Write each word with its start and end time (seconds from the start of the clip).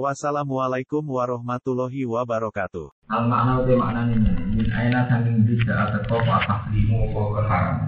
Wassalamualaikum 0.00 1.04
warahmatullahi 1.04 2.08
wabarakatuh. 2.08 2.88
Al 3.12 3.28
makna 3.28 3.60
uti 3.60 3.76
makna 3.76 4.08
ini 4.08 4.32
min 4.56 4.64
aina 4.72 5.04
saking 5.04 5.44
bisa 5.44 5.68
atau 5.68 6.16
apa 6.16 6.40
tahlimu 6.48 7.12
apa 7.12 7.20
keharam. 7.36 7.78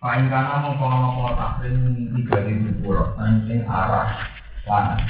Paling 0.00 0.32
mongko 0.32 0.84
ana 0.88 1.08
apa 1.12 1.28
tahlim 1.60 2.08
tiga 2.16 2.40
ribu 2.40 2.70
pura 2.80 3.04
saking 3.20 3.68
arah 3.68 4.08
lanang. 4.64 5.04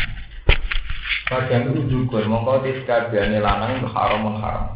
Bagian 1.30 1.70
itu 1.70 1.82
juga 1.86 2.18
mongko 2.26 2.66
tiskabiane 2.66 3.38
lanang 3.38 3.86
haram 3.86 4.34
haram. 4.42 4.66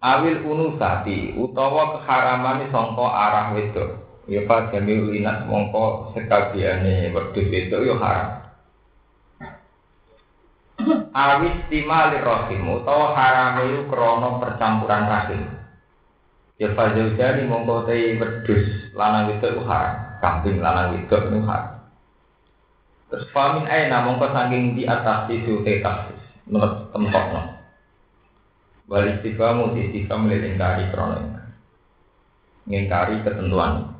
Awil 0.00 0.40
unusati 0.48 1.36
utawa 1.36 2.00
keharaman 2.00 2.64
sangka 2.72 3.06
arah 3.12 3.52
wedok. 3.52 4.09
Ya 4.30 4.46
pas 4.46 4.70
jami 4.70 4.94
linat 5.10 5.50
mongko 5.50 6.14
sekabiane 6.14 7.10
wedhus 7.10 7.50
itu 7.50 7.76
yo 7.82 7.98
haram. 7.98 8.46
Awis 11.10 11.66
timali 11.66 12.22
rahim 12.22 12.62
utawa 12.78 13.10
haram 13.18 13.66
itu 13.66 13.90
krono 13.90 14.38
percampuran 14.38 15.10
rahim. 15.10 15.42
Ya 16.62 16.70
fazil 16.78 17.18
jadi 17.18 17.42
mongko 17.42 17.90
tei 17.90 18.22
wedhus 18.22 18.94
lanang 18.94 19.34
itu 19.34 19.50
haram, 19.66 20.22
kambing 20.22 20.62
lanang 20.62 21.02
itu 21.02 21.10
itu 21.10 21.38
haram. 21.50 21.90
Terus 23.10 23.26
famin 23.34 23.66
aina 23.66 24.06
mongko 24.06 24.30
saking 24.30 24.78
di 24.78 24.86
atas 24.86 25.26
itu 25.34 25.66
teh 25.66 25.82
taksis 25.82 26.22
menurut 26.46 26.94
tiga 29.26 29.58
mau 29.58 29.74
di 29.74 29.90
tiga 29.90 30.14
melingkari 30.14 30.86
krono 30.94 31.18
ngingkari 32.70 33.26
ketentuan. 33.26 33.99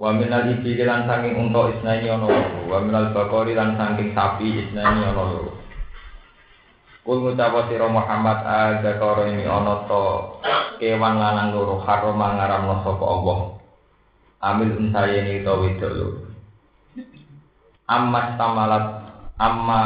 Wa 0.00 0.16
minal 0.16 0.48
ibili 0.48 0.80
lan 0.80 1.04
saking 1.04 1.36
unta 1.36 1.76
isnani 1.76 2.08
ana 2.08 2.24
loro, 2.24 2.72
wa 2.72 2.80
minal 2.80 3.12
bakori 3.12 3.52
lan 3.52 3.76
saking 3.76 4.16
sapi 4.16 4.48
isnani 4.64 5.04
ana 5.04 5.12
loro. 5.12 5.60
Kul 7.04 7.20
ngucapa 7.20 7.68
sira 7.68 7.84
Muhammad 7.84 8.40
ada 8.40 8.96
karo 8.96 9.28
ini 9.28 9.44
ana 9.44 9.84
to 9.84 10.04
kewan 10.80 11.20
lanang 11.20 11.52
loro 11.52 11.84
haram 11.84 12.16
ngaramno 12.16 12.80
sapa 12.80 13.04
Allah. 13.04 13.38
Amil 14.40 14.72
unsayeni 14.80 15.44
to 15.44 15.52
wedok 15.68 15.92
loro. 15.92 16.20
Amma 17.84 18.40
stamalat 18.40 18.84
amma 19.36 19.80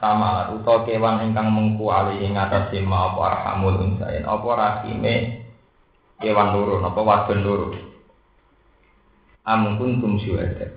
stamalat 0.00 0.56
utawa 0.56 0.88
kewan 0.88 1.20
ingkang 1.28 1.52
mengku 1.52 1.84
ali 1.92 2.24
ing 2.24 2.32
atase 2.32 2.80
ma 2.80 3.12
apa 3.12 3.20
arhamul 3.28 3.76
unsayen 3.76 4.24
apa 4.24 4.48
rahime 4.56 5.44
kewan 6.16 6.52
loro 6.56 6.80
napa 6.80 7.00
wadon 7.04 7.40
loro 7.44 7.89
am 9.44 9.76
kuntum 9.76 10.20
syuhada. 10.20 10.72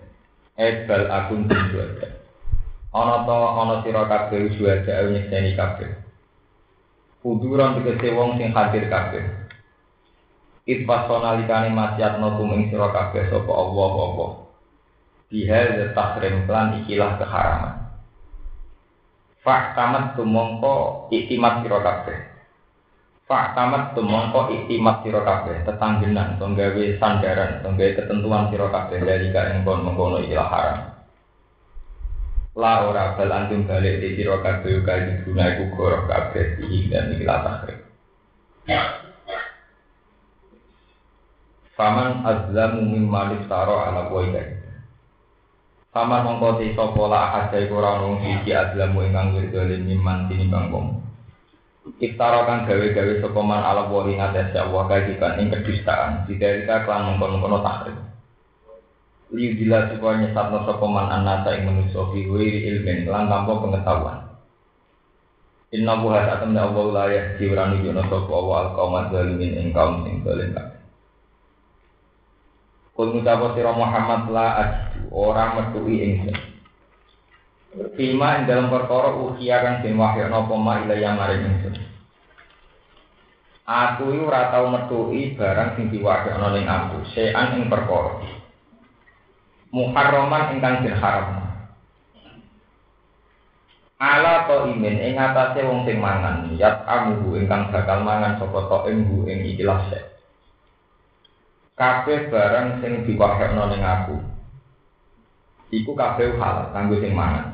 Ebal 0.60 1.10
akun 1.10 1.50
tum 1.50 1.60
syuhada. 1.74 2.22
Ana 2.94 3.26
to 3.26 3.38
ana 3.38 3.76
sira 3.82 4.06
kabeh 4.06 4.54
syuhada 4.54 5.10
nyekseni 5.10 5.58
kabeh. 5.58 5.90
Kuduran 7.26 7.80
tegese 7.82 8.14
wong 8.14 8.38
sing 8.38 8.54
hadir 8.54 8.86
kabeh. 8.92 9.24
Itpas 10.64 11.08
sonalikane 11.10 11.74
masyatno 11.74 12.40
tuming 12.40 12.70
sira 12.70 12.92
kabeh 12.92 13.28
sapa 13.32 13.52
Allah 13.52 13.94
apa? 13.94 14.28
Bihal 15.34 15.92
tahrim 15.98 16.46
lan 16.46 16.84
ikilah 16.84 17.18
keharaman. 17.18 17.76
Fak 19.42 19.76
tamat 19.76 20.16
tumongko 20.16 21.10
iktimat 21.12 21.66
sira 21.66 21.80
kabeh 21.82 22.33
Pak 23.24 23.56
tamat 23.56 23.96
tumongko 23.96 24.52
iktimat 24.52 25.00
siro 25.00 25.24
kabeh 25.24 25.64
tetanggenan 25.64 26.36
tonggawe 26.36 26.84
sandaran 27.00 27.64
tonggawe 27.64 27.96
ketentuan 27.96 28.52
siro 28.52 28.68
kabeh 28.68 29.00
dari 29.00 29.32
yang 29.32 29.64
kon 29.64 29.88
mengkono 29.88 30.20
ikilah 30.20 30.50
haram. 30.52 30.80
La 32.60 32.84
ora 32.84 33.16
bal 33.16 33.32
antum 33.32 33.64
balik 33.64 34.04
di 34.04 34.20
siro 34.20 34.44
kabeh 34.44 34.84
kali 34.84 35.24
guna 35.24 35.56
iku 35.56 35.64
goroh 35.72 36.04
kabeh 36.04 36.60
dihi 36.60 36.92
dan 36.92 37.16
ikilah 37.16 37.40
takrib. 37.48 37.80
Faman 41.80 42.28
azlamu 42.28 42.84
mimma 42.84 43.34
liftaro 43.34 43.88
ala 43.88 44.12
boykai. 44.12 44.52
Faman 45.96 46.28
mongko 46.28 46.60
sapa 46.76 47.04
la 47.08 47.20
ahad 47.32 47.56
iku 47.56 47.80
ora 47.80 48.04
ono 48.04 48.20
siji 48.20 48.52
azlamu 48.52 49.00
ingkang 49.08 49.32
wirdolim 49.40 49.88
mimman 49.88 50.28
tinimbang 50.28 50.68
wong. 50.76 51.03
Iftara 51.84 52.48
gawe-gawe 52.48 53.14
sapa 53.20 53.42
man 53.44 53.60
ala 53.60 53.92
wa 53.92 54.08
ing 54.08 54.16
atase 54.16 54.56
Allah 54.56 54.88
kadiban 54.88 55.36
ing 55.36 55.52
kedustaan 55.52 56.24
didalika 56.32 56.88
klan 56.88 57.12
mengkono-kono 57.12 57.60
takrib. 57.60 58.00
Liu 59.36 59.52
dila 59.60 59.92
supaya 59.92 60.24
nyesatno 60.24 60.64
sapa 60.64 60.86
man 60.88 61.12
anasa 61.12 61.60
ing 61.60 61.68
wiri 62.08 62.72
ilmin 62.72 63.04
lan 63.04 63.28
tanpa 63.28 63.60
pengetahuan. 63.60 64.20
Inna 65.76 66.00
buha 66.00 66.24
satam 66.24 66.56
ya 66.56 66.72
Allah 66.72 66.86
la 66.88 67.06
yahdi 67.12 67.52
wa 67.52 67.68
sapa 68.08 68.32
Allah 68.32 68.56
al 68.80 69.08
zalimin 69.12 69.52
ing 69.60 69.68
kaum 69.76 70.08
sing 70.08 70.24
zalim. 70.24 70.56
Kul 72.96 73.12
sira 73.28 73.72
Muhammad 73.76 74.32
la 74.32 74.48
ajidu 74.56 75.12
ora 75.12 75.60
metuhi 75.60 75.96
ingsun. 76.00 76.53
Fima 77.74 78.38
ing 78.38 78.46
dalam 78.46 78.70
perkara 78.70 79.18
ukhia 79.18 79.66
kang 79.66 79.82
den 79.82 79.98
wahyana 79.98 80.46
apa 80.46 80.54
ma 80.54 80.86
ila 80.86 80.94
yang 80.94 81.18
maring 81.18 81.42
ingsun. 81.42 81.74
Aku 83.66 84.14
iki 84.14 84.22
ora 84.22 84.54
tau 84.54 84.70
barang 84.70 85.70
sing 85.74 85.90
diwahyana 85.90 86.54
ning 86.54 86.70
aku, 86.70 87.02
sean 87.18 87.58
ing 87.58 87.72
perkara. 87.74 88.22
Muharraman 89.74 90.54
ingkang 90.54 90.86
den 90.86 91.00
haram. 91.02 91.50
Ala 93.98 94.46
to 94.46 94.70
imin 94.70 95.00
ing 95.00 95.18
atase 95.18 95.66
wong 95.66 95.88
sing 95.90 95.98
mangan, 95.98 96.54
yat 96.60 96.86
amuhu 96.86 97.42
ingkang 97.42 97.74
bakal 97.74 98.06
mangan 98.06 98.38
sapa 98.38 98.70
to 98.70 98.80
ing 98.94 99.08
bu 99.10 99.26
ing 99.26 99.50
ikilah. 99.50 99.82
Kabeh 101.74 102.30
barang 102.30 102.86
sing 102.86 103.02
diwahyana 103.10 103.64
ning 103.74 103.82
aku. 103.82 104.18
Iku 105.74 105.98
kabeh 105.98 106.38
halal 106.38 106.70
kanggo 106.70 107.02
sing 107.02 107.18
mangan. 107.18 107.53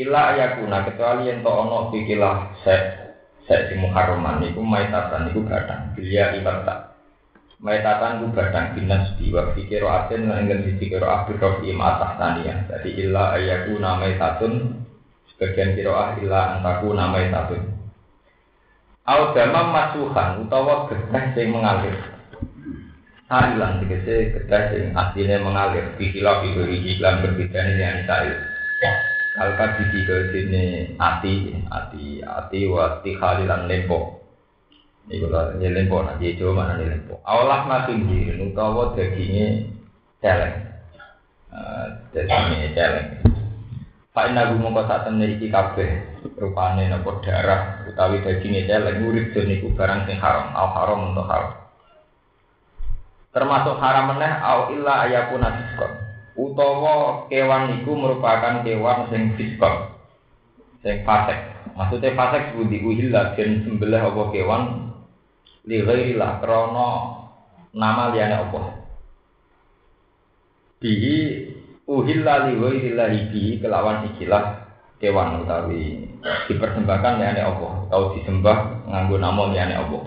Ila 0.00 0.32
ayakuna 0.32 0.88
kecuali 0.88 1.28
yang 1.28 1.44
to 1.44 1.52
ono 1.52 1.92
pikilah 1.92 2.56
sek 2.64 2.82
sek 3.44 3.68
sing 3.68 3.84
muharraman 3.84 4.40
niku 4.40 4.64
maitatan 4.64 5.28
niku 5.28 5.44
gadang 5.44 5.92
bilia 5.92 6.32
ibata. 6.40 6.96
Maitatan 7.60 8.24
ku 8.24 8.32
gadang 8.32 8.72
binas 8.72 9.12
di 9.20 9.28
wa 9.28 9.52
fikiro 9.52 9.92
aten 9.92 10.32
lan 10.32 10.48
enggen 10.48 10.64
sisi 10.64 10.88
kiro 10.88 11.04
abdur 11.04 11.36
rofi 11.36 11.76
atas 11.76 12.16
tania. 12.16 12.64
Jadi 12.72 12.96
illa 12.96 13.36
ayakuna 13.36 14.00
maitatun 14.00 14.80
sebagian 15.36 15.76
kiro 15.76 15.92
ah 15.92 16.16
illa 16.16 16.56
antaku 16.56 16.96
nama 16.96 17.20
maitatun. 17.20 17.60
Au 19.04 19.36
damam 19.36 19.68
masuhan 19.68 20.48
utawa 20.48 20.88
getah 20.88 21.24
sing 21.36 21.52
mengalir. 21.52 22.00
Sailan 23.28 23.84
tegese 23.84 24.32
getah 24.32 24.72
sing 24.72 24.96
aslinya 24.96 25.44
mengalir. 25.44 25.92
Bikilah 26.00 26.40
itu 26.48 26.64
iklan 26.88 27.20
berbeda 27.20 27.60
dengan 27.68 28.08
sail. 28.08 28.40
al 29.38 29.54
di 29.54 29.84
tiga 29.94 30.16
sini 30.34 30.64
ati 30.98 31.54
ati 31.70 32.18
ati 32.18 32.60
wati 32.66 33.10
khalilan 33.14 33.70
lembo 33.70 34.18
ini 35.06 35.22
kalau 35.22 35.54
ini 35.54 35.68
lembo 35.70 36.02
nanti 36.02 36.34
itu 36.34 36.50
mana 36.50 36.74
ini 36.78 36.98
lembo 36.98 37.22
Allah 37.22 37.66
nanti 37.70 37.94
diri 37.94 38.42
utawa 38.42 38.94
daginge 38.94 39.70
celeng. 40.20 40.54
Eh, 41.50 41.86
dagingnya 42.14 42.68
celeng. 42.76 43.08
Pak 44.10 44.26
Ina 44.34 44.50
gue 44.50 44.58
mau 44.58 44.74
kata 44.74 45.06
temen 45.06 45.38
iki 45.38 45.54
kafe 45.54 45.86
rupane 46.34 46.90
nopo 46.90 47.22
darah 47.22 47.86
utawi 47.86 48.22
daginge 48.26 48.66
celeng 48.66 49.06
urip 49.06 49.32
jadi 49.32 49.62
gue 49.62 49.72
barang 49.74 50.10
sing 50.10 50.18
haram 50.18 50.52
al 50.52 50.68
haram 50.74 51.10
untuk 51.10 51.26
haram. 51.26 51.52
Termasuk 53.30 53.78
haram 53.78 54.10
meneh 54.14 54.32
au 54.42 54.74
illa 54.74 55.06
ayakuna 55.06 55.48
diskon. 55.54 56.09
Utawa 56.40 57.28
kewan 57.28 57.80
iku 57.80 57.92
merupakan 57.92 58.64
kewan 58.64 59.12
sing 59.12 59.36
fiskon 59.36 59.92
sing 60.80 61.04
fasek 61.04 61.36
maksudnya 61.76 62.16
fasek 62.16 62.56
budi 62.56 62.80
uhillah 62.80 63.36
dan 63.36 63.60
sembelih 63.60 64.00
apa 64.00 64.22
kewan 64.32 64.62
li 65.68 65.84
ghairillah 65.84 66.40
krana 66.40 67.20
nama 67.70 68.10
liyane 68.10 68.34
apa? 68.34 68.60
Bihi 70.80 71.16
uhilla 71.84 72.48
li 72.48 72.56
ghairillah 72.56 73.06
bihi 73.12 73.60
kelawan 73.60 74.08
ikilah 74.14 74.64
kewan 74.96 75.44
utawi 75.44 76.08
dipersembahkan 76.48 77.20
ya 77.20 77.26
ane 77.32 77.40
Allah 77.44 77.72
atau 77.88 78.12
disembah 78.16 78.88
nganggo 78.88 79.16
nama 79.16 79.42
ya 79.52 79.68
ane 79.68 79.74
Allah 79.76 80.02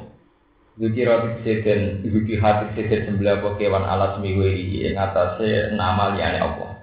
Zuki 0.74 1.06
roti 1.06 1.46
seden, 1.46 2.02
zuki 2.02 2.42
hati 2.42 2.74
seden 2.74 3.06
sembelah 3.06 3.38
apa 3.46 3.62
kewan 3.62 3.86
alas 3.86 4.18
miwi 4.18 4.82
yang 4.82 4.98
atasnya 4.98 5.78
nama 5.78 6.18
liane 6.18 6.42
Allah. 6.42 6.74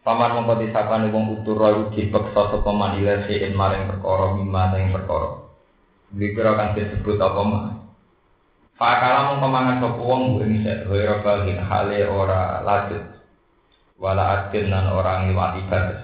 Paman 0.00 0.38
mongko 0.38 0.62
disapane 0.62 1.10
wong 1.10 1.42
utur 1.42 1.58
roh 1.58 1.90
dipeksa 1.90 2.54
sapa 2.54 2.70
man 2.70 2.96
ila 3.02 3.26
sein 3.26 3.52
maring 3.58 3.90
perkara 3.90 4.38
mimma 4.38 4.62
sing 4.72 4.94
perkara. 4.94 5.50
Dikira 6.14 6.54
kan 6.54 6.78
disebut 6.78 7.18
apa 7.18 7.40
mah. 7.42 7.64
Fakala 8.78 9.34
mongko 9.34 9.46
mangan 9.50 9.76
sapa 9.82 10.00
wong 10.00 10.22
ing 10.46 10.62
sek 10.62 10.86
ora 10.86 11.20
bagin 11.26 11.58
hale 11.58 12.00
ora 12.06 12.62
lanjut. 12.62 13.02
Wala 13.98 14.24
adin 14.46 14.70
nan 14.70 14.88
orang 14.94 15.26
liwati 15.34 15.66
batas. 15.66 16.00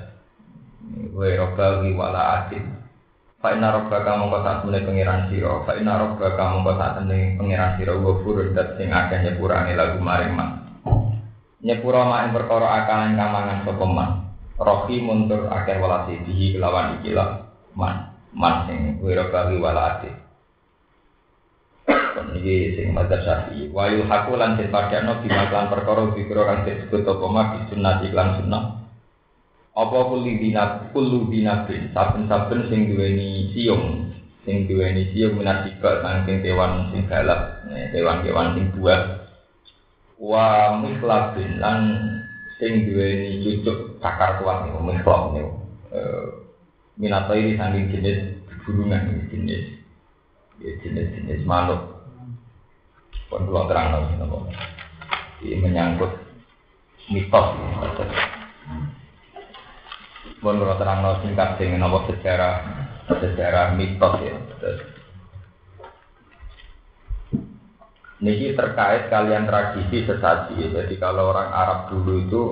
Wa 1.14 1.46
baghi 1.54 1.94
wala 1.94 2.20
adin. 2.42 2.71
Fa 3.42 3.50
inna 3.50 3.74
rabbaka 3.74 4.22
mongko 4.22 4.38
sak 4.46 4.62
temene 4.62 4.86
pangeran 4.86 5.26
sira, 5.26 5.66
fa 5.66 5.74
inna 5.74 5.98
rabbaka 5.98 6.42
mongko 6.54 6.78
sak 6.78 6.90
temene 7.02 7.34
pangeran 7.34 7.74
sira 7.74 7.98
wa 7.98 8.14
furud 8.22 8.54
dat 8.54 8.78
sing 8.78 8.94
akeh 8.94 9.18
nyepurane 9.18 9.74
lagu 9.74 9.98
maring 9.98 10.30
man. 10.30 10.62
Nyepura 11.58 12.06
mak 12.06 12.30
perkara 12.30 12.86
akalan 12.86 13.18
kamangan 13.18 13.66
sapa 13.66 13.86
man. 13.90 14.10
Rohi 14.62 15.02
muntur 15.02 15.50
akeh 15.50 15.82
walasi 15.82 16.22
dihi 16.22 16.54
kelawan 16.54 17.02
iki 17.02 17.18
lah 17.18 17.50
man. 17.74 18.14
Man 18.30 18.70
sing 18.70 19.02
wira 19.02 19.26
bagi 19.26 19.58
walati. 19.58 20.10
Niki 22.30 22.78
sing 22.78 22.94
madzhab 22.94 23.26
Syafi'i. 23.26 23.74
Wa 23.74 23.90
yuhaqu 23.90 24.38
lan 24.38 24.54
den 24.54 24.70
padakno 24.70 25.18
bimaklan 25.18 25.66
perkara 25.66 26.14
dikira 26.14 26.46
kang 26.46 26.62
disebut 26.62 27.10
apa 27.10 27.26
mak 27.26 27.66
sunnah 27.74 27.98
iklan 28.06 28.38
sunnah 28.38 28.81
apa 29.72 29.98
kuli 30.12 30.36
dinab 30.36 30.92
kulu 30.92 31.32
dinabin 31.32 31.88
saben-saben 31.96 32.68
sing 32.68 32.92
duweni 32.92 33.48
siung 33.56 34.12
sing 34.44 34.68
duweni 34.68 35.08
siung 35.16 35.40
minasiba 35.40 36.04
saking 36.04 36.44
kewan 36.44 36.92
sing 36.92 37.08
galak 37.08 37.64
kewan-kewan 37.92 38.52
sing 38.52 38.68
buah. 38.76 39.24
Wa 40.20 40.76
mislabin 40.78 41.56
lan 41.56 41.80
sing 42.60 42.84
duweni 42.84 43.42
cucuk 43.42 43.98
cakar 43.98 44.38
kuat 44.38 44.68
nih 44.68 44.76
mislab 44.84 45.32
nih 45.34 45.46
minato 47.00 47.32
ini 47.32 47.56
saking 47.56 47.90
jenis 47.90 48.18
burungan 48.62 49.26
jenis 49.32 49.66
jenis 50.62 51.08
jenis 51.18 51.42
makhluk 51.42 51.82
pun 53.26 53.48
kalau 53.48 53.66
terang 53.66 53.90
lagi 53.96 54.14
ini 55.42 55.58
menyangkut 55.58 56.12
mitos 57.10 57.48
Mohon 60.42 60.58
kalau 60.58 60.76
terang 60.82 60.98
no 61.06 61.10
singkat 61.22 61.54
dengan 61.54 61.86
apa 61.86 61.98
sejarah 62.10 62.54
sejarah 63.06 63.66
mitos 63.78 64.14
ya. 64.26 64.34
Ini 68.22 68.54
terkait 68.54 69.10
kalian 69.10 69.46
tradisi 69.46 70.02
sesaji. 70.02 70.74
Jadi 70.74 70.94
kalau 70.98 71.30
orang 71.30 71.50
Arab 71.50 71.78
dulu 71.94 72.14
itu 72.22 72.42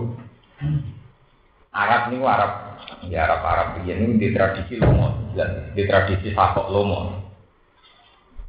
Arab 1.74 2.10
ini 2.10 2.22
Arab 2.22 2.52
ya 3.06 3.26
Arab 3.26 3.42
Arab 3.42 3.68
ini 3.82 4.18
di 4.18 4.34
tradisi 4.34 4.78
lomo, 4.78 5.34
di 5.74 5.82
tradisi 5.86 6.30
sakok 6.30 6.70
lomo. 6.70 7.00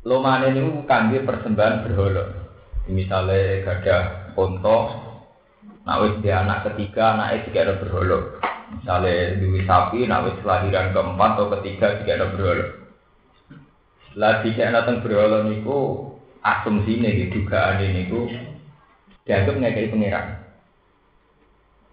Loman 0.01 0.49
ini 0.49 0.65
bukan 0.65 1.13
dia 1.13 1.21
persembahan 1.21 1.85
berhala. 1.85 2.25
Misalnya 2.89 3.61
gada 3.61 3.97
ponto, 4.33 4.89
nah 5.85 6.01
dia 6.17 6.41
anak 6.41 6.73
ketiga, 6.73 7.13
anaknya 7.13 7.45
juga 7.45 7.59
ada 7.61 7.73
berhala. 7.77 8.19
Misalnya 8.79 9.35
duwi 9.43 9.61
sapi, 9.67 10.07
nak 10.07 10.31
wis 10.31 10.39
kelahiran 10.39 10.95
keempat 10.95 11.31
atau 11.35 11.51
ketiga 11.59 11.99
jika 11.99 12.11
ada 12.15 12.27
berhala. 12.31 12.65
Lah 14.15 14.43
jika 14.43 14.71
datang 14.71 15.03
berhala 15.03 15.47
niku 15.47 16.11
asumsi 16.43 16.99
nih 16.99 17.31
dugaan 17.31 17.83
ini 17.83 18.07
niku 18.07 18.27
dianggap 19.27 19.55
ngekei 19.59 19.91
pangeran. 19.91 20.25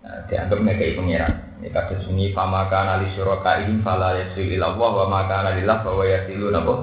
Nah, 0.02 0.18
dianggap 0.30 0.58
ngekei 0.58 0.96
pangeran. 0.96 1.34
Ini 1.58 1.68
kata 1.74 2.06
sunyi 2.06 2.30
fama 2.30 2.70
kana 2.70 3.02
li 3.02 3.10
syurakaihim 3.18 3.82
fala 3.82 4.14
yasil 4.14 4.46
ila 4.46 4.74
Allah 4.74 4.90
wa 4.94 5.06
ma 5.10 5.20
kana 5.26 5.58
lillah 5.58 5.78
bahwa 5.82 6.06
yasilu 6.06 6.54
napa? 6.54 6.74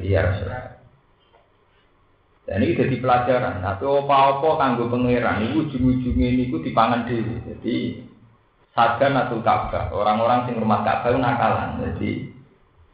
Iya 0.00 0.20
Rasulullah. 0.24 0.80
Dan 2.48 2.66
ini 2.66 2.78
jadi 2.78 2.96
pelajaran. 2.98 3.62
Tapi 3.62 3.84
apa-apa 3.84 4.48
kanggo 4.58 4.90
pangeran, 4.90 5.44
ini 5.44 5.54
ujung-ujungnya 5.60 6.28
ini 6.34 6.44
dipangan 6.50 7.06
dhewe. 7.06 7.36
Jadi 7.46 7.74
Sagan 8.70 9.18
atau 9.18 9.42
Ka'bah. 9.42 9.90
Orang-orang 9.90 10.46
sing 10.46 10.62
rumah 10.62 10.86
Ka'bah 10.86 11.10
nakalan. 11.18 11.82
Jadi 11.82 12.30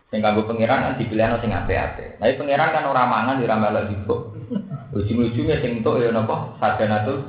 sing 0.09 0.25
kanggo 0.25 0.49
pangeran 0.49 0.89
kan 0.89 0.95
dipilih 0.97 1.37
sing 1.45 1.53
ate-ate. 1.53 2.17
Tapi 2.17 2.33
pangeran 2.41 2.73
kan 2.73 2.89
orang 2.89 3.13
mangan 3.13 3.41
di 3.41 3.45
ramal 3.45 3.77
juga. 3.85 4.17
Ujung-ujungnya 4.97 5.61
sing 5.61 5.85
entuk 5.85 6.01
ya 6.01 6.09
napa? 6.09 6.57
Sagan 6.57 6.97
atau 6.97 7.21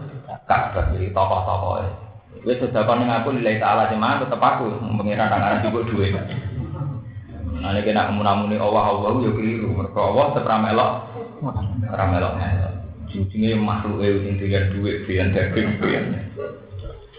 Ka'bah. 0.48 0.96
Jadi 0.96 1.12
tokoh-tokoh. 1.12 2.08
Wis 2.48 2.62
sedekah 2.64 2.96
ning 2.96 3.12
aku 3.12 3.36
nilai 3.36 3.60
taala 3.60 3.92
cuman 3.92 4.24
tetep 4.24 4.40
aku 4.40 4.72
pangeran 4.96 5.28
nang 5.28 5.44
arep 5.44 5.60
juga 5.68 5.80
duit. 5.92 6.16
Nah 7.58 7.74
kemunamuni 7.82 8.56
Allah 8.56 8.94
Allah 8.94 9.12
ya 9.20 9.32
keliru. 9.34 9.74
Mereka 9.74 10.00
Allah 10.00 10.26
tetap 10.32 10.48
ramelok, 10.48 10.92
ramelok 11.92 12.34
melok. 12.38 12.74
Ujungnya 13.08 13.58
makhluk 13.58 14.04
itu 14.04 14.20
sing 14.24 14.34
doyan 14.38 14.64
duit, 14.72 14.96
doyan 15.10 15.34
daging. 15.34 15.70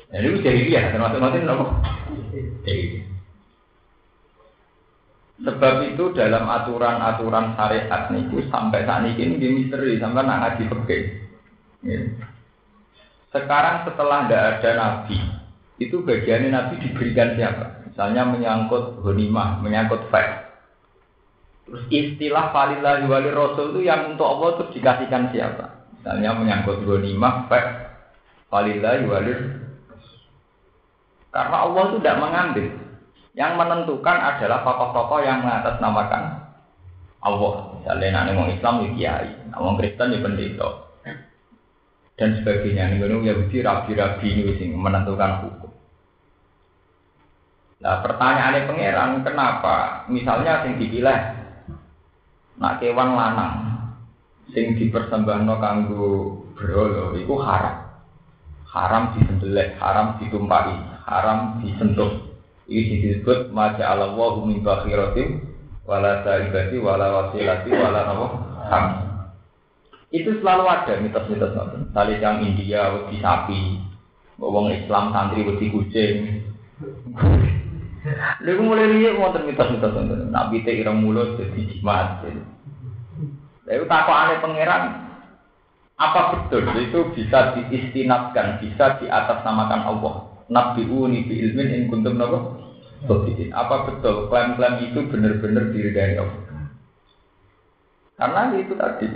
Nah, 0.08 0.24
jadi 0.24 0.60
dia, 0.64 0.88
termasuk 0.88 1.20
nanti 1.20 1.44
nopo. 1.44 1.68
Sebab 5.38 5.74
itu 5.86 6.04
dalam 6.18 6.50
aturan-aturan 6.50 7.54
syariat 7.54 8.10
niku 8.10 8.42
sampai 8.50 8.82
saat 8.82 9.06
ini 9.06 9.38
ini 9.38 9.46
misteri 9.54 10.00
sampai 10.02 10.26
nak 10.26 10.38
ngaji 10.42 10.64
fikih. 10.66 11.02
Ya. 11.86 12.00
Sekarang 13.30 13.86
setelah 13.86 14.26
tidak 14.26 14.42
ada 14.58 14.70
nabi, 14.74 15.16
itu 15.78 16.02
bagiannya 16.02 16.50
nabi 16.50 16.74
diberikan 16.82 17.38
siapa? 17.38 17.86
Misalnya 17.86 18.26
menyangkut 18.26 18.98
honimah, 19.04 19.62
menyangkut 19.62 20.10
fact. 20.10 20.48
Terus 21.68 21.84
istilah 21.92 22.50
falillahi 22.50 23.04
wali 23.06 23.30
rasul 23.30 23.76
itu 23.76 23.86
yang 23.86 24.16
untuk 24.16 24.26
Allah 24.26 24.56
itu 24.56 24.64
dikasihkan 24.80 25.30
siapa? 25.30 25.86
Misalnya 26.00 26.34
menyangkut 26.34 26.82
honimah, 26.82 27.46
fact, 27.46 27.70
falillahi 28.50 29.06
wali 29.06 29.32
karena 31.28 31.56
Allah 31.68 31.82
itu 31.92 31.96
tidak 32.00 32.20
mengambil. 32.20 32.66
Yang 33.36 33.52
menentukan 33.54 34.16
adalah 34.18 34.58
tokoh-tokoh 34.66 35.20
yang 35.22 35.46
mengatasnamakan 35.46 36.22
Allah. 37.22 37.54
Misalnya 37.78 38.08
nanti 38.10 38.30
orang 38.34 38.50
Islam 38.50 38.74
ya 38.82 38.88
kiai, 38.96 39.30
orang 39.54 39.76
Kristen 39.78 40.14
ya 40.14 40.18
pendeta. 40.24 40.68
Dan 42.18 42.34
sebagainya. 42.42 42.98
Ini 42.98 43.06
Yahudi 43.06 43.62
rabi-rabi 43.62 44.26
ini 44.26 44.52
sing 44.58 44.74
menentukan 44.74 45.46
hukum. 45.46 45.70
Nah 47.78 48.02
pertanyaannya 48.02 48.66
pangeran 48.66 49.22
kenapa? 49.22 49.76
Misalnya 50.10 50.66
sing 50.66 50.82
dipilih 50.82 51.38
nak 52.58 52.82
kewan 52.82 53.14
lanang 53.14 53.54
sing 54.50 54.74
dipersembahno 54.74 55.62
kanggo 55.62 56.42
berhala 56.58 57.14
itu 57.14 57.34
haram. 57.38 57.86
Haram 58.66 59.14
disembelih, 59.14 59.78
haram 59.78 60.18
ditumpahi 60.18 60.97
haram 61.08 61.64
disentuh. 61.64 62.28
Ini 62.68 63.00
disebut 63.00 63.48
maja 63.48 63.96
Allah 63.96 64.12
min 64.44 64.60
bakhiratim 64.60 65.40
wala 65.88 66.20
saibati 66.20 66.76
wala 66.76 67.06
wasilati 67.08 67.72
wala 67.72 68.00
nama 68.04 68.26
ham. 68.68 68.84
Itu 70.12 70.36
selalu 70.40 70.64
ada 70.68 70.94
mitos-mitos 71.00 71.52
nonton. 71.56 71.88
Tali 71.96 72.20
yang 72.20 72.44
India 72.44 72.92
wedi 72.92 73.20
sapi, 73.24 73.80
wong 74.36 74.72
Islam 74.72 75.12
santri 75.16 75.44
wedi 75.44 75.72
kucing. 75.72 76.44
Lalu 78.44 78.60
mulai 78.60 78.88
lihat 78.88 79.16
wonten 79.16 79.48
mitos-mitos 79.48 79.92
nonton. 79.92 80.28
Nabi 80.28 80.64
teh 80.64 80.76
ireng 80.76 81.00
mulut 81.00 81.40
jadi 81.40 81.60
jimat. 81.72 82.24
Lalu 83.68 83.84
takut 83.84 84.16
aneh 84.16 84.40
pangeran, 84.40 84.84
apa 85.96 86.20
betul 86.32 86.64
itu 86.78 87.00
bisa 87.12 87.52
diistinatkan, 87.52 88.64
bisa 88.64 88.96
di 89.00 89.12
atas 89.12 89.44
namakan 89.44 89.82
Allah? 89.82 90.27
Nabi 90.48 90.88
uni 90.88 91.28
bi 91.28 91.44
ilmin 91.44 91.68
in 91.68 91.82
kuntum 91.92 92.16
nopo 92.16 92.56
Apa 93.54 93.76
betul 93.86 94.26
klaim-klaim 94.26 94.90
itu 94.90 95.06
benar-benar 95.06 95.70
diri 95.70 95.94
dari 95.94 96.18
Allah? 96.18 96.48
Karena 98.18 98.50
itu 98.58 98.74
tadi 98.74 99.06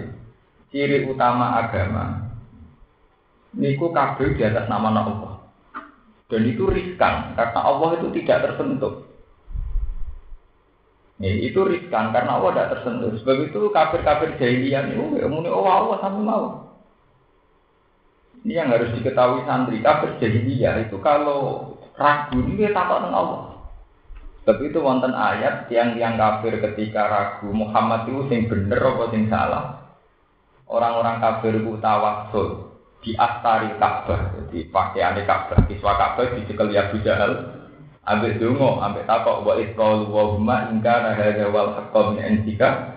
ciri 0.71 1.03
utama 1.11 1.59
agama. 1.59 2.31
Niku 3.53 3.91
kabel 3.91 4.39
di 4.39 4.43
atas 4.47 4.71
nama 4.71 4.89
Allah. 4.89 5.35
Dan 6.33 6.49
itu 6.49 6.65
riskan 6.65 7.37
karena 7.37 7.61
Allah 7.61 8.01
itu 8.01 8.09
tidak 8.23 8.49
tersentuh. 8.49 9.05
Nih, 11.21 11.53
itu 11.53 11.61
riskan 11.61 12.09
karena 12.17 12.41
Allah 12.41 12.51
tidak 12.57 12.71
tersentuh. 12.79 13.13
Sebab 13.21 13.37
itu 13.53 13.61
kafir-kafir 13.69 14.41
jahiliyah 14.41 14.89
itu 14.89 15.21
ya 15.21 15.29
muni 15.29 15.53
Allah 15.53 15.75
Allah 15.85 15.97
sampai 16.01 16.25
mau. 16.25 16.72
Ini 18.43 18.59
yang 18.59 18.75
harus 18.75 18.91
diketahui 18.99 19.47
santri 19.47 19.79
kafir 19.79 20.19
jahiliyah 20.19 20.91
itu 20.91 20.99
kalau 20.99 21.73
ragu 21.95 22.43
ini 22.43 22.67
takut 22.75 22.99
dengan 23.07 23.15
Allah. 23.15 23.43
Tapi 24.43 24.75
itu 24.75 24.83
wonten 24.83 25.15
ayat 25.15 25.71
yang 25.71 25.95
yang 25.95 26.19
kafir 26.19 26.59
ketika 26.59 27.07
ragu 27.07 27.55
Muhammad 27.55 28.11
itu 28.11 28.27
sing 28.27 28.51
bener 28.51 28.83
apa 28.83 29.05
sing 29.15 29.31
salah. 29.31 29.95
Orang-orang 30.67 31.23
kafir 31.23 31.55
itu 31.55 31.79
tawasul 31.79 32.75
di 33.03 33.15
astari 33.19 33.79
Ka'bah, 33.79 34.35
jadi 34.35 34.71
pakaian 34.71 35.19
Ka'bah, 35.23 35.59
kiswa 35.67 35.95
Ka'bah 35.99 36.39
dicekel 36.39 36.71
ya 36.71 36.87
Jahal, 37.03 37.63
ambek 38.07 38.39
dungo, 38.39 38.79
ambek 38.79 39.07
takok 39.07 39.43
wa 39.43 39.59
itqalu 39.59 40.07
wa 40.11 40.23
huma 40.35 40.71
in 40.71 40.83
kana 40.83 41.15
hadza 41.19 41.51
wal 41.51 41.75
haqqu 41.79 42.15
min 42.15 42.23
indika 42.23 42.95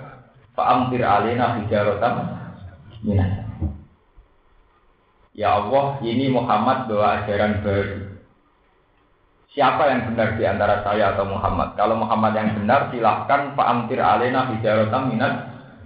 fa 0.53 0.77
amtir 0.77 1.05
alaina. 1.05 1.61
Ya 5.35 5.59
Allah, 5.59 5.99
ini 5.99 6.31
Muhammad 6.31 6.87
bawa 6.87 7.21
ajaran 7.21 7.59
baru. 7.59 8.15
Siapa 9.51 9.83
yang 9.87 10.11
benar 10.11 10.39
di 10.39 10.43
antara 10.47 10.83
saya 10.83 11.11
atau 11.15 11.27
Muhammad? 11.27 11.75
Kalau 11.75 11.99
Muhammad 11.99 12.35
yang 12.35 12.55
benar, 12.55 12.91
silahkan 12.91 13.55
Pak 13.55 13.67
Amtir 13.67 13.99
Alena 13.99 14.47
Hijaratan 14.51 15.11
Minat 15.11 15.33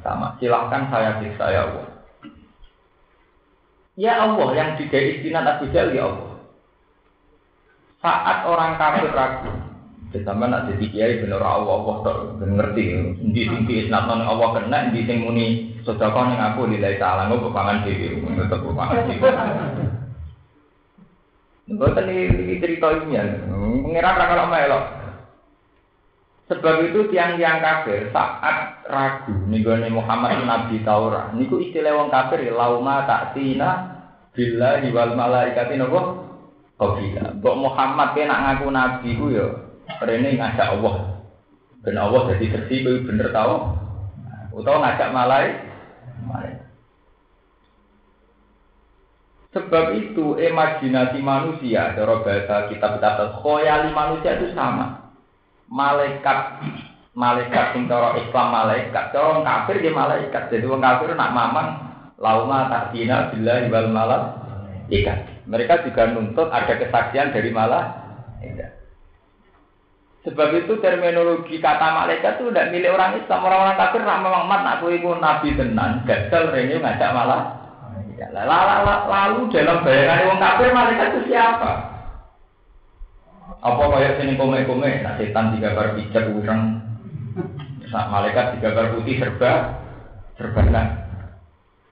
sama. 0.05 0.37
Silahkan 0.37 0.89
saya 0.93 1.17
siksa 1.21 1.45
ya 1.49 1.61
Allah. 1.65 1.85
Ya 3.97 4.13
Allah, 4.21 4.49
yang 4.53 4.69
tiga 4.77 4.97
istinat 5.01 5.45
Abu 5.45 5.69
Jahal 5.73 5.97
ya 5.97 6.09
Allah. 6.09 6.33
Saat 7.99 8.37
orang 8.47 8.77
kafir 8.79 9.11
ragu, 9.11 9.51
Sama 10.25 10.49
nak 10.49 10.65
jadi 10.65 10.85
kiai 10.89 11.21
bener 11.21 11.37
Allah 11.37 11.85
Allah 11.85 11.95
tak 12.01 12.17
ngerti. 12.41 12.85
Di 13.29 13.45
tinggi 13.45 13.85
isnat 13.85 14.09
Allah 14.09 14.49
kena, 14.57 14.89
di 14.89 15.05
sing 15.05 15.21
muni 15.21 15.68
sedekah 15.83 16.23
ning 16.31 16.39
aku 16.39 16.67
nilai 16.67 16.99
salah 16.99 17.27
ngopo 17.27 17.51
pangan 17.51 17.83
dhewe, 17.85 18.17
tetep 18.17 18.59
pangan 18.75 19.07
dhewe. 19.07 19.29
Mboten 21.69 22.09
iki 22.09 22.57
cerita 22.57 22.97
ilmiah. 22.97 23.45
Pengiran 23.85 24.17
ra 24.17 24.25
kalau 24.25 24.49
melok. 24.49 24.83
Sebab 26.49 26.81
itu 26.89 27.13
tiang-tiang 27.13 27.61
kafir 27.61 28.09
saat 28.09 28.81
ragu 28.89 29.37
nih 29.53 29.61
Muhammad 29.93 30.41
Nabi 30.41 30.81
Taurat. 30.81 31.37
Niku 31.37 31.61
istilah 31.61 31.93
wong 31.93 32.09
kafir 32.09 32.41
ya 32.41 32.57
lauma 32.57 33.05
tina 33.37 34.01
bila 34.33 34.81
wal 34.81 35.13
malaikati 35.13 35.77
nopo 35.77 36.25
Qabila. 36.79 37.37
Mbok 37.37 37.55
Muhammad 37.59 38.15
kena 38.15 38.35
ngaku 38.39 38.67
nabi 38.71 39.09
ku 39.19 39.29
ya 39.29 39.45
rene 39.99 40.39
ngajak 40.39 40.79
Allah. 40.79 41.21
Ben 41.83 41.99
Allah 41.99 42.31
jadi 42.33 42.55
bersih 42.55 43.03
bener 43.03 43.35
tau. 43.35 43.75
Utawa 44.53 44.81
ngajak 44.81 45.09
malaikat 45.13 45.69
Sebab 49.49 49.97
itu 49.97 50.37
imajinasi 50.37 51.25
manusia, 51.25 51.97
cara 51.97 52.21
bahasa 52.21 52.69
kitab-kitab 52.69 53.41
khoyali 53.41 53.89
manusia 53.89 54.37
itu 54.37 54.53
sama. 54.53 55.09
Malaikat, 55.65 56.61
malaikat 57.17 57.73
sing 57.73 57.89
cara 57.89 58.13
Islam 58.21 58.47
malaikat, 58.53 59.09
cara 59.09 59.41
kafir 59.41 59.81
dia 59.81 59.89
malaikat. 59.89 60.53
Jadi 60.53 60.65
orang 60.69 60.85
kafir 60.85 61.17
nak 61.17 61.33
mamang 61.33 61.67
lauma 62.21 62.69
takdina 62.69 63.33
bila 63.33 63.65
wal 63.73 63.89
malam 63.89 64.21
ikat. 64.93 65.17
Mereka 65.49 65.81
juga 65.89 66.13
nuntut 66.13 66.53
ada 66.53 66.73
kesaksian 66.77 67.33
dari 67.33 67.49
malah. 67.49 68.05
Sebab 70.19 70.51
itu 70.51 70.75
terminologi 70.83 71.63
kata 71.63 71.95
malaikat 71.95 72.43
itu 72.43 72.51
tidak 72.51 72.75
milik 72.75 72.91
orang 72.91 73.15
Islam. 73.15 73.39
Orang-orang 73.39 73.79
kafir 73.79 74.01
memang 74.03 74.51
mat 74.51 74.61
nak 74.67 74.83
ibu 74.83 75.15
nabi 75.15 75.55
tenan, 75.55 76.03
gagal 76.03 76.51
ini 76.59 76.75
ngajak 76.75 77.15
malah. 77.15 77.55
Lalu 78.19 79.47
dalam 79.47 79.79
bayangan 79.87 80.27
orang 80.27 80.43
kafir 80.43 80.67
malaikat 80.75 81.07
itu 81.15 81.19
siapa? 81.31 81.71
Apa 83.59 83.83
kayak 83.91 84.15
sini 84.19 84.39
kome-kome, 84.39 85.03
nah 85.03 85.19
setan 85.19 85.51
digambar 85.51 85.91
pijat 85.97 86.31
urang, 86.31 86.79
nah, 87.91 88.07
malaikat 88.07 88.55
digambar 88.55 88.95
putih 88.95 89.19
serba, 89.19 89.83
serba. 90.39 90.63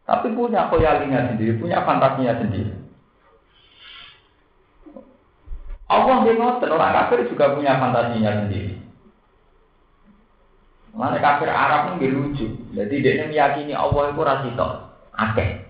Tapi 0.08 0.32
punya 0.32 0.72
koyalinya 0.72 1.28
sendiri, 1.34 1.60
punya 1.60 1.84
fantasinya 1.84 2.40
sendiri. 2.40 2.72
Allah 5.88 6.20
yang 6.28 6.44
ngotot, 6.44 6.68
orang 6.68 6.92
kafir 6.92 7.32
juga 7.32 7.56
punya 7.56 7.80
fantasinya 7.80 8.44
sendiri. 8.44 8.76
Mana 10.92 11.16
kafir 11.24 11.48
Arab 11.48 11.96
ini 11.96 12.12
lucu. 12.12 12.48
Jadi 12.76 12.96
dia 13.00 13.24
meyakini 13.24 13.72
Allah 13.72 14.12
itu 14.12 14.20
rasito, 14.20 14.68
akeh. 15.16 15.64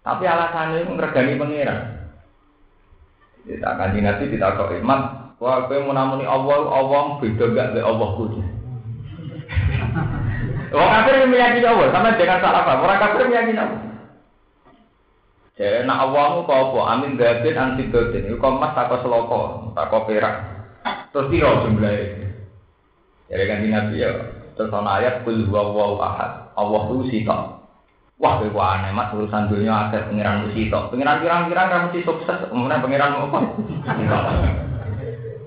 Tapi 0.00 0.24
alasannya 0.24 0.84
itu 0.84 0.92
ngergani 0.96 1.36
pangeran. 1.36 1.80
Kita 3.44 3.76
akan 3.76 3.92
dinasti 3.92 4.32
kita 4.32 4.56
kok 4.56 4.72
iman. 4.80 5.00
Wah, 5.42 5.68
kau 5.68 5.76
mau 5.84 5.92
namuni 5.92 6.24
Allah, 6.24 6.64
Allah 6.72 7.20
beda 7.20 7.44
gak 7.52 7.76
be 7.76 7.84
Allah 7.84 8.08
kudu. 8.16 8.40
Orang 10.72 10.92
kafir 11.04 11.28
meyakini 11.28 11.68
Allah, 11.68 11.92
sama 11.92 12.16
jangan 12.16 12.40
salah 12.40 12.64
paham. 12.64 12.88
Orang 12.88 13.00
kafir 13.02 13.28
meyakini 13.28 13.60
Allah. 13.60 13.93
Jadi 15.54 15.86
nak 15.86 16.10
awamu 16.10 16.50
kau 16.50 16.74
apa? 16.74 16.98
Amin 16.98 17.14
gabin 17.14 17.54
anti 17.54 17.86
dotin. 17.86 18.26
Iku 18.26 18.42
mas 18.58 18.74
tak 18.74 18.90
seloko, 19.06 19.70
tak 19.78 19.94
perak. 20.10 20.34
Terus 21.14 21.30
tiro 21.30 21.62
jumlahnya. 21.62 22.26
Jadi 23.30 23.44
kan 23.46 23.62
nabi 23.62 24.02
ya. 24.02 24.10
Terus 24.58 24.74
ana 24.74 24.98
ayat 24.98 25.22
kul 25.22 25.46
huwa 25.46 25.62
wa 25.78 25.96
ahad. 26.10 26.32
Allah 26.58 26.82
itu 26.90 27.06
sitok. 27.10 27.62
Wah, 28.18 28.38
kowe 28.38 28.62
aneh 28.62 28.94
mas 28.94 29.10
urusan 29.10 29.50
dunia 29.50 29.90
akhir 29.90 30.06
pengiran 30.10 30.46
mesti 30.46 30.66
sitok. 30.66 30.90
Pengiran 30.94 31.18
pirang-pirang 31.22 31.66
kan 31.70 31.80
mesti 31.90 32.00
sukses. 32.06 32.38
Kemudian 32.50 32.82
pengiran 32.82 33.14
apa? 33.14 33.38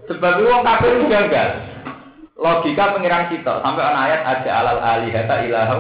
Sebab 0.08 0.34
orang 0.40 0.64
kafir 0.64 0.92
gagal. 1.08 1.50
Logika 2.40 2.96
pengiran 2.96 3.28
sitok 3.28 3.60
sampai 3.60 3.84
ana 3.88 4.00
ayat 4.08 4.22
aja 4.24 4.52
alal 4.64 4.80
alihata 4.80 5.36
ilahu 5.48 5.80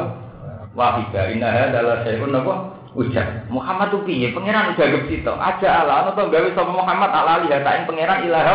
wahidah. 0.75 1.31
Inna 1.31 1.47
adalah 1.71 2.03
sayun 2.03 2.35
apa? 2.35 2.55
Ujar 2.97 3.45
Muhammad 3.53 3.93
tuh 3.93 4.01
piye? 4.09 4.33
Pangeran 4.33 4.73
udah 4.73 4.85
gak 4.89 5.05
situ. 5.05 5.29
Aja 5.29 5.85
Allah 5.85 6.09
atau 6.09 6.33
gawe 6.33 6.49
sama 6.57 6.81
Muhammad 6.81 7.13
ala 7.13 7.45
lihatain 7.45 7.85
pangeran 7.85 8.25
ilah 8.25 8.47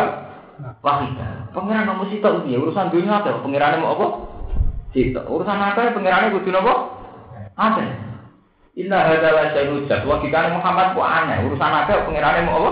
wahidah. 0.83 1.47
Pangeran 1.55 1.87
nomor 1.87 2.11
situ 2.11 2.27
piye? 2.43 2.59
Urusan 2.59 2.91
dunia 2.91 3.23
apa? 3.23 3.39
Pangeran 3.39 3.79
mau 3.79 3.95
apa? 3.95 4.07
Situ. 4.91 5.15
Urusan 5.15 5.63
apa? 5.63 5.95
Pangeran 5.95 6.35
kudu 6.35 6.51
apa? 6.59 6.73
Ada. 7.55 7.87
Inna 8.75 8.99
hadalah 8.99 9.55
saya. 9.55 10.03
Logikanya 10.03 10.59
Muhammad 10.59 10.91
kok 10.91 11.07
aneh. 11.07 11.37
Urusan 11.47 11.71
apa? 11.71 12.03
Pangeran 12.03 12.43
mau 12.43 12.59
apa? 12.59 12.71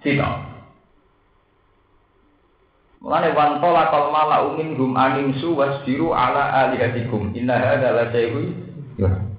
Situ. 0.00 0.24
Mulane 3.02 3.34
wan 3.36 3.58
tola 3.60 3.90
kal 3.92 4.14
mala 4.14 4.46
umin 4.46 4.78
hum 4.78 4.96
anim 4.96 5.36
su 5.36 5.52
ala 5.58 6.42
alihatikum. 6.64 7.36
Inna 7.36 7.60
hadalah 7.60 8.08
saya 8.08 8.32
ujar. 8.32 9.31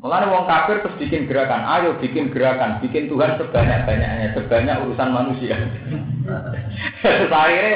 Mulanya 0.00 0.32
wong 0.32 0.48
kafir 0.48 0.80
terus 0.80 0.96
bikin 0.96 1.28
gerakan, 1.28 1.60
ayo 1.60 2.00
bikin 2.00 2.32
gerakan, 2.32 2.80
bikin 2.80 3.12
Tuhan 3.12 3.36
sebanyak-banyaknya, 3.36 4.32
sebanyak 4.32 4.80
urusan 4.88 5.10
manusia. 5.12 5.60
Akhirnya 7.28 7.72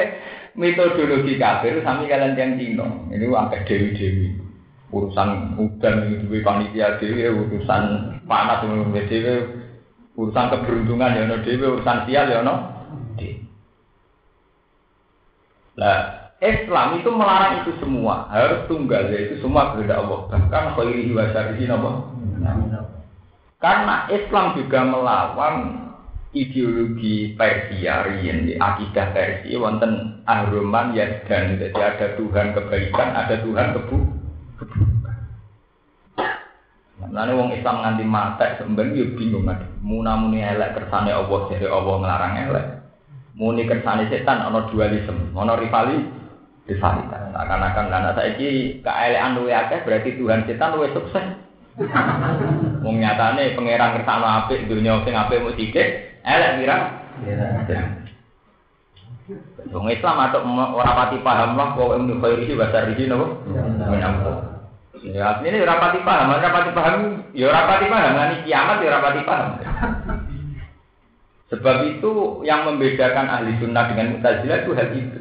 metodologi 0.57 1.37
kafir 1.37 1.85
sami 1.85 2.09
kalian 2.09 2.33
yang 2.33 2.57
Cina, 2.57 2.87
ini 3.13 3.29
agak 3.29 3.69
dewi-dewi. 3.69 4.41
Urusan 4.89 5.53
udan 5.61 5.95
itu 6.09 6.41
panitia 6.41 6.97
dewi, 6.97 7.29
urusan 7.29 7.83
panas 8.25 8.65
dewi, 9.05 9.45
urusan 10.17 10.49
keberuntungan 10.49 11.13
ya 11.13 11.29
no 11.29 11.45
dewi, 11.45 11.61
urusan 11.61 12.09
sial 12.09 12.25
ya 12.25 12.41
no. 12.41 12.55
Islam 16.43 16.99
itu 16.99 17.09
melarang 17.15 17.63
itu 17.63 17.71
semua, 17.79 18.27
harus 18.27 18.67
tunggal 18.67 19.07
yaitu 19.07 19.39
semua 19.39 19.71
kehendak 19.71 20.03
Allah. 20.03 20.19
Bahkan 20.27 20.65
khairihi 20.75 21.11
wa 21.15 21.25
syarrihi 21.31 21.65
napa? 21.71 21.91
Karena 23.63 23.95
Islam 24.11 24.53
juga 24.59 24.79
melawan 24.83 25.55
ideologi 26.35 27.33
Persia 27.39 28.03
riyen 28.03 28.59
akidah 28.59 29.15
Persia 29.15 29.55
wonten 29.55 30.21
ahruman 30.27 30.91
ya 30.91 31.23
dan 31.23 31.55
jadi 31.55 31.79
ada 31.79 32.19
Tuhan 32.19 32.51
kebaikan, 32.51 33.15
ada 33.15 33.39
Tuhan 33.39 33.67
kebu. 33.79 33.97
Nah, 37.15 37.31
wong 37.31 37.55
Islam 37.55 37.79
nganti 37.79 38.03
mata 38.03 38.59
sebenarnya 38.59 38.91
yo 38.91 39.05
bingung 39.15 39.47
kan. 39.47 39.63
Muna-muni 39.79 40.43
elek 40.43 40.75
kersane 40.75 41.15
Allah 41.15 41.47
jadi 41.47 41.71
Allah 41.71 41.95
ngelarang 42.03 42.33
elek. 42.51 42.65
Muni 43.39 43.63
kersane 43.63 44.11
setan 44.11 44.43
ana 44.43 44.67
dualisme, 44.67 45.31
ana 45.31 45.55
rivali 45.55 46.14
rivalitas. 46.65 47.33
Akan-akan 47.33 47.85
karena 47.93 48.09
saya 48.13 48.29
ini 48.37 48.81
keelean 48.81 49.37
luwe 49.37 49.53
akeh 49.53 49.85
berarti 49.85 50.17
Tuhan 50.17 50.45
setan 50.49 50.73
luwe 50.73 50.89
sukses. 50.93 51.25
Wong 52.81 53.03
nyatane 53.03 53.53
pangeran 53.59 53.99
kersane 53.99 54.27
apik 54.27 54.65
dunia 54.71 55.03
sing 55.03 55.11
apik 55.11 55.43
mau 55.43 55.51
sithik, 55.53 55.87
elek 56.23 56.51
kira. 56.63 56.77
Wong 59.73 59.85
Islam 59.91 60.15
atau 60.29 60.45
ora 60.47 60.91
pati 60.95 61.17
paham 61.19 61.57
lah 61.57 61.75
kok 61.75 61.97
ilmu 61.99 62.21
khairi 62.21 62.55
bahasa 62.55 62.87
riji 62.87 63.09
napa? 63.09 63.27
Ya, 65.05 65.37
ini 65.43 65.61
rapati 65.61 66.01
paham, 66.01 66.33
rapati 66.33 66.71
paham, 66.73 67.29
ya 67.35 67.51
rapati 67.51 67.85
paham, 67.91 68.15
ini 68.15 68.35
kiamat 68.47 68.77
ya 68.81 68.89
rapati 68.95 69.21
paham. 69.21 69.47
Sebab 71.53 71.75
itu 71.85 72.41
yang 72.41 72.65
membedakan 72.65 73.29
ahli 73.29 73.53
sunnah 73.61 73.85
dengan 73.91 74.17
mutazilah 74.17 74.65
itu 74.65 74.71
hal 74.73 74.89
itu. 74.97 75.19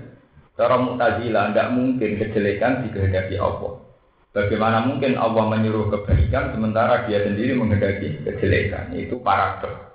Cara 0.55 0.79
mutazilah 0.79 1.51
tidak 1.51 1.69
mungkin 1.75 2.11
kejelekan 2.15 2.87
dikehendaki 2.87 3.35
Allah. 3.43 3.83
Bagaimana 4.31 4.87
mungkin 4.87 5.19
Allah 5.19 5.51
menyuruh 5.51 5.91
kebaikan 5.91 6.55
sementara 6.55 7.07
dia 7.07 7.27
sendiri 7.27 7.59
menghendaki 7.59 8.23
kejelekan? 8.23 8.95
Itu 8.95 9.19
paradok. 9.19 9.95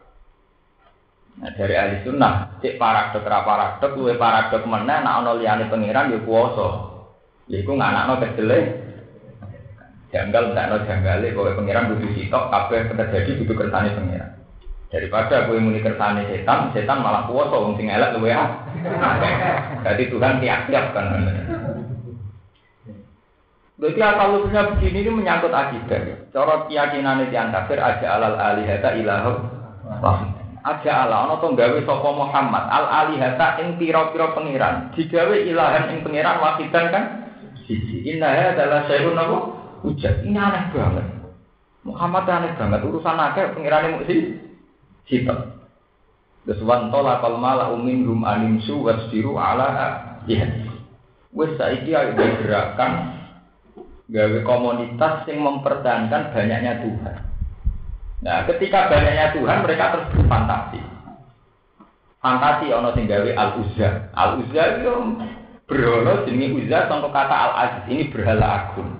Nah, 1.39 1.55
dari 1.55 1.75
ahli 1.79 2.03
sunnah, 2.03 2.59
cek 2.59 2.75
paradok 2.75 3.23
ra 3.23 3.47
paradok, 3.47 3.95
luwe 3.95 4.19
paradok 4.19 4.67
mana? 4.67 4.99
nak 4.99 5.23
ono 5.23 5.39
liyane 5.39 5.71
pangeran 5.71 6.11
ya 6.11 6.19
kuwasa. 6.23 6.67
Iku 7.47 7.71
nganakno 7.79 8.19
kejelek. 8.19 8.63
Janggal 10.11 10.51
ndak 10.51 10.67
ono 10.71 10.77
janggale 10.83 11.31
kowe 11.31 11.51
pangeran 11.55 11.95
butuh 11.95 12.11
sitok 12.15 12.43
kabeh 12.51 12.79
terjadi 12.91 13.31
butuh 13.43 13.55
kersane 13.55 13.95
pangeran. 13.95 14.38
Daripada 14.89 15.45
kowe 15.45 15.53
muni 15.61 15.85
kersane 15.85 16.25
setan, 16.25 16.73
setan 16.73 17.05
malah 17.05 17.29
kuwasa 17.29 17.61
wong 17.61 17.77
sing 17.77 17.93
elek 17.93 18.17
luwe 18.17 18.33
ah. 18.33 18.65
Jadi 19.85 20.09
Tuhan 20.09 20.41
tiap-tiap 20.41 20.97
kan. 20.97 21.13
Berarti 23.79 24.01
asal 24.03 24.27
usulnya 24.35 24.75
begini 24.75 25.07
ini 25.07 25.11
menyangkut 25.13 25.55
akidah. 25.55 26.01
Ya. 26.03 26.17
Cara 26.35 26.67
keyakinan 26.67 27.31
yang 27.31 27.53
kafir 27.55 27.79
aja 27.79 28.19
alal 28.19 28.35
alihata 28.35 28.91
ilahu 28.99 29.39
Aja 30.59 31.07
ala 31.07 31.23
ana 31.23 31.39
to 31.39 31.55
gawe 31.55 31.79
sapa 31.87 32.09
Muhammad 32.11 32.67
al 32.67 32.85
alihata 32.91 33.63
ing 33.63 33.79
pira-pira 33.79 34.35
pangeran. 34.35 34.91
Digawe 34.91 35.31
ilahan 35.31 35.95
ing 35.95 36.03
pangeran 36.03 36.43
wahidan 36.43 36.85
kan 36.91 37.03
siji. 37.63 38.03
Inna 38.03 38.51
adalah 38.51 38.83
syai'un 38.91 39.15
apa? 39.15 39.37
Ujat. 39.87 40.27
Ini 40.27 40.35
aneh 40.35 40.63
banget. 40.75 41.07
Muhammad 41.87 42.27
aneh 42.27 42.51
banget 42.59 42.83
urusan 42.83 43.15
akeh 43.15 43.55
pangerane 43.55 43.87
mung 43.95 44.03
sitok. 45.09 45.59
Terus 46.47 46.63
wan 46.63 46.89
tola 46.93 47.19
kal 47.19 47.35
mala 47.35 47.73
umin 47.75 48.07
rum 48.07 48.23
animsu 48.23 48.79
wasbiru 48.85 49.35
ala 49.35 50.23
ya. 50.25 50.47
Wes 51.29 51.53
saiki 51.59 51.93
ayo 51.93 52.17
gerakan 52.17 53.19
gawe 54.09 54.39
komunitas 54.41 55.29
yang 55.29 55.45
mempertahankan 55.45 56.33
banyaknya 56.33 56.81
Tuhan. 56.81 57.17
Nah, 58.19 58.43
ketika 58.49 58.89
banyaknya 58.89 59.37
Tuhan, 59.37 59.61
mereka 59.61 59.95
terus 59.95 60.09
berfantasi. 60.17 60.81
Fantasi 62.19 62.67
ono 62.73 62.91
sing 62.97 63.07
gawe 63.07 63.31
al 63.37 63.63
uzza. 63.63 64.11
Al 64.11 64.43
uzza 64.43 64.63
itu 64.81 64.91
berhala 65.69 66.27
jenenge 66.27 66.65
uzza 66.65 66.89
sangka 66.89 67.09
kata 67.15 67.35
al 67.37 67.53
aziz. 67.55 67.83
Ini 67.87 68.11
berhala 68.11 68.45
agung. 68.49 68.91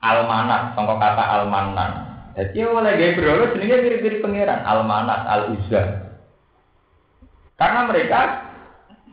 Al 0.00 0.24
manat 0.24 0.72
sangka 0.78 0.96
kata 0.96 1.24
al 1.28 1.44
manan. 1.50 2.13
Jadi 2.34 2.58
oleh 2.66 2.92
gawe 2.98 3.12
berhala 3.14 3.44
jenenge 3.54 3.76
mirip-mirip 3.86 4.20
pangeran 4.22 4.60
al 4.66 4.82
manat 4.86 5.22
al 5.26 5.42
uzza. 5.54 5.82
Karena 7.54 7.86
mereka 7.86 8.20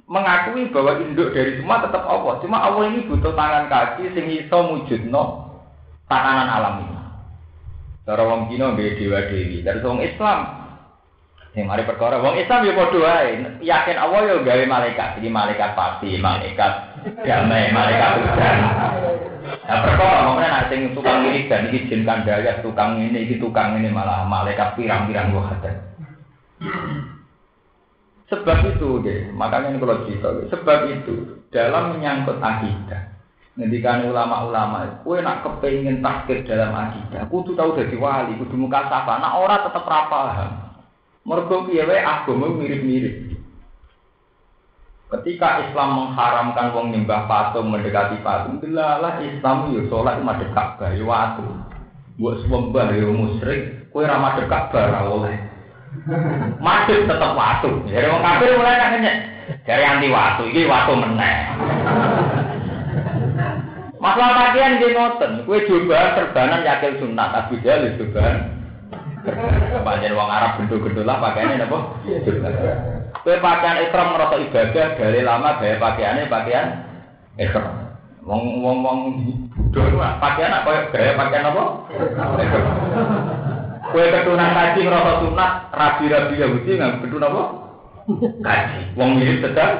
mengakui 0.09 0.67
bahwa 0.73 0.99
induk 0.99 1.31
dari 1.31 1.61
semua 1.61 1.85
tetap 1.85 2.03
Allah. 2.03 2.41
Cuma 2.41 2.57
Allah 2.59 2.89
ini 2.91 3.05
butuh 3.05 3.31
tangan 3.37 3.69
kaki 3.69 4.11
sing 4.17 4.25
iso 4.27 4.57
mujudno 4.67 5.53
tatanan 6.11 6.49
alam 6.49 6.75
ini. 6.83 6.99
Cara 8.01 8.25
wong 8.25 8.49
Cina 8.49 8.73
nggih 8.73 8.97
dewa 8.97 9.23
dewi, 9.29 9.61
dari 9.61 9.79
wong 9.79 10.01
Islam 10.01 10.39
sing 11.51 11.67
mari 11.67 11.83
perkara 11.83 12.19
wong 12.23 12.39
Islam 12.39 12.63
ya 12.63 12.73
padha 12.79 12.99
wae, 12.99 13.31
yakin 13.59 13.97
Allah 13.99 14.19
ya 14.23 14.35
gawe 14.39 14.63
malaikat, 14.71 15.19
jadi 15.19 15.27
malaikat 15.27 15.69
pasti, 15.75 16.15
malaikat 16.15 16.73
damai, 17.27 17.75
malaikat 17.75 18.09
hujan. 18.23 18.57
Nah 19.71 19.87
perkara 19.87 20.27
ngomongnya 20.27 20.51
nak 20.51 20.67
sing 20.67 20.91
tukang 20.91 21.23
ini 21.31 21.47
dan 21.47 21.71
iki 21.71 21.87
jin 21.87 22.03
kandaya, 22.03 22.59
tukang 22.59 22.99
ini, 22.99 23.23
iki 23.23 23.39
tukang 23.39 23.79
ini 23.79 23.87
malah 23.87 24.27
malaikat 24.27 24.75
pirang-pirang 24.75 25.31
ada. 25.31 25.71
Sebab 28.27 28.67
itu, 28.67 28.99
deh, 28.99 29.31
makanya 29.31 29.71
ini 29.71 29.79
kalau 29.79 30.03
cerita, 30.03 30.27
sebab 30.51 30.91
itu 30.91 31.39
dalam 31.55 31.95
menyangkut 31.95 32.43
akidah, 32.43 33.11
Ngendikan 33.51 34.07
ulama-ulama, 34.07 35.03
kue 35.03 35.19
nak 35.19 35.43
kepengen 35.43 35.99
takdir 35.99 36.39
dalam 36.47 36.71
akidah, 36.71 37.27
kudu 37.27 37.51
tahu 37.51 37.75
dari 37.75 37.99
wali, 37.99 38.39
kudu 38.39 38.55
muka 38.55 38.87
sapa, 38.87 39.19
nak 39.19 39.35
ora 39.39 39.67
tetep 39.67 39.83
rapaham. 39.83 40.51
Mergo 41.27 41.67
piye 41.67 41.83
wae 41.83 41.99
agama 41.99 42.47
mirip-mirip. 42.55 43.40
Ketika 45.11 45.67
Islam 45.67 45.99
mengharamkan 45.99 46.71
wong 46.71 46.95
nyembah 46.95 47.27
patung 47.27 47.67
mendekati 47.67 48.23
patung, 48.23 48.63
delalah 48.63 49.19
Islam 49.19 49.75
yo 49.75 49.83
salat 49.91 50.23
madhep 50.23 50.55
Ka'bah 50.55 50.95
yo 50.95 51.03
watu. 51.03 51.43
Mbok 52.15 52.39
sembah 52.47 52.95
yo 52.95 53.11
musyrik, 53.11 53.91
kowe 53.91 54.07
ra 54.07 54.15
madhep 54.15 54.47
Ka'bah 54.47 54.87
ra 54.87 55.03
oleh. 55.11 55.35
Madhep 56.63 57.11
tetep 57.11 57.31
watu. 57.35 57.83
Jadi 57.91 58.07
wong 58.07 58.23
kafir 58.23 58.55
mulai 58.55 58.79
kan 58.79 59.03
nyek. 59.03 59.17
Dari 59.67 59.83
anti 59.83 60.07
watu, 60.07 60.47
iki 60.47 60.63
watu 60.63 60.95
meneh. 60.95 61.35
Masalah 63.99 64.55
dia 64.55 64.79
ngoten, 64.79 65.43
kue 65.43 65.59
coba 65.67 66.15
serbanan 66.15 66.63
yakil 66.63 67.03
sunat, 67.03 67.35
tapi 67.35 67.59
dia 67.59 67.83
lu 67.83 67.99
coba. 67.99 68.47
Panjang 69.83 70.15
wong 70.15 70.29
Arab 70.31 70.55
gendul-gendul 70.55 71.03
lah 71.03 71.19
pakaiannya 71.19 71.67
apa? 71.67 71.79
Kue 73.21 73.37
pakaian 73.37 73.85
ikram 73.85 74.17
merasa 74.17 74.41
ibadah 74.41 74.97
dari 74.97 75.21
lama 75.21 75.61
gaya 75.61 75.77
pakaiannya 75.77 76.25
pakaian 76.25 76.67
ikram. 77.37 77.93
Wong 78.25 78.65
wong 78.65 78.77
wong 78.81 78.99
bodoh 79.69 80.01
pakaian 80.17 80.49
apa 80.49 80.89
gaya 80.89 81.13
pakaian 81.13 81.49
apa? 81.53 81.63
Kue 83.93 84.05
ketunan 84.09 84.55
kaji 84.57 84.79
ngerasa 84.87 85.11
sunat, 85.21 85.51
rabi-rabi 85.69 86.41
Yahudi 86.41 86.71
nggak 86.81 87.05
ketun 87.05 87.27
apa? 87.27 87.43
Kaji. 88.41 88.81
Wong 88.97 89.09
mirip 89.21 89.45
sedang. 89.45 89.73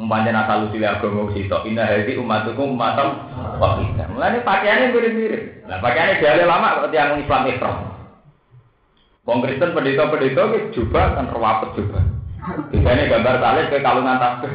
Umpamanya 0.00 0.42
nakal 0.42 0.66
usil 0.66 0.82
agama 0.82 1.28
usito, 1.28 1.62
indah 1.68 1.84
hadi 1.86 2.16
umatukum 2.16 2.74
umatam 2.74 3.28
wakidah. 3.60 4.08
Mulanya 4.10 4.40
pakaiannya 4.40 4.96
mirip-mirip. 4.96 5.68
Nah 5.68 5.78
pakaiannya 5.78 6.20
jauh 6.24 6.48
lama 6.48 6.80
kalau 6.80 6.88
tiang 6.88 7.20
Islam 7.20 7.46
Islam. 7.46 7.91
Wong 9.22 9.38
Kristen 9.38 9.70
pendeta-pendeta 9.70 10.50
itu 10.50 10.82
juga 10.82 11.14
kan 11.14 11.30
terwapet 11.30 11.78
juga. 11.78 12.02
Biasanya 12.74 13.06
gambar 13.06 13.34
salib 13.38 13.66
ke 13.70 13.78
kalungan 13.78 14.18
tasbih. 14.18 14.50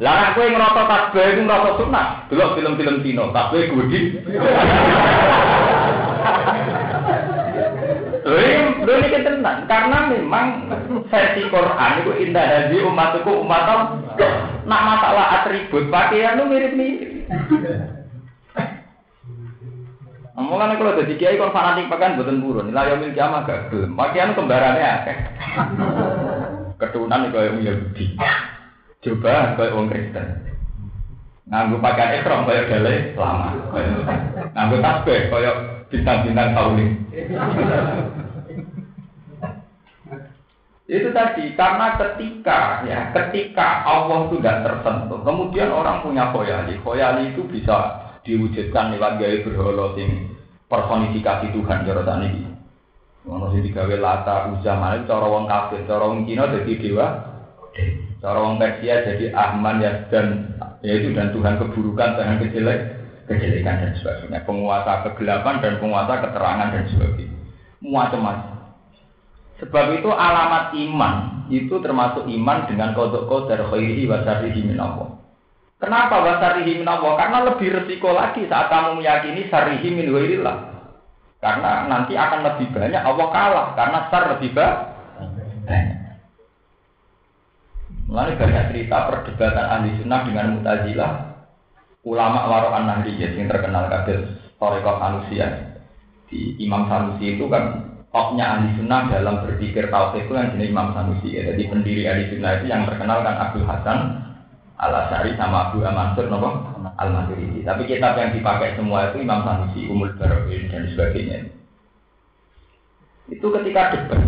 Lah 0.00 0.14
nek 0.24 0.32
kowe 0.32 0.46
ngrasa 0.48 0.82
tasbih 0.88 1.24
iku 1.36 1.42
ngrasa 1.44 1.70
sunat, 1.76 2.06
delok 2.32 2.56
film-film 2.56 3.04
Cina, 3.04 3.28
tasbih 3.28 3.76
gudi. 3.76 4.00
Lho 8.24 8.92
ini 9.04 9.20
tenang, 9.20 9.68
karena 9.68 9.98
memang 10.08 10.46
versi 11.12 11.44
Quran 11.52 11.92
itu 12.00 12.12
indah 12.24 12.46
haji 12.48 12.88
umatku 12.88 13.32
umatam. 13.36 14.00
Nak 14.64 14.84
masalah 14.88 15.44
atribut 15.44 15.92
pakaian 15.92 16.40
itu 16.40 16.44
mirip-mirip. 16.48 17.28
Omongan 20.38 20.78
kalau 20.78 20.94
jadi 21.02 21.18
kiai 21.18 21.34
kon 21.34 21.50
fanatik 21.50 21.90
pakaian 21.90 22.14
buatan 22.14 22.38
burun, 22.38 22.70
nilai 22.70 22.94
yang 22.94 23.02
milik 23.02 23.18
ama 23.18 23.42
gak 23.42 23.74
belum. 23.74 23.98
Pakaian 23.98 24.38
kembarannya 24.38 24.86
akeh. 24.86 25.18
Keturunan 26.78 27.26
itu 27.26 27.38
yang 27.42 27.58
Yahudi. 27.58 28.04
Coba 29.02 29.58
kayak 29.58 29.74
orang 29.74 29.90
Kristen. 29.90 30.26
Nganggu 31.50 31.82
pakaian 31.82 32.22
ekrom 32.22 32.46
kayak 32.46 32.70
gale 32.70 32.94
lama. 33.18 33.50
Nganggu 34.54 34.76
tasbih 34.78 35.20
kayak 35.26 35.56
bintang-bintang 35.90 36.54
kauling. 36.54 36.90
Itu 40.86 41.08
tadi 41.10 41.44
karena 41.58 41.98
ketika 41.98 42.86
ya 42.86 43.10
ketika 43.10 43.82
Allah 43.82 44.30
tidak 44.30 44.56
tersentuh, 44.62 45.18
kemudian 45.26 45.74
orang 45.74 45.98
punya 46.06 46.30
khoyali. 46.30 46.78
Khoyali 46.78 47.34
itu 47.34 47.42
bisa 47.50 48.07
diwujudkan 48.28 48.92
lewat 48.92 49.16
gaya 49.16 49.40
berhala 49.40 49.96
sing 49.96 50.28
personifikasi 50.68 51.48
Tuhan 51.56 51.88
cara 51.88 52.02
tadi. 52.04 52.28
ini. 52.28 52.44
Ono 53.24 53.48
sing 53.50 53.64
digawe 53.64 53.96
lata 53.96 54.52
uzaman 54.52 55.08
cara 55.08 55.26
wong 55.26 55.48
kafir, 55.48 55.88
cara 55.88 56.04
wong 56.04 56.28
Cina 56.28 56.44
jadi 56.52 56.72
dewa. 56.76 57.06
Cara 58.18 58.38
wong 58.44 58.60
Persia 58.60 59.06
jadi 59.06 59.32
Ahman 59.32 59.80
ya 59.80 60.04
dan 60.12 60.52
yaitu 60.84 61.14
dan 61.16 61.30
Tuhan 61.32 61.56
keburukan, 61.58 62.18
Tuhan 62.18 62.38
kejelek, 62.42 62.80
kejelekan 63.30 63.76
dan 63.82 63.92
sebagainya. 63.98 64.44
Penguasa 64.44 65.06
kegelapan 65.08 65.64
dan 65.64 65.74
penguasa 65.80 66.14
keterangan 66.22 66.68
dan 66.74 66.84
sebagainya. 66.92 67.36
Macam-macam. 67.78 68.58
Sebab 69.58 69.86
itu 69.98 70.10
alamat 70.10 70.70
iman 70.74 71.14
itu 71.50 71.74
termasuk 71.82 72.30
iman 72.30 72.58
dengan 72.70 72.94
kodok 72.94 73.26
kodar 73.26 73.58
khairi 73.70 74.06
wa 74.06 74.22
syarihi 74.22 74.62
min 74.62 74.78
Allah. 74.78 75.18
Kenapa 75.78 76.18
wa 76.18 76.42
syarihi 76.42 76.82
min 76.82 76.90
Allah? 76.90 77.14
Karena 77.14 77.38
lebih 77.46 77.70
resiko 77.70 78.10
lagi 78.10 78.42
saat 78.50 78.66
kamu 78.66 78.98
meyakini 78.98 79.46
syarihi 79.46 79.88
min 79.94 80.10
ghairillah. 80.10 80.56
Karena 81.38 81.86
nanti 81.86 82.18
akan 82.18 82.42
lebih 82.42 82.74
banyak 82.74 82.98
Allah 82.98 83.26
kalah 83.30 83.66
karena 83.78 83.98
syar 84.10 84.24
lebih 84.34 84.50
banyak. 84.58 85.98
Mulai 88.10 88.34
banyak 88.34 88.64
cerita 88.74 89.06
perdebatan 89.06 89.66
ahli 89.68 89.94
sunnah 90.00 90.20
dengan 90.26 90.58
mutazilah, 90.58 91.12
ulama 92.02 92.48
warokan 92.50 92.88
nahdiyah 92.88 93.36
yang 93.36 93.46
terkenal 93.46 93.86
kader 93.86 94.18
Torikot 94.58 94.98
Anusia. 94.98 95.78
Di 96.26 96.58
Imam 96.58 96.90
Sanusi 96.90 97.38
itu 97.38 97.46
kan 97.46 97.94
topnya 98.10 98.58
ahli 98.58 98.74
sunnah 98.80 99.06
dalam 99.12 99.46
berpikir 99.46 99.92
tauhid 99.92 100.26
itu 100.26 100.32
yang 100.34 100.50
jenis 100.58 100.72
Imam 100.74 100.90
Sanusi 100.90 101.38
ya. 101.38 101.54
Jadi 101.54 101.62
pendiri 101.70 102.02
ahli 102.08 102.24
sunnah 102.34 102.50
itu 102.58 102.66
yang 102.66 102.82
terkenal 102.88 103.22
kan 103.22 103.36
Abdul 103.38 103.68
Hasan 103.68 103.98
Al 104.78 104.94
Asari 104.94 105.34
sama 105.34 105.70
Abu 105.74 105.82
Mansur 105.82 106.30
nopo 106.30 106.48
Al 106.94 107.10
Maturidi. 107.10 107.66
Tapi 107.66 107.90
kitab 107.90 108.14
yang 108.14 108.30
dipakai 108.30 108.78
semua 108.78 109.10
itu 109.10 109.26
Imam 109.26 109.42
Sanusi, 109.42 109.90
Umul 109.90 110.14
Barokin 110.14 110.70
dan 110.70 110.86
sebagainya. 110.94 111.50
Itu 113.26 113.50
ketika 113.50 113.92
debat, 113.92 114.22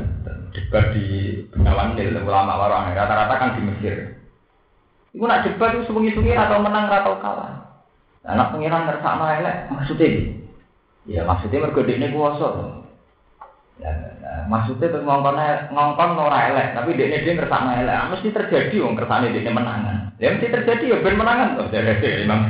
debat 0.52 0.84
di 0.92 1.06
Bengawan 1.54 1.94
Nil, 1.96 2.18
ulama 2.20 2.58
warang 2.58 2.92
rata-rata 2.92 3.34
kan 3.38 3.54
di 3.56 3.62
Mesir. 3.64 4.20
Iku 5.14 5.24
nak 5.26 5.46
debat 5.46 5.74
itu 5.74 5.86
sungi-sungi 5.90 6.34
atau 6.34 6.62
menang 6.62 6.90
atau 6.90 7.18
kalah. 7.22 7.70
Anak 8.26 8.52
pengiran 8.52 8.84
ngerasa 8.84 9.40
elek 9.40 9.56
maksudnya 9.72 10.08
Ya 11.08 11.24
maksudnya 11.24 11.64
mergo 11.64 11.80
dekne 11.80 12.12
kuwasa. 12.12 12.84
Ya, 13.80 13.88
ya, 14.20 14.44
maksudnya 14.44 14.92
tuh 14.92 15.00
ngongkon 15.00 15.40
ngongkon 15.72 16.20
ora 16.20 16.52
elek, 16.52 16.76
tapi 16.76 16.92
dekne 16.94 17.24
dia 17.24 17.32
ngerasa 17.32 17.80
elek. 17.80 17.96
Mesti 18.12 18.28
terjadi 18.28 18.76
wong 18.84 18.94
kersane 19.00 19.32
dekne 19.32 19.50
menangan. 19.56 19.98
Ya 20.20 20.36
mesti 20.36 20.52
terjadi 20.52 20.84
ya 20.92 20.96
ben 21.00 21.16
menangan 21.16 21.56
dari 21.72 22.28
Imam. 22.28 22.44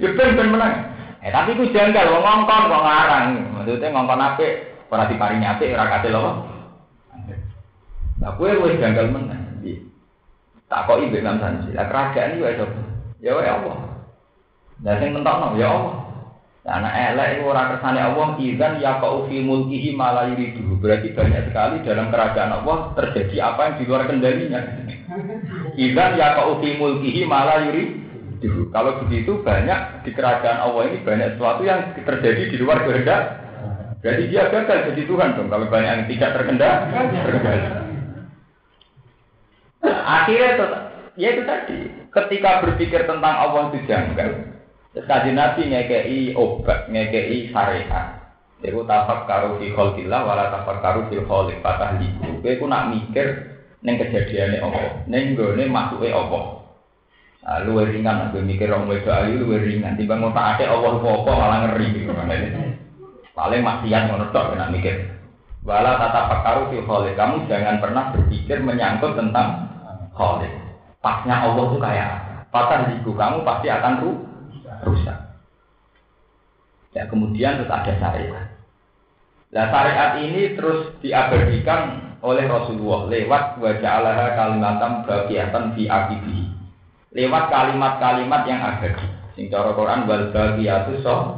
Ya 0.00 0.08
ben 0.16 0.34
ben 0.40 0.48
menang. 0.48 0.72
Eh 1.20 1.28
tapi 1.28 1.52
ku 1.52 1.68
janggal 1.68 2.16
wong 2.16 2.24
ngongkon 2.24 2.72
kok 2.72 2.84
ngarang. 2.84 3.26
Maksudnya 3.60 3.92
ngongkon 3.92 4.24
apik 4.24 4.52
ora 4.88 5.04
diparingi 5.04 5.44
apik 5.44 5.76
ora 5.76 5.92
kate 5.92 6.08
lho. 6.08 6.48
Nah, 8.24 8.30
kue 8.40 8.56
wis 8.56 8.80
janggal 8.80 9.12
menang. 9.12 9.44
Tak 10.72 10.88
kok 10.88 11.00
ibu 11.04 11.20
Imam 11.20 11.36
Sanji. 11.38 11.76
Lah 11.76 11.86
kerajaan 11.92 12.40
iki 12.40 12.64
Ya 13.20 13.36
wae 13.36 13.48
Allah. 13.48 13.76
Lah 14.80 14.94
sing 14.96 15.12
mentokno 15.12 15.60
ya 15.60 15.68
Allah. 15.68 15.94
Karena 16.64 16.90
elek 17.12 17.28
itu 17.36 17.42
orang 17.44 17.76
kersane 17.76 18.00
Allah 18.00 18.28
izan 18.40 18.80
ya 18.80 18.96
kau 18.96 19.28
fi 19.28 19.36
mulkihi 19.44 19.92
malah 19.92 20.32
yuridu. 20.32 20.80
Berarti 20.80 21.12
banyak 21.12 21.52
sekali 21.52 21.84
dalam 21.84 22.08
kerajaan 22.08 22.56
Allah 22.56 22.96
terjadi 22.96 23.36
apa 23.52 23.60
yang 23.68 23.74
di 23.76 23.84
luar 23.84 24.02
kendalinya. 24.08 24.60
Izan 25.74 26.14
ya 26.14 26.38
kau 26.38 26.62
mulkihi 26.62 27.26
malah 27.26 27.66
yuridu. 27.66 28.70
Kalau 28.70 29.00
begitu 29.04 29.40
banyak 29.40 30.04
di 30.04 30.10
kerajaan 30.12 30.60
Allah 30.62 30.82
ini 30.92 31.00
banyak 31.00 31.34
sesuatu 31.34 31.64
yang 31.64 31.96
terjadi 31.96 32.52
di 32.52 32.56
luar 32.60 32.84
kehendak. 32.84 33.42
Berarti 34.04 34.24
dia 34.28 34.52
gagal 34.52 34.92
jadi 34.92 35.02
Tuhan 35.08 35.28
dong. 35.32 35.48
Kalau 35.48 35.66
banyak 35.72 35.92
yang 35.96 36.06
tidak 36.12 36.30
terkendali, 36.36 36.92
terkendali. 37.24 37.66
Akhirnya 40.04 40.48
itu, 40.52 40.64
ya 41.16 41.28
itu 41.32 41.42
tadi. 41.48 41.78
Ketika 42.12 42.50
berpikir 42.60 43.00
tentang 43.08 43.34
Allah 43.34 43.72
itu 43.72 43.80
janggal. 43.88 44.30
Terus 44.92 45.08
kaji 45.08 45.30
Nabi 45.32 45.62
ngekei 45.72 46.20
obat, 46.36 46.86
ngekei 46.92 47.48
syariat. 47.48 48.24
Iku 48.64 48.84
tafak 48.88 49.28
karu 49.28 49.60
fi 49.60 49.72
kholqillah 49.72 50.20
wala 50.24 50.48
tafak 50.48 50.80
karu 50.80 51.08
fi 51.08 51.20
kholq 51.24 51.60
patah 51.60 51.96
liku. 52.00 52.64
Nak 52.68 52.92
mikir 52.92 53.53
ning 53.84 54.00
kejadiane 54.00 54.58
apa? 54.64 55.04
Ning 55.06 55.36
gone 55.36 55.64
masuke 55.68 56.08
apa? 56.08 56.40
Nah, 57.44 57.60
luwe 57.68 57.84
ringan 57.84 58.32
aku 58.32 58.40
mikir 58.40 58.72
orang 58.72 58.88
wedo 58.88 59.12
ayu 59.12 59.44
luwe 59.44 59.60
ringan 59.60 60.00
timbang 60.00 60.24
ngotak 60.24 60.56
ade 60.56 60.64
Allah 60.64 60.96
apa 60.96 61.30
malah 61.36 61.58
ngeri 61.68 61.86
gitu 61.92 62.12
Paling 63.36 63.60
maksiat 63.60 64.02
ngono 64.08 64.32
tok 64.32 64.56
nak 64.56 64.72
mikir. 64.72 65.12
Wala 65.60 66.00
tata 66.00 66.30
pakaru 66.32 66.72
fi 66.72 66.78
kholq. 66.80 67.12
Kamu 67.12 67.44
jangan 67.44 67.82
pernah 67.84 68.14
berpikir 68.16 68.64
menyangkut 68.64 69.12
tentang 69.18 69.68
kholq. 70.16 70.48
Pasnya 71.04 71.44
Allah 71.44 71.64
tuh 71.68 71.80
kayak 71.82 72.10
patah 72.48 72.88
liku 72.88 73.12
kamu 73.12 73.44
pasti 73.44 73.68
akan 73.68 73.92
ruh 74.00 74.16
rusak. 74.88 75.18
Ya 76.96 77.04
kemudian 77.10 77.60
terus 77.60 77.74
ada 77.74 77.92
syariat. 78.00 78.46
Nah 79.52 79.66
syariat 79.68 80.10
ini 80.22 80.54
terus 80.56 80.94
diabadikan 81.04 82.13
oleh 82.24 82.48
Rasulullah 82.48 83.12
lewat 83.12 83.60
wajah 83.60 84.32
kalimatam 84.32 85.04
bagiatan 85.04 85.76
fi 85.76 85.84
akibi. 85.84 86.48
Lewat 87.12 87.52
kalimat-kalimat 87.52 88.42
yang 88.48 88.64
abadi. 88.64 89.06
Sing 89.36 89.52
cara 89.52 89.76
Quran 89.76 90.08
wal 90.08 90.32
bagiyatu 90.32 91.04
so. 91.04 91.36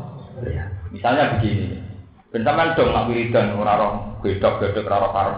Misalnya 0.95 1.37
begini. 1.37 1.83
Bentaman 2.31 2.79
dong 2.79 2.95
nak 2.95 3.11
wiridan 3.11 3.59
ora 3.59 3.81
roh 3.81 3.93
gedok-gedok 4.23 4.87
ora 4.87 4.99
roh 5.11 5.37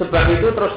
Sebab 0.00 0.24
itu 0.32 0.48
terus 0.50 0.74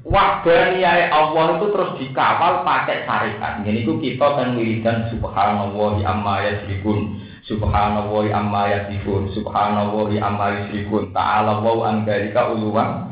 Wahdaniyae 0.00 1.12
Allah 1.12 1.60
itu 1.60 1.66
terus 1.70 1.90
dikawal 2.00 2.64
pakai 2.64 3.04
syariat. 3.04 3.60
Jadi 3.60 3.78
itu 3.84 3.92
kita 4.00 4.26
kan 4.32 4.56
wiridan 4.56 5.12
subhanallah 5.12 6.00
amma 6.02 6.40
yasrikun. 6.48 7.20
Subhanallah 7.48 8.26
amma 8.36 8.62
yasrikun. 8.68 9.32
Subhanallah 9.32 10.12
amma 10.20 10.46
yasrikun. 10.60 11.14
Ta'ala 11.16 11.64
wa 11.64 11.88
an 11.88 12.04
dzalika 12.04 12.52
uluwan. 12.52 13.08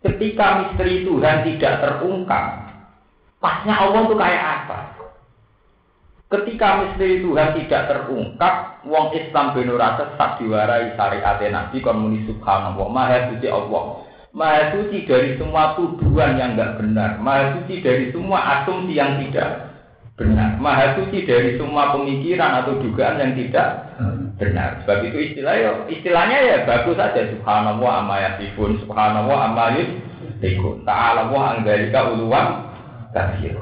Ketika 0.00 0.46
misteri 0.64 1.04
Tuhan 1.04 1.44
tidak 1.44 1.74
terungkap, 1.84 2.44
pasnya 3.40 3.74
Allah 3.76 4.00
itu 4.08 4.16
kayak 4.16 4.44
apa? 4.64 4.78
Ketika 6.30 6.68
misteri 6.84 7.20
Tuhan 7.20 7.52
tidak 7.58 7.82
terungkap, 7.90 8.54
wong 8.88 9.12
Islam 9.12 9.52
benora 9.52 10.00
sesat 10.00 10.40
diwarai 10.40 10.96
syariat 10.96 11.36
Nabi 11.52 11.84
kon 11.84 12.00
subhanallah, 12.24 12.86
maha 12.88 13.28
suci 13.32 13.48
Allah. 13.48 14.08
Maha 14.30 14.70
suci 14.78 15.10
dari 15.10 15.34
semua 15.36 15.74
tuduhan 15.74 16.38
yang 16.38 16.54
enggak 16.54 16.78
benar. 16.78 17.18
Maha 17.18 17.58
suci 17.58 17.82
dari 17.82 18.14
semua 18.14 18.62
asumsi 18.62 18.94
yang 18.94 19.18
tidak 19.26 19.69
benar. 20.20 20.60
Maha 20.60 21.00
suci 21.00 21.24
dari 21.24 21.56
semua 21.56 21.96
pemikiran 21.96 22.60
atau 22.60 22.76
dugaan 22.76 23.16
yang 23.16 23.32
tidak 23.32 23.96
benar. 24.36 24.84
Sebab 24.84 25.08
itu 25.08 25.32
istilah 25.32 25.54
ya, 25.56 25.70
istilahnya 25.88 26.38
ya 26.44 26.56
bagus 26.68 27.00
saja. 27.00 27.24
Subhanallah 27.32 28.04
amma 28.04 28.16
yasifun. 28.20 28.76
Subhanallah 28.84 29.38
amma 29.48 29.80
yusifun. 29.80 30.84
Ta'ala 30.84 31.32
wa 31.32 31.56
anggarika 31.56 32.12
uluwan 32.12 32.68
kafir. 33.16 33.56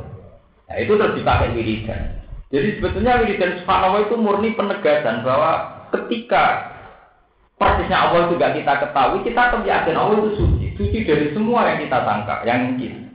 Nah 0.67 0.77
itu 0.83 0.93
terus 0.99 1.15
dipakai 1.15 1.55
wiridan. 1.55 2.19
Jadi 2.51 2.83
sebetulnya 2.83 3.23
wiridan 3.23 3.63
subhanallah 3.63 4.11
itu 4.11 4.15
murni 4.19 4.51
penegasan 4.59 5.23
bahwa 5.23 5.87
ketika 5.95 6.75
persisnya 7.55 7.99
Allah 8.11 8.35
juga 8.35 8.51
kita 8.51 8.75
ketahui, 8.83 9.23
kita 9.23 9.41
akan 9.51 9.63
yakin 9.63 9.95
Allah 9.95 10.17
itu 10.27 10.31
suci, 10.43 10.67
suci 10.75 10.99
dari 11.07 11.31
semua 11.31 11.71
yang 11.71 11.87
kita 11.87 11.99
tangkap, 12.03 12.43
yang 12.43 12.75
mungkin. 12.75 13.08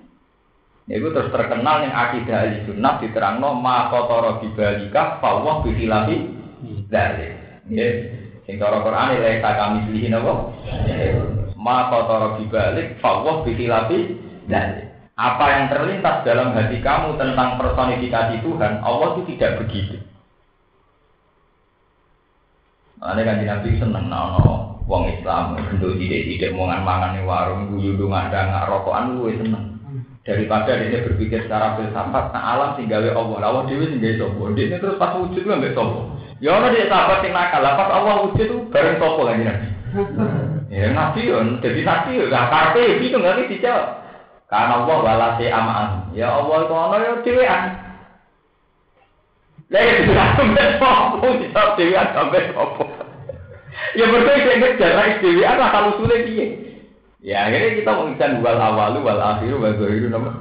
Ya, 0.84 1.00
itu 1.00 1.16
terus 1.16 1.32
terkenal 1.32 1.88
yang 1.88 1.96
akidah 1.96 2.44
ahli 2.44 2.68
sunnah 2.68 3.00
diterangno 3.00 3.56
ma 3.56 3.88
kotoro 3.88 4.44
bibalika 4.44 5.24
fawwah 5.24 5.64
bihilafi 5.64 6.28
dari. 6.92 7.32
Ya, 7.72 7.88
sing 8.44 8.60
cara 8.60 8.84
Quran 8.84 9.16
ya 9.16 9.40
kita 9.40 9.52
kami 9.56 9.88
pilih 9.88 10.12
napa? 10.12 10.34
Ma 11.56 11.88
kotoro 11.88 12.36
bibalik 12.36 13.00
fawwah 13.00 13.48
bihilafi 13.48 14.20
dari. 14.52 14.92
Apa 15.16 15.46
yang 15.56 15.66
terlintas 15.72 16.26
dalam 16.28 16.52
hati 16.52 16.82
kamu 16.82 17.16
tentang 17.22 17.62
personifikasi 17.62 18.42
Tuhan, 18.44 18.82
Allah 18.82 19.08
itu 19.14 19.22
tidak 19.38 19.62
begitu. 19.62 20.02
Ane 23.04 23.22
kan 23.28 23.40
Nabi 23.40 23.78
seneng 23.78 24.08
nono 24.08 24.80
wong 24.88 25.12
Islam 25.12 25.60
bentuk 25.60 26.00
tidak 26.00 26.24
tidak 26.24 26.52
mangan 26.56 26.82
mangan 26.88 27.16
di 27.20 27.22
warung 27.28 27.72
guyu 27.72 28.00
ada 28.08 28.48
nggak 28.48 28.68
rokokan 28.72 29.20
lu 29.20 29.28
seneng 29.32 29.74
daripada 30.24 30.80
dia 30.80 31.04
berpikir 31.04 31.44
secara 31.44 31.76
filsafat 31.76 32.32
nah 32.32 32.44
alam 32.56 32.70
tinggal 32.80 33.04
Allah. 33.12 33.38
Lawan 33.44 33.68
dewi 33.68 33.92
tinggal 33.92 34.32
sopo 34.32 34.56
dia 34.56 34.80
terus 34.80 34.96
pas 34.96 35.16
wujud 35.20 35.44
lah 35.44 35.60
nggak 35.60 35.76
sopo 35.76 36.16
ya 36.40 36.50
orang 36.56 36.72
dia 36.72 36.88
sahabat 36.88 37.20
yang 37.28 37.36
nakal. 37.36 37.64
Pas 37.64 37.90
Allah 37.92 38.16
wujud 38.28 38.46
tuh 38.48 38.62
bareng 38.72 38.98
sopo 39.00 39.22
lagi 39.28 39.44
nabi? 39.44 39.68
Ya 40.74 40.90
nabi 40.90 41.30
jadi 41.62 41.86
nabi 41.86 42.18
ya 42.18 42.26
gak 42.34 42.50
karpe 42.50 42.98
itu 42.98 43.14
nggak 43.14 43.36
nih 43.38 43.46
dijawab. 43.46 43.88
Karena 44.50 44.74
Allah 44.82 44.98
walasi 45.06 45.46
amaan. 45.54 45.90
Ya 46.18 46.34
Allah 46.34 46.66
kono 46.66 46.96
ya 46.98 47.14
dewean 47.22 47.64
lah 49.74 49.82
itu 49.90 50.14
sampai 50.14 50.78
sopo 50.82 51.28
dijawab 51.38 51.72
dewean 51.78 52.08
sampai 52.16 52.50
sopo 52.56 52.86
Ya 53.94 54.06
berdua 54.10 54.38
saya 54.38 54.56
ngejar 54.58 54.92
lah 54.98 55.06
SDW 55.18 55.40
apa 55.46 55.66
kalau 55.70 55.92
sulit 56.02 56.26
dia. 56.30 56.73
Ya 57.24 57.48
akhirnya 57.48 57.80
kita 57.80 57.92
mengikan 57.96 58.44
wal 58.44 58.60
awalu 58.60 59.00
wal 59.00 59.22
akhiru 59.24 59.64
wal 59.64 59.80
zahiru 59.80 60.12
nama. 60.12 60.32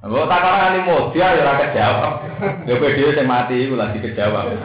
Kalau 0.00 0.24
tak 0.24 0.40
kalah 0.40 0.72
ini 0.72 0.80
modal 0.88 1.32
ya 1.36 1.42
rakyat 1.44 1.68
kejawab. 1.76 2.12
Ya 2.64 2.74
dia 2.80 3.08
saya 3.12 3.28
mati 3.28 3.68
itu 3.68 3.76
lagi 3.76 4.00
kejawab. 4.00 4.56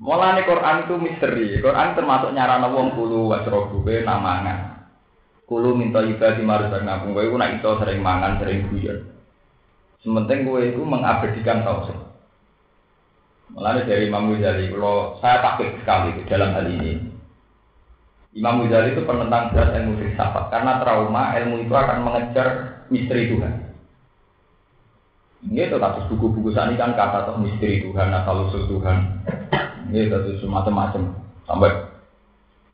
Mulane 0.00 0.48
Quran 0.48 0.76
itu 0.88 0.94
misteri. 0.96 1.60
Quran 1.60 1.92
termasuk 1.92 2.32
nyarana 2.32 2.72
wong 2.72 2.96
kulu 2.96 3.28
wasrobu 3.28 3.84
be 3.84 4.00
namangan. 4.00 4.88
Kulu 5.44 5.76
minta 5.76 6.00
ibadah 6.00 6.40
di 6.40 6.42
marusan 6.44 6.88
ngapung 6.88 7.12
kowe 7.12 7.20
iku 7.20 7.36
nak 7.36 7.60
sering 7.60 8.00
mangan, 8.00 8.40
sering 8.40 8.64
guyon. 8.72 9.04
Sementing 10.00 10.48
kowe 10.48 10.60
iku 10.64 10.80
mengabadikan 10.80 11.60
tauhid. 11.60 12.00
Mulanya 13.52 13.84
dari 13.84 14.08
Imam 14.08 14.32
Ghazali, 14.32 14.72
kalau 14.72 15.20
saya 15.20 15.44
takut 15.44 15.68
sekali 15.76 16.16
dalam 16.24 16.56
hal 16.56 16.64
ini. 16.64 16.96
Imam 18.34 18.66
Ghazali 18.66 18.98
itu 18.98 19.06
penentang 19.06 19.54
berat 19.54 19.78
ilmu 19.78 19.94
filsafat 19.94 20.50
karena 20.50 20.82
trauma 20.82 21.38
ilmu 21.38 21.62
itu 21.62 21.70
akan 21.70 22.02
mengejar 22.02 22.46
misteri 22.90 23.30
Tuhan. 23.30 23.52
Ini 25.44 25.70
itu 25.70 25.76
kasus 25.78 26.08
buku-buku 26.10 26.50
ini 26.50 26.74
kan 26.74 26.98
kata 26.98 27.30
tuh 27.30 27.38
misteri 27.38 27.78
Tuhan, 27.86 28.10
asal 28.10 28.50
usul 28.50 28.66
Tuhan. 28.66 29.22
Ini 29.86 30.10
itu 30.10 30.42
semacam-macam. 30.42 31.14
Sampai 31.46 31.70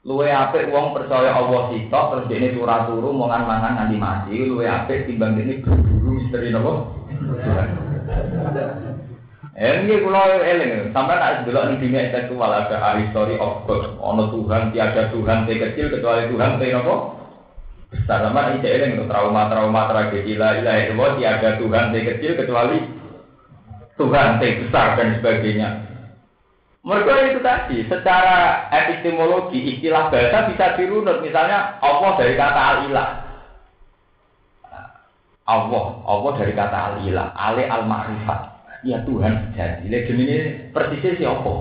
luwe 0.00 0.32
apik 0.32 0.72
wong 0.72 0.96
percaya 0.96 1.36
Allah 1.36 1.68
sitok 1.68 2.04
terus 2.08 2.32
ini 2.32 2.56
turah 2.56 2.88
turu 2.88 3.12
mongan 3.12 3.44
mangan 3.44 3.84
nanti 3.84 4.00
mati 4.00 4.48
luwe 4.48 4.64
apik 4.64 5.04
timbang 5.04 5.36
ini 5.36 5.60
berburu 5.60 6.16
misteri 6.16 6.48
nopo 6.48 6.88
Eh 9.60 9.84
ini 9.84 10.00
kalau 10.00 10.40
eling. 10.40 10.88
Sampai 10.96 11.20
nak 11.20 11.44
delok 11.44 11.68
ning 11.68 11.84
dunia 11.84 12.08
intelektual 12.08 12.48
ada 12.48 12.96
story 13.12 13.36
of 13.36 13.68
God. 13.68 13.92
Ono 14.00 14.32
Tuhan 14.32 14.72
tiada 14.72 15.12
Tuhan 15.12 15.44
T 15.44 15.52
kecil 15.52 15.92
kecuali 15.92 16.32
Tuhan 16.32 16.56
T 16.56 16.72
nopo 16.72 17.20
besar. 17.92 18.24
Sama 18.24 18.56
ini 18.56 18.64
eling. 18.64 18.96
Untuk 18.96 19.12
trauma-trauma 19.12 19.92
tragedi 19.92 20.40
lah 20.40 20.56
ilaha 20.56 20.80
illallah 20.88 21.10
tiada 21.20 21.60
Tuhan 21.60 21.92
T 21.92 21.94
kecil 22.08 22.32
kecuali 22.40 22.78
Tuhan 24.00 24.40
T 24.40 24.42
besar 24.64 24.96
dan 24.96 25.20
sebagainya. 25.20 25.68
Mereka 26.80 27.36
itu 27.36 27.44
tadi, 27.44 27.84
secara 27.84 28.64
epistemologi 28.72 29.76
istilah 29.76 30.08
bahasa 30.08 30.48
bisa 30.48 30.80
dirunut. 30.80 31.20
Misalnya 31.20 31.76
Allah 31.84 32.16
dari 32.16 32.32
kata 32.40 32.60
al-ilah. 32.64 33.08
Allah, 35.44 35.86
Allah 36.08 36.32
dari 36.40 36.56
kata 36.56 36.78
al-ilah, 36.96 37.28
al-ma'rifat. 37.36 38.49
Ya 38.80 38.98
Tuhan 39.04 39.52
jadi. 39.52 39.84
Lihat 39.86 40.04
jenenge 40.08 40.38
persisnya 40.72 41.20
siapa? 41.20 41.54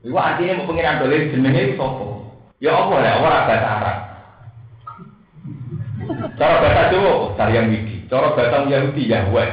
Itu 0.00 0.16
artinya 0.16 0.62
mau 0.62 0.68
pengiran 0.72 1.00
dolin 1.04 1.28
jenenge 1.28 1.60
itu 1.68 1.74
siapa? 1.76 2.06
Ya 2.62 2.72
Allah 2.78 2.98
ya, 3.02 3.12
orang 3.18 3.46
bahasa 3.50 3.68
Arab. 3.68 3.98
Cara 6.38 6.54
bahasa 6.62 6.82
Jawa, 6.94 7.12
Saryam 7.34 7.66
Widi. 7.70 8.06
Cara 8.06 8.38
bahasa 8.38 8.70
Yahudi, 8.70 9.10
Yahweh. 9.10 9.50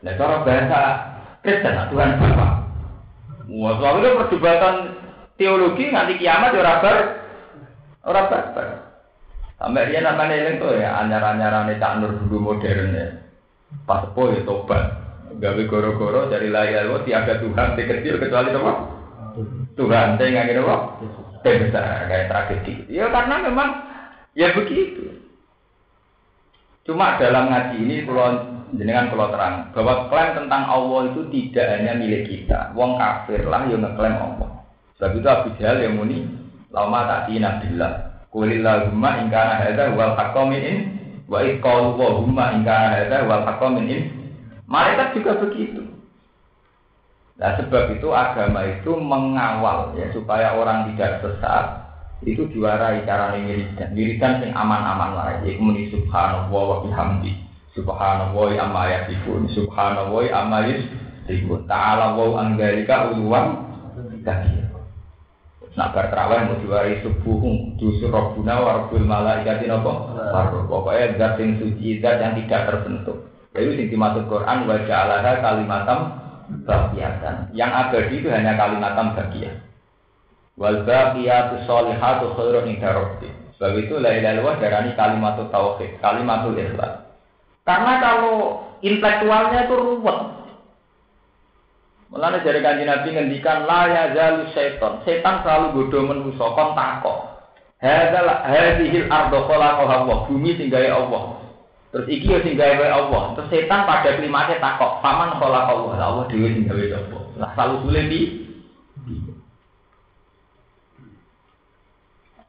Nah, 0.00 0.12
cara 0.16 0.40
bahasa 0.40 0.80
Kristen, 1.44 1.76
Tuhan 1.76 2.16
Bapak. 2.16 2.52
Wah, 3.46 3.72
soalnya 3.78 4.18
perdebatan 4.24 4.74
teologi 5.38 5.94
nanti 5.94 6.18
kiamat 6.18 6.56
ya 6.56 6.60
orang 6.66 6.80
bar, 6.82 6.98
orang 8.02 8.26
bar. 8.32 8.68
Sampai 9.56 9.88
dia 9.88 10.02
namanya 10.02 10.34
ini 10.36 10.60
tuh 10.60 10.74
ya, 10.76 10.98
anyar-anyarane 11.00 11.78
cak 11.78 12.02
nur 12.02 12.12
dulu 12.26 12.52
modern 12.52 12.92
ya. 12.92 13.06
Pas 13.86 14.04
po 14.12 14.34
ya 14.34 14.42
tobat. 14.42 15.05
Gawe 15.36 15.62
goro-goro 15.68 16.32
dari 16.32 16.48
layar 16.48 16.88
lo 16.88 17.04
tiada 17.04 17.36
Tuhan, 17.36 17.76
ti 17.76 17.82
kecil 17.84 18.16
kecuali 18.16 18.56
apa? 18.56 18.72
Tuhan, 19.76 20.16
teh 20.16 20.26
nggak 20.32 20.46
gitu 20.48 20.60
apa? 20.64 20.76
Besar 21.46 22.10
kayak 22.10 22.26
tragedi. 22.32 22.74
Ya 22.90 23.06
karena 23.12 23.38
memang 23.44 23.68
ya 24.34 24.50
begitu. 24.56 25.14
Cuma 26.82 27.18
dalam 27.18 27.50
ngaji 27.50 27.76
ini 27.82 27.96
kalau 28.06 28.34
jenengan 28.74 29.10
kalau 29.10 29.30
terang 29.30 29.70
bahwa 29.74 30.10
klaim 30.10 30.38
tentang 30.38 30.62
Allah 30.66 31.00
itu 31.10 31.22
tidak 31.30 31.66
hanya 31.78 31.92
milik 31.98 32.26
kita. 32.26 32.74
Wong 32.74 32.98
kafir 32.98 33.46
lah 33.46 33.66
yang 33.70 33.82
ngeklaim 33.82 34.18
Allah. 34.18 34.66
Sebab 34.98 35.12
itu 35.18 35.28
Abu 35.28 35.48
Jahal 35.60 35.82
yang 35.82 35.98
muni 35.98 36.26
lama 36.72 37.06
tadi 37.06 37.38
nabilah. 37.38 38.26
Kulillahumma 38.30 39.22
ingkana 39.22 39.54
hadza 39.60 39.94
wal 39.94 40.14
haqqamin 40.18 40.62
in 40.62 40.78
wa 41.30 41.42
iqalu 41.42 41.94
wa 41.94 42.08
humma 42.22 42.44
ingkana 42.58 42.88
hadza 43.02 43.18
wal 43.26 43.44
haqqamin 43.44 43.86
in. 43.86 44.02
Malaikat 44.66 45.14
juga 45.14 45.32
begitu. 45.46 45.82
Nah 47.38 47.54
sebab 47.60 47.94
itu 47.94 48.08
agama 48.10 48.64
itu 48.66 48.92
mengawal 48.96 49.94
ya 49.94 50.08
supaya 50.10 50.56
orang 50.56 50.90
tidak 50.92 51.20
sesat 51.20 51.84
itu 52.24 52.48
diwarai 52.48 53.04
cara 53.04 53.36
wiridan 53.36 53.92
wiridan 53.92 54.40
yang 54.40 54.56
aman-aman 54.56 55.10
lah 55.12 55.26
ya 55.44 55.52
muni 55.60 55.92
subhanallah 55.92 56.48
wa 56.48 56.80
bihamdi 56.80 57.46
Subhanallah 57.76 58.56
amma 58.56 58.88
yasifun. 58.88 59.52
Subhanallah 59.52 60.32
amma 60.32 60.64
yasifun. 60.64 61.68
Ta'ala 61.68 62.16
wa 62.16 62.40
anggarika 62.40 63.12
uluwan 63.12 63.68
kabir. 64.24 64.64
Nak 65.76 65.92
bar 65.92 66.08
terawih 66.08 66.40
mau 66.48 66.56
diwari 66.64 67.04
subuh 67.04 67.36
justru 67.76 68.08
robbuna 68.08 68.64
wa 68.64 68.70
rabbul 68.80 69.04
malaikati 69.04 69.68
napa? 69.68 69.92
Pokoknya 70.72 71.20
zat 71.20 71.36
yang 71.36 71.60
suci, 71.60 72.00
zat 72.00 72.16
yang 72.16 72.32
tidak 72.40 72.64
terbentuk. 72.72 73.28
Itu 73.56 73.72
sing 73.74 73.88
dimaksud 73.88 74.28
Quran 74.28 74.68
wa 74.68 74.76
ja'alaha 74.84 75.32
kalimatam 75.40 75.98
baqiyatan. 76.68 77.56
Yang 77.56 77.70
abadi 77.72 78.14
itu 78.20 78.28
hanya 78.28 78.54
kalimatam 78.54 79.16
baqiyah. 79.16 79.54
Wal 80.60 80.84
baqiyatu 80.84 81.64
sholihatu 81.64 82.36
khairun 82.36 82.68
inda 82.68 82.92
rabbih. 82.92 83.32
Sebab 83.56 83.72
itu 83.80 83.96
la 83.96 84.12
ilaha 84.12 84.32
illallah 84.36 84.56
darani 84.60 84.92
kalimatul 84.92 85.48
tauhid, 85.48 85.96
kalimatul 86.04 86.56
ikhlas. 86.60 87.08
Karena 87.64 87.92
kalau 87.98 88.62
intelektualnya 88.84 89.64
itu 89.64 89.74
ruwet. 89.74 90.18
Mulanya 92.12 92.38
dari 92.44 92.60
kanji 92.62 92.84
Nabi 92.86 93.08
ngendikan 93.10 93.66
la 93.66 93.80
ya 93.90 94.04
zalu 94.14 94.52
setan. 94.54 95.02
Setan 95.02 95.42
selalu 95.42 95.66
bodoh 95.74 96.02
menuso 96.06 96.46
kon 96.54 96.76
takok. 96.78 97.18
Hadzal 97.82 98.30
hadzihil 98.46 99.08
ardo 99.10 99.48
khalaqaha 99.48 99.94
Allah. 100.04 100.18
Bumi 100.30 100.54
tinggai 100.54 100.92
Allah. 100.92 101.45
Terus 101.96 102.12
iki 102.12 102.28
ya 102.28 102.44
tinggai 102.44 102.76
Allah. 102.92 103.32
Terus 103.32 103.48
setan 103.48 103.88
pada 103.88 104.20
klimaknya 104.20 104.60
takok, 104.60 105.00
paman 105.00 105.40
khalaqa 105.40 105.72
Allah. 105.72 105.96
Allah 105.96 106.24
dhewe 106.28 106.52
tinggai 106.52 106.92
Allah. 106.92 107.22
Lah 107.40 107.50
selalu 107.56 107.88
sulit 107.88 108.04
di 108.12 108.20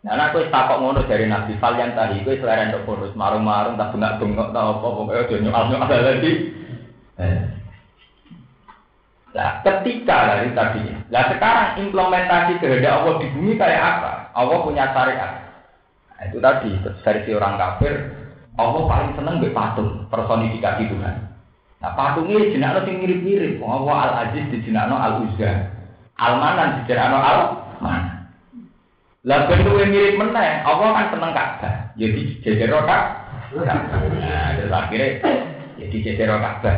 Nah, 0.04 0.32
aku 0.32 0.48
takok 0.52 0.80
ngono 0.84 1.04
dari 1.08 1.32
Nabi 1.32 1.56
Falyan 1.64 1.96
tadi, 1.96 2.24
aku 2.24 2.40
selera 2.40 2.72
untuk 2.72 2.84
bonus 2.88 3.16
marung-marung, 3.16 3.76
tak 3.76 3.92
bengak-bengok, 3.92 4.56
tak 4.56 4.64
apa, 4.64 4.88
pokoknya 4.88 5.24
udah 5.28 5.40
nyokal-nyokal 5.44 6.00
lagi. 6.00 6.32
Eh. 7.20 7.44
Nah, 9.36 9.52
ketika 9.68 10.18
dari 10.32 10.56
tadi, 10.56 10.84
nah 11.12 11.24
sekarang 11.28 11.70
implementasi 11.84 12.56
kehendak 12.64 13.04
Allah 13.04 13.14
di 13.20 13.28
bumi 13.36 13.60
kayak 13.60 13.84
apa? 13.84 14.12
Allah 14.32 14.58
punya 14.64 14.88
syariat. 14.96 15.32
Nah, 16.16 16.24
itu 16.24 16.38
tadi, 16.40 16.72
dari 17.04 17.20
si 17.28 17.32
orang 17.36 17.60
kafir, 17.60 17.94
Allah 18.58 18.84
paling 18.90 19.12
seneng 19.14 19.38
be 19.38 19.54
patung, 19.54 20.10
personifikasi 20.10 20.90
Tuhan. 20.90 21.16
Nah, 21.78 21.94
patung 21.94 22.26
ini 22.26 22.58
jenak 22.58 22.82
lo 22.82 22.90
mirip-mirip. 22.90 23.62
Allah 23.62 23.98
Al-Aziz 24.10 24.50
di 24.50 24.66
jenak 24.66 24.90
Al-Uzza. 24.90 25.78
Al-Manan 26.18 26.82
di 26.82 26.90
jenak 26.90 27.14
Al-Manan. 27.14 28.18
Lah 29.28 29.44
bentuk 29.46 29.76
yang 29.76 29.92
mirip 29.92 30.16
meneh, 30.16 30.64
Allah 30.64 30.88
kan 30.96 31.06
seneng 31.12 31.32
Ka'bah. 31.36 31.76
Jadi 32.00 32.40
jejer 32.42 32.72
Ka'bah. 32.72 33.02
Nah, 33.60 34.56
terus 34.56 34.72
akhirnya 34.72 35.20
jadi 35.76 35.98
jejer 36.00 36.32
Ka'bah. 36.32 36.78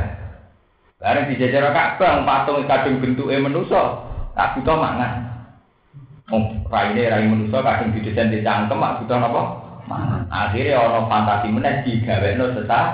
Bareng 0.98 1.30
di 1.30 1.38
jejer 1.38 1.62
Ka'bah, 1.62 2.26
patung 2.26 2.66
kadung 2.66 3.00
bentuknya 3.06 3.46
manusa, 3.46 4.02
tak 4.34 4.58
butuh 4.58 4.76
mangan. 4.82 5.30
Oh, 6.34 6.42
raine 6.74 7.06
rai 7.06 7.30
manusa 7.30 7.62
kadung 7.62 7.94
didesain 7.94 8.34
di 8.34 8.42
cangkem, 8.42 8.82
tak 8.82 8.96
butuh 9.06 9.18
apa? 9.22 9.42
Akhirnya 10.30 10.78
ono 10.78 11.10
fantasi 11.10 11.50
meneh 11.50 11.82
digawekno 11.82 12.54
sesat. 12.54 12.88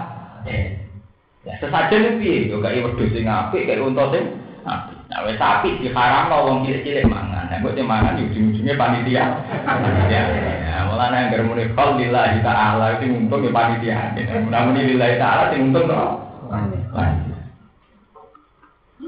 Ya 1.45 1.53
sesajen 1.61 2.17
piye? 2.17 2.49
Yo 2.49 2.63
gak 2.63 2.73
wedhus 2.73 3.13
sing 3.13 3.29
apik, 3.29 3.67
kaya 3.69 3.83
unta 3.83 4.09
sing 4.09 4.23
apik. 4.65 4.97
Nah, 5.05 5.21
wes 5.21 5.37
sapi 5.37 5.77
diharamno 5.77 6.49
wong 6.49 6.57
cilik-cilik 6.65 7.05
mangan. 7.05 7.45
Nah, 7.45 7.61
mbok 7.61 7.77
mangan 7.85 8.17
ujung-ujungnya 8.17 8.73
panitia. 8.73 9.23
Panitia. 9.61 10.21
Nah, 10.65 10.89
mulane 10.89 11.29
anggere 11.29 11.45
muni 11.45 11.69
qol 11.77 12.01
lillahi 12.01 12.41
ta'ala 12.41 12.97
itu 12.97 13.13
untung 13.13 13.45
ya 13.45 13.53
panitia. 13.53 14.17
Namun 14.49 14.81
lillahi 14.81 15.21
ta'ala 15.21 15.53
sing 15.53 15.69
untung 15.69 15.85
to. 15.85 16.01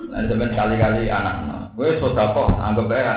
Nah, 0.07 0.21
sampeyan 0.29 0.53
kali-kali 0.53 1.09
anak. 1.09 1.73
Gue 1.73 1.97
sodako 1.97 2.53
anggap 2.57 2.89
aja 2.89 3.13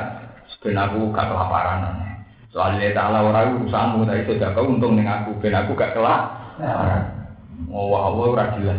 ben 0.61 0.76
aku 0.76 1.12
gak 1.12 1.28
kelaparan. 1.33 2.10
Soalnya 2.50 2.90
ta'ala 2.90 3.22
ora 3.22 3.46
urusanmu 3.46 4.02
tapi 4.10 4.26
sodako 4.26 4.66
untung 4.66 4.98
ning 4.98 5.06
aku 5.06 5.38
ben 5.38 5.54
aku 5.54 5.78
gak 5.78 5.94
kelaparan. 5.94 7.30
Oh, 7.70 7.94
wah, 7.94 8.10
ora 8.10 8.58
jelas. 8.58 8.78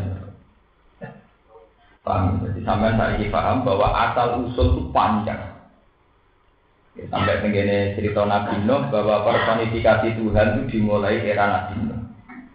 Paham? 2.02 2.42
Jadi 2.44 2.66
sampai 2.66 2.98
saya 2.98 3.26
paham 3.30 3.64
bahwa 3.64 3.88
asal 3.94 4.44
usul 4.44 4.74
itu 4.74 4.82
panjang. 4.90 5.38
Ya, 6.98 7.08
sampai 7.08 7.40
begini 7.40 7.96
cerita 7.96 8.28
Nabi 8.28 8.68
Nuh 8.68 8.90
bahwa 8.92 9.24
personifikasi 9.24 10.20
Tuhan 10.20 10.48
itu 10.58 10.62
dimulai 10.76 11.24
era 11.24 11.46
Nabi 11.48 11.88
Nuh. 11.88 12.02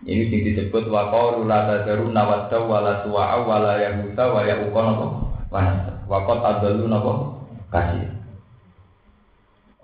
Ini 0.06 0.28
yang 0.28 0.42
disebut 0.52 0.90
waqalu 0.90 1.48
la 1.48 1.66
tadaru 1.66 2.12
nawadda 2.12 2.58
suwa'a 3.06 3.36
wa 3.42 3.74
ya'uqa 3.74 4.80
napa? 4.82 5.06
Waqat 6.06 6.40
adallu 6.42 6.84
napa? 6.90 7.12
Kasih. 7.70 8.15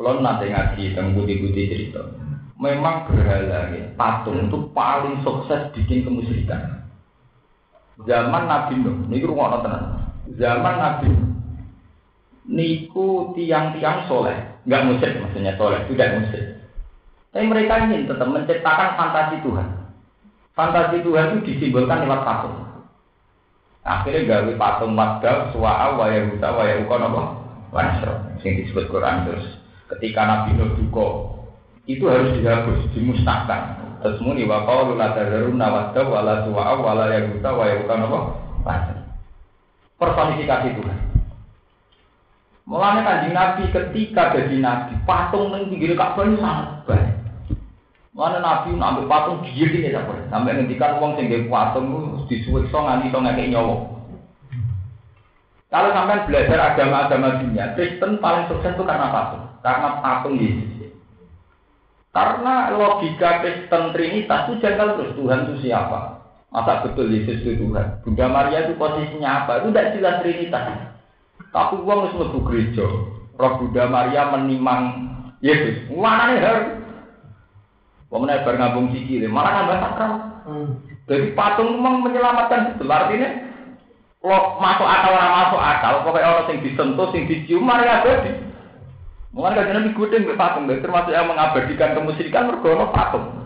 Kalau 0.02 0.18
nanti 0.18 0.50
ngaji 0.50 0.98
tentang 0.98 1.14
budi-budi 1.14 1.70
cerita, 1.70 2.02
memang 2.58 3.06
berhala 3.06 3.70
ya, 3.70 3.86
patung 3.94 4.50
itu 4.50 4.58
paling 4.74 5.22
sukses 5.22 5.70
bikin 5.78 6.02
kemusyrikan. 6.02 6.90
Zaman 8.02 8.50
Nabi 8.50 8.82
Nuh, 8.82 9.06
niku 9.06 9.30
rungokno 9.30 9.62
tenan. 9.62 10.10
Zaman 10.42 10.74
Nabi 10.74 11.06
Nuh. 11.06 11.30
Niku 12.50 13.30
tiang-tiang 13.38 14.10
soleh, 14.10 14.34
nggak 14.66 14.90
musik 14.90 15.22
maksudnya 15.22 15.54
soleh, 15.54 15.86
tidak 15.86 16.18
musik. 16.18 16.42
Tapi 17.30 17.46
mereka 17.46 17.86
ingin 17.86 18.10
tetap 18.10 18.26
menciptakan 18.26 18.98
fantasi 18.98 19.38
Tuhan. 19.46 19.68
Fantasi 20.58 20.98
Tuhan 21.06 21.30
itu 21.30 21.54
disimbolkan 21.54 22.10
lewat 22.10 22.26
patung. 22.26 22.58
Akhirnya 23.86 24.26
gawe 24.26 24.52
patung 24.58 24.98
wadab, 24.98 25.54
suwa'a, 25.54 25.94
wa 25.94 26.10
yahuda, 26.10 26.48
wa 26.50 26.62
yahuka, 26.66 26.96
apa? 26.98 27.22
Wanasro. 27.70 28.14
Yang 28.42 28.66
disebut 28.66 28.90
Quran 28.90 29.30
terus. 29.30 29.61
Ketika 29.92 30.24
Nabi 30.24 30.56
Nuh 30.56 30.72
duka, 30.80 31.06
itu 31.84 32.08
harus 32.08 32.32
dihapus, 32.40 32.88
dimusnahkan. 32.96 33.76
Terus 34.00 34.18
muni 34.24 34.48
wa 34.48 34.64
qalu 34.64 34.96
la 34.96 35.12
tadharunna 35.12 35.66
wadda 35.68 36.02
wa 36.08 36.20
la 36.24 36.34
suwa'a 36.48 36.74
wa 36.80 36.92
la 36.96 37.06
yahuda 37.12 37.50
wa 37.52 37.64
yahuka, 37.68 37.94
apa? 38.64 38.74
Personifikasi 40.00 40.80
Tuhan. 40.80 40.98
Mulanya 42.62 43.02
kanjeng 43.02 43.34
Nabi 43.34 43.62
ketika 43.74 44.32
jadi 44.32 44.56
Nabi, 44.62 44.94
patung 45.02 45.50
yang 45.50 45.66
pinggir 45.66 45.98
Ka'bah 45.98 46.24
itu 46.24 46.38
sangat 46.38 46.68
baik. 46.86 47.10
Mana 48.14 48.38
Nabi 48.38 48.76
ngambil 48.78 49.10
patung 49.10 49.42
gigi 49.44 49.66
ini 49.66 49.90
sampai 49.90 50.24
sampai 50.30 50.54
ngendikan 50.56 50.96
uang 51.02 51.18
sehingga 51.18 51.42
patung 51.50 51.86
itu 51.90 51.98
disuwekso 52.30 52.78
nganti 52.80 53.10
iso 53.10 53.18
ngekek 53.18 53.50
nyawa. 53.50 53.76
Kalau 55.72 55.90
sampai 55.90 56.24
belajar 56.28 56.58
agama-agama 56.60 57.40
dunia, 57.42 57.72
Kristen 57.72 58.20
paling 58.20 58.44
sukses 58.46 58.76
itu 58.76 58.84
karena 58.84 59.08
patung, 59.08 59.51
karena 59.62 60.02
patung 60.02 60.36
Yesus. 60.36 60.92
Karena 62.12 62.76
logika 62.76 63.40
Kristen 63.40 63.96
Trinitas 63.96 64.50
itu 64.50 64.60
janggal 64.60 65.00
terus 65.00 65.16
Tuhan 65.16 65.48
itu 65.48 65.54
siapa? 65.64 66.20
Masa 66.52 66.84
betul 66.84 67.08
Yesus 67.08 67.40
itu 67.40 67.56
Tuhan? 67.56 68.04
Bunda 68.04 68.26
Maria 68.28 68.68
itu 68.68 68.76
posisinya 68.76 69.46
apa? 69.46 69.64
Itu 69.64 69.72
tidak 69.72 69.96
jelas 69.96 70.20
Trinitas. 70.20 70.64
Tapi 71.48 71.74
uang 71.80 72.12
harus 72.12 72.36
gereja. 72.52 72.84
Roh 73.40 73.52
Bunda 73.64 73.88
Maria 73.88 74.28
menimang 74.28 74.82
Yesus. 75.40 75.88
Mana 75.88 76.36
nih 76.36 76.44
harus? 76.44 76.68
Pemenang 78.12 78.44
bar 78.44 78.54
ngambung 78.60 78.92
sikile, 78.92 79.24
malah 79.24 79.64
nambah 79.64 79.78
sakral. 79.80 80.12
Hmm. 80.44 80.68
Jadi 81.08 81.32
patung 81.32 81.80
memang 81.80 82.04
menyelamatkan 82.04 82.76
itu. 82.76 82.84
Artinya 82.84 83.28
lo 84.20 84.60
masuk 84.60 84.84
akal 84.84 85.16
orang 85.16 85.32
masuk 85.40 85.60
akal, 85.64 85.94
pokoknya 86.04 86.28
orang 86.28 86.46
yang 86.52 86.60
disentuh, 86.60 87.08
yang 87.16 87.24
dicium, 87.24 87.64
mari 87.64 87.88
abadi. 87.88 88.51
Mungkin 89.32 89.56
kan 89.56 89.72
nabi 89.72 89.96
gudeng 89.96 90.28
ke 90.28 90.36
patung, 90.36 90.68
termasuk 90.68 91.08
yang 91.08 91.24
mengabadikan 91.24 91.96
kemusyrikan 91.96 92.52
mergono 92.52 92.92
patung. 92.92 93.42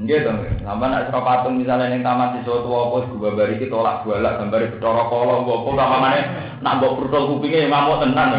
Nggih 0.00 0.22
to, 0.22 0.32
sampe 0.64 0.84
nek 0.88 1.10
sira 1.10 1.20
patung 1.20 1.60
misalnya 1.60 1.92
ning 1.92 2.00
taman 2.00 2.40
siswa 2.40 2.62
tua 2.64 2.88
apa 2.88 3.10
gua 3.20 3.36
bari 3.36 3.60
kita 3.60 3.74
tolak 3.74 4.06
balak 4.06 4.38
gambare 4.38 4.70
Bathara 4.72 5.02
Kala 5.12 5.32
apa 5.42 5.50
apa 5.50 5.70
samane 5.76 6.20
nak 6.62 6.74
mbok 6.78 6.94
prutol 6.96 7.28
kupinge 7.36 7.68
ngamuk 7.68 8.00
tenan. 8.00 8.30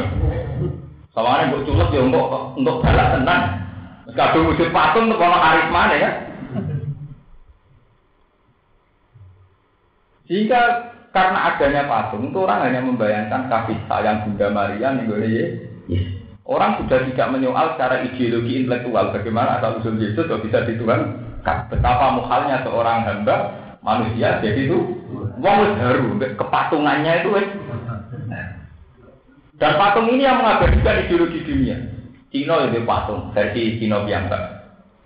Samane 1.13 1.51
mbok 1.51 1.63
culuk 1.69 1.93
ya 1.93 2.01
mbok 2.01 2.57
untuk 2.57 2.81
balak 2.81 3.07
tenan. 3.13 3.41
Kadung 4.15 4.47
wujud 4.49 4.73
patung 4.73 5.05
untuk 5.11 5.21
ono 5.21 5.37
mana 5.69 5.95
ya. 5.99 6.09
Jika 10.31 10.90
karena 11.11 11.39
adanya 11.51 11.83
patung 11.91 12.31
itu 12.31 12.39
orang 12.39 12.71
hanya 12.71 12.81
membayangkan 12.83 13.51
kasih 13.51 13.77
sayang 13.87 14.23
Bunda 14.25 14.47
Maria 14.47 14.95
nih 14.95 15.05
yes. 15.91 16.05
Orang 16.47 16.83
sudah 16.83 17.05
tidak 17.07 17.31
menyoal 17.31 17.77
secara 17.77 18.01
ideologi 18.03 18.65
intelektual. 18.65 19.13
Bagaimana 19.13 19.61
asal 19.61 19.79
usul 19.79 20.01
Yesus 20.01 20.25
kok 20.25 20.41
bisa 20.43 20.65
dituhan 20.65 21.21
betapa 21.69 22.17
muhalnya 22.17 22.65
seorang 22.65 23.07
hamba 23.07 23.35
manusia 23.81 24.41
jadi 24.41 24.69
itu 24.69 24.77
wong 25.41 25.59
baru 25.79 26.17
kepatungannya 26.37 27.23
itu 27.23 27.29
dan 29.61 29.77
patung 29.77 30.09
ini 30.09 30.25
yang 30.25 30.41
mengabadikan 30.41 31.05
ideologi 31.05 31.45
dunia. 31.45 31.77
Cina 32.33 32.65
itu 32.65 32.81
patung 32.81 33.29
versi 33.29 33.77
Cina 33.77 34.01
biasa. 34.01 34.60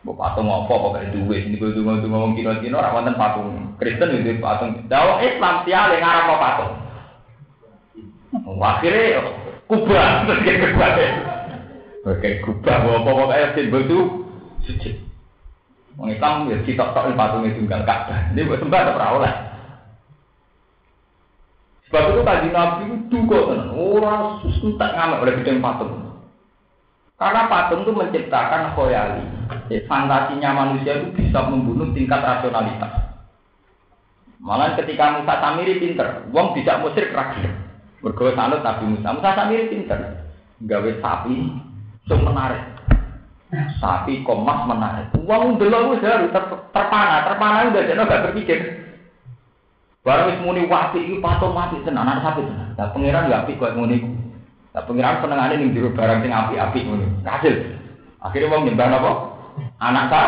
Bu 0.05 0.13
patung 0.13 0.45
apa 0.45 0.69
pakai 0.69 1.09
duit 1.17 1.49
ini 1.49 1.57
gue 1.57 1.73
tunggu 1.73 1.97
tunggu 1.97 2.13
ngomong 2.13 2.37
Cina 2.37 2.61
Cina 2.61 2.77
orang 2.77 2.93
wonten 3.01 3.17
patung 3.17 3.73
Kristen 3.81 4.21
itu 4.21 4.37
patung. 4.37 4.85
Dawa 4.85 5.17
Islam 5.25 5.65
yang 5.65 5.97
ngarang 5.97 6.37
patung. 6.37 6.73
Akhirnya 8.61 9.25
kubah 9.65 10.29
terus 10.29 10.39
kayak 10.45 10.61
kubah 10.61 10.89
Oke 12.05 12.29
kubah 12.45 12.75
apa 12.85 13.01
pokoknya 13.01 13.47
simbol 13.57 13.81
itu 13.81 13.99
sujud. 14.69 14.95
Wong 15.97 16.13
Islam 16.13 16.53
ya 16.53 16.61
kita 16.61 16.93
tak 16.93 17.17
patung 17.17 17.49
itu 17.49 17.65
tunggal 17.65 17.81
Ka'bah. 17.81 18.29
Ini 18.29 18.45
buat 18.45 18.61
sembah 18.61 18.81
tak 18.85 18.93
pernah 18.93 19.33
Sebab 21.89 22.03
itu 22.13 22.21
tadi 22.21 22.47
Nabi 22.53 22.83
itu 22.93 23.17
kok 23.25 23.45
orang 23.73 24.41
susah 24.41 24.73
tak 24.77 24.93
ngamek 24.93 25.21
oleh 25.25 25.33
bidang 25.41 25.65
patung. 25.65 26.04
Karena 27.15 27.47
patung 27.47 27.87
itu 27.87 27.95
menciptakan 27.95 28.75
khoyali. 28.75 29.23
Ya, 29.71 29.79
fantasinya 29.87 30.51
manusia 30.51 30.99
itu 30.99 31.15
bisa 31.15 31.47
membunuh 31.47 31.87
tingkat 31.95 32.19
rasionalitas. 32.19 32.91
Malah 34.43 34.75
ketika 34.75 35.15
Musa 35.15 35.39
Samiri 35.39 35.79
pinter, 35.79 36.27
wong 36.35 36.51
tidak 36.59 36.83
musrik 36.83 37.15
rakyat. 37.15 37.55
Bergawe 38.03 38.35
sanut 38.35 38.61
Nabi 38.61 38.83
Musa. 38.93 39.15
Musa 39.15 39.31
Samiri 39.31 39.71
pinter. 39.71 39.99
Gawe 40.67 40.91
sapi, 40.99 41.35
sing 42.03 42.19
menarik. 42.19 42.63
Sapi 43.79 44.19
komas 44.27 44.67
menarik. 44.67 45.15
Wong 45.23 45.55
wis 45.55 46.03
harus 46.03 46.31
ter 46.35 46.43
terpana, 46.75 47.23
terpana 47.31 47.71
udah 47.71 47.83
jadi 47.87 48.03
gak 48.03 48.23
berpikir. 48.27 48.59
Wis 50.03 50.37
muni 50.43 50.67
wapi 50.67 50.99
iki 50.99 51.15
patung 51.23 51.55
mati 51.55 51.79
tenan, 51.87 52.19
sapi 52.19 52.43
tenan. 52.43 52.75
Nah 52.75 52.91
pangeran 52.91 53.31
gak 53.31 53.47
koyo 53.55 53.71
ngene 53.71 54.24
Nah, 54.75 54.83
pengiran 54.83 55.23
senengane 55.23 55.55
ning 55.55 55.71
jero 55.71 55.95
barang 55.95 56.19
sing 56.19 56.35
api-api 56.35 56.79
ngono. 56.83 57.07
Hasil. 57.23 57.79
Akhirnya 58.19 58.51
wong 58.51 58.67
nyembah 58.67 58.91
apa? 58.91 59.11
Anak 59.79 60.11
ta? 60.11 60.23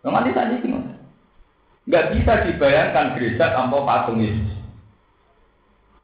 Wong 0.00 0.12
nanti 0.16 0.32
tadi. 0.32 0.56
Enggak 1.84 2.08
bisa 2.16 2.32
dibayangkan 2.48 3.12
gereja 3.12 3.52
tanpa 3.52 3.84
patung 3.84 4.24
Yesus. 4.24 4.56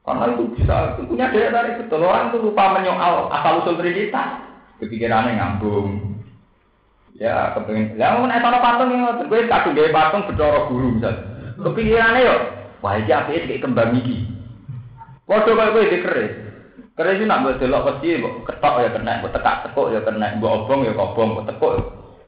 Karena 0.04 0.36
itu 0.36 0.44
bisa, 0.52 1.00
punya 1.00 1.32
daya 1.32 1.48
tarik 1.48 1.80
betul. 1.80 2.04
Orang 2.04 2.28
itu 2.28 2.44
lupa 2.44 2.76
menyoal 2.76 3.32
asal 3.32 3.64
usul 3.64 3.80
Trinitas. 3.80 4.44
Kepikirannya 4.84 5.40
ngambung. 5.40 6.20
Ya, 7.16 7.56
kepengen. 7.56 7.96
Ya, 7.96 8.12
mau 8.20 8.28
naik 8.28 8.44
patung 8.44 8.92
yang 8.92 9.24
gue 9.24 9.48
kadung 9.48 9.72
gaya 9.72 9.88
patung 9.88 10.28
bedoro 10.28 10.68
guru 10.68 11.00
misalnya. 11.00 11.24
Kepikirannya 11.56 12.26
yuk, 12.28 12.40
wah 12.84 13.00
ini 13.00 13.08
apa 13.08 13.32
kayak 13.32 13.62
kembang 13.64 13.96
gigi. 13.96 14.33
Padha 15.24 15.50
kaya 15.56 15.72
kowe 15.72 15.88
dikeris. 15.88 16.32
Keris 16.94 17.18
itu 17.18 17.24
nak 17.26 17.40
mbok 17.42 17.58
delok 17.58 17.98
mbok 17.98 18.34
ketok 18.46 18.74
ya 18.84 18.88
kena, 18.94 19.18
mbok 19.18 19.32
tekak 19.34 19.56
tekuk 19.66 19.90
ya 19.90 20.00
kena, 20.04 20.36
mbok 20.38 20.52
obong 20.62 20.80
ya 20.86 20.92
kobong, 20.94 21.28
mbok 21.34 21.46
tekuk. 21.50 21.74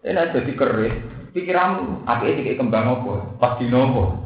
Ini 0.02 0.32
jadi 0.32 0.52
keris. 0.56 0.94
Pikiranmu, 1.36 2.08
akhirnya 2.08 2.40
dikit 2.40 2.64
kembang 2.64 2.88
apa? 2.88 3.36
Pas 3.36 3.60
di 3.60 3.68
nopo. 3.68 4.16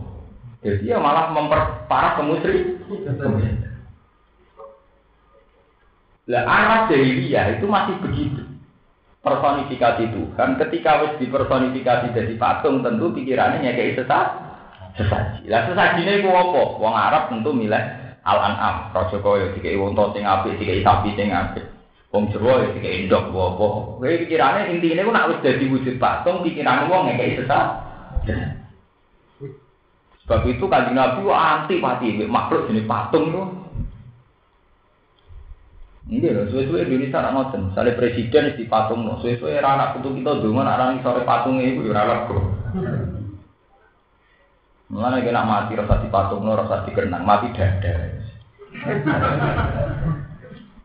Jadi 0.63 0.87
ya 0.87 1.03
malah 1.03 1.35
memperparah 1.35 2.23
kemusri. 2.23 2.79
Lah 6.31 6.43
arah 6.47 6.81
jahiliyah 6.87 7.59
itu 7.59 7.67
masih 7.67 7.99
begitu. 7.99 8.47
Personifikasi 9.21 10.15
Tuhan 10.15 10.51
ketika 10.57 11.03
wis 11.05 11.19
dipersonifikasi 11.19 12.15
jadi 12.15 12.35
patung 12.39 12.81
tentu 12.87 13.11
pikirannya 13.11 13.75
kayak 13.75 13.99
sesat 13.99 14.29
sesaji. 14.95 15.51
Lah 15.51 15.67
sesajine 15.67 16.23
iku 16.23 16.31
apa? 16.31 16.63
Wong 16.79 16.95
Arab 16.95 17.35
tentu 17.35 17.51
milih 17.51 18.00
al-an'am, 18.31 18.95
raja 18.95 19.19
kaya 19.19 19.51
dikei 19.59 19.75
wonto 19.75 20.15
sing 20.15 20.23
apik, 20.23 20.55
dikei 20.63 20.87
sapi 20.87 21.19
sing 21.19 21.35
apik. 21.35 21.67
Wong 22.15 22.31
Jawa 22.31 22.63
ya 22.63 22.69
dikei 22.75 23.07
ndok 23.07 23.31
apa. 23.31 23.67
Kowe 23.99 24.21
pikirane 24.27 24.71
intine 24.71 25.07
ku 25.07 25.11
nak 25.11 25.31
wis 25.31 25.43
dadi 25.43 25.67
wujud 25.67 25.99
patung, 25.99 26.43
pikirane 26.47 26.87
wong 26.87 27.11
ngekeki 27.11 27.39
sesat. 27.43 27.67
Sebab 30.27 30.47
itu 30.47 30.65
kanjeng 30.71 30.95
Nabi 30.95 31.27
anti 31.27 31.75
pati 31.83 32.07
makhluk 32.27 32.71
jenis 32.71 32.87
patung 32.87 33.35
itu. 33.35 33.43
Ini 36.11 36.27
loh, 36.35 36.51
suwe-suwe 36.51 36.91
Indonesia 36.91 37.23
nak 37.23 37.35
ngoten. 37.39 37.71
Misalnya 37.71 37.95
presiden 37.95 38.59
di 38.59 38.67
patung, 38.67 39.07
suwe-suwe 39.23 39.63
anak 39.63 39.99
putu 39.99 40.11
kita 40.19 40.43
dulu, 40.43 40.59
anak 40.59 41.07
sore 41.07 41.23
patungnya 41.23 41.71
itu 41.71 41.87
ya 41.87 42.03
ralak 42.03 42.27
bro. 42.27 42.43
Mulane 44.91 45.23
kena 45.23 45.47
mati 45.47 45.79
rasa 45.79 46.03
dipatungno, 46.03 46.59
rasa 46.59 46.83
dikenang, 46.83 47.23
mati 47.23 47.55
dada. 47.55 48.20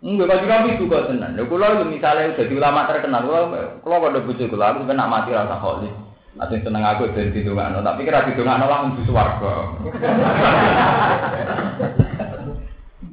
Enggak 0.06 0.30
bagi 0.30 0.46
kami 0.46 0.78
juga 0.78 1.10
tenan. 1.10 1.34
Lha 1.34 1.50
kula 1.50 1.82
misalnya 1.88 2.38
udah 2.38 2.46
di 2.46 2.54
ulama 2.54 2.86
terkenal, 2.86 3.26
kula 3.26 3.42
kula 3.82 3.96
pada 4.06 4.20
bojo 4.22 4.46
kula 4.46 4.66
aku 4.76 4.86
kena 4.86 5.10
mati 5.10 5.34
rasa 5.34 5.58
kholis. 5.58 5.94
Nanti 6.36 6.60
seneng 6.62 6.84
aku 6.84 7.16
dan 7.16 7.32
didongakno, 7.32 7.80
tapi 7.80 8.04
kira 8.04 8.28
didongakno 8.28 8.68
langsung 8.68 9.00
di 9.00 9.08
swarga. 9.08 9.54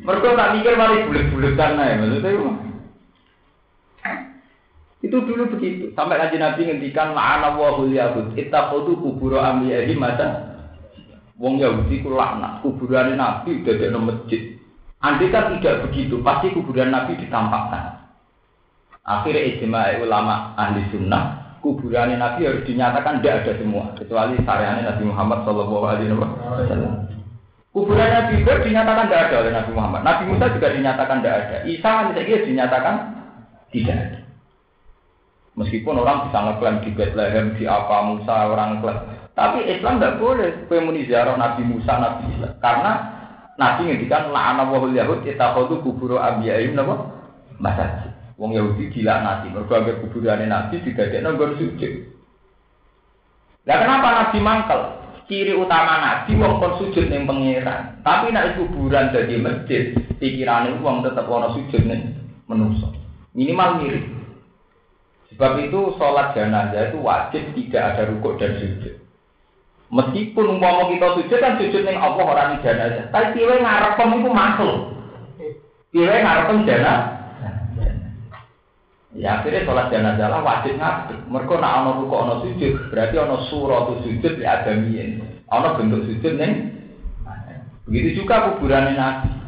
Mereka 0.02 0.34
tak 0.34 0.52
mikir 0.58 0.74
mari 0.74 1.06
bulet-buletan 1.06 1.78
ae 1.78 1.94
maksudnya 2.02 2.30
itu. 5.02 5.16
Dulu 5.22 5.44
begitu. 5.54 5.94
Sampai 5.94 6.18
kaji 6.18 6.38
Nabi 6.38 6.60
ngendikan 6.66 7.14
la'ana 7.14 7.54
wa 7.54 7.78
hul 7.78 7.94
yahud. 7.94 8.34
Ittaqudu 8.34 8.98
kubura 8.98 9.54
amliyahi 9.54 9.94
mata 9.98 10.52
Wong 11.42 11.58
Yahudi 11.58 12.06
ku 12.06 12.14
laknat 12.14 12.62
kuburan 12.62 13.18
Nabi 13.18 13.66
ada 13.66 13.98
masjid. 13.98 14.61
Andai 15.02 15.34
kan 15.34 15.58
tidak 15.58 15.90
begitu, 15.90 16.22
pasti 16.22 16.54
kuburan 16.54 16.94
Nabi 16.94 17.18
ditampakkan. 17.18 18.06
Akhirnya 19.02 19.58
ijma 19.58 19.98
ulama 19.98 20.54
ahli 20.54 20.86
sunnah 20.94 21.42
kuburan 21.62 22.18
Nabi 22.18 22.44
harus 22.44 22.66
dinyatakan 22.66 23.22
tidak 23.22 23.46
ada 23.46 23.52
semua 23.62 23.94
kecuali 23.94 24.34
sareannya 24.42 24.82
Nabi 24.82 25.04
Muhammad 25.06 25.38
Shallallahu 25.46 25.86
Alaihi 25.86 26.10
Wasallam. 26.18 26.94
Kuburan 27.72 28.10
Nabi 28.10 28.32
Ibrahim 28.42 28.66
dinyatakan 28.68 29.04
tidak 29.08 29.22
ada 29.30 29.36
oleh 29.46 29.52
Nabi 29.54 29.70
Muhammad. 29.72 30.00
Nabi 30.04 30.22
Musa 30.28 30.44
juga 30.52 30.68
dinyatakan 30.74 31.16
tidak 31.22 31.34
ada. 31.38 31.56
Isa 31.64 31.90
misalnya 32.10 32.38
dinyatakan 32.44 32.94
tidak 33.72 33.96
ada. 33.96 34.18
Meskipun 35.52 35.94
orang 35.96 36.28
bisa 36.28 36.38
ngeklaim 36.42 36.76
di 36.84 36.90
Bethlehem, 36.92 37.46
di 37.56 37.64
apa 37.64 37.96
Musa 38.04 38.34
orang 38.50 38.82
klaim. 38.84 39.00
Tapi 39.32 39.58
Islam 39.64 39.96
tidak 39.96 40.20
boleh 40.20 40.48
pemuni 40.68 41.08
ziarah 41.08 41.40
Nabi 41.40 41.64
Musa, 41.64 41.96
Nabi 41.96 42.28
Isa. 42.36 42.52
Karena 42.60 43.21
Nabi 43.60 43.88
ngendikan 43.88 44.32
la'ana 44.32 44.64
wahul 44.68 44.96
yahud 44.96 45.20
itakhadhu 45.24 45.84
kuburu 45.84 46.16
abiyahim 46.16 46.72
napa? 46.72 47.12
Masjid. 47.60 48.12
Wong 48.40 48.58
Yahudi 48.58 48.90
gila 48.90 49.22
nabi, 49.22 49.54
mergo 49.54 49.70
anggere 49.76 50.02
kuburane 50.02 50.50
nabi 50.50 50.82
didadekno 50.82 51.36
nggon 51.36 51.62
sujud. 51.62 51.92
Lah 53.68 53.76
kenapa 53.78 54.08
nabi 54.18 54.38
mangkel? 54.42 54.80
Ciri 55.30 55.54
utama 55.54 56.02
nabi 56.02 56.34
wong 56.34 56.58
kon 56.58 56.72
sujud 56.82 57.06
ning 57.06 57.28
pangeran. 57.28 58.02
Tapi 58.02 58.34
nek 58.34 58.58
kuburan 58.58 59.14
dadi 59.14 59.38
masjid, 59.38 59.94
pikirane 60.18 60.74
wong 60.82 61.06
tetep 61.06 61.28
ana 61.28 61.54
sujud 61.54 61.82
ning 61.86 62.18
manusa. 62.50 62.90
Minimal 63.36 63.70
mirip. 63.84 64.04
Sebab 65.32 65.62
itu 65.62 65.80
sholat 65.96 66.34
jenazah 66.34 66.92
itu 66.92 66.98
wajib 67.00 67.42
tidak 67.56 67.94
ada 67.94 68.02
rukuk 68.10 68.36
dan 68.42 68.58
sujud. 68.58 69.01
Meskipun 69.92 70.56
umpama 70.56 70.88
kita 70.88 71.20
sujud 71.20 71.36
kan 71.36 71.60
sujud 71.60 71.84
ning 71.84 72.00
Allah 72.00 72.24
ora 72.24 72.42
ning 72.48 72.64
jenazah. 72.64 73.12
Tapi 73.12 73.36
piye 73.36 73.60
ngarep 73.60 74.00
itu 74.00 74.30
makhluk. 74.32 74.78
Piye 75.92 76.16
ngarep 76.24 76.64
jenazah 76.64 77.22
Ya 79.12 79.44
akhirnya 79.44 79.68
sholat 79.68 79.92
jenazah 79.92 80.24
lah 80.32 80.40
wajib 80.40 80.80
ngadeg. 80.80 81.20
Mereka 81.28 81.60
nak 81.60 81.84
ono 81.84 81.90
ruko 82.00 82.16
ono 82.24 82.34
sujud, 82.40 82.88
berarti 82.88 83.20
ono 83.20 83.44
surah 83.52 83.92
sujud 84.00 84.40
ya 84.40 84.64
ada 84.64 84.72
mien. 84.72 85.20
Ono 85.52 85.76
bentuk 85.76 86.08
sujud 86.08 86.32
neng. 86.40 86.72
Begitu 87.84 88.24
juga 88.24 88.56
kuburan 88.56 88.96
nabi. 88.96 89.41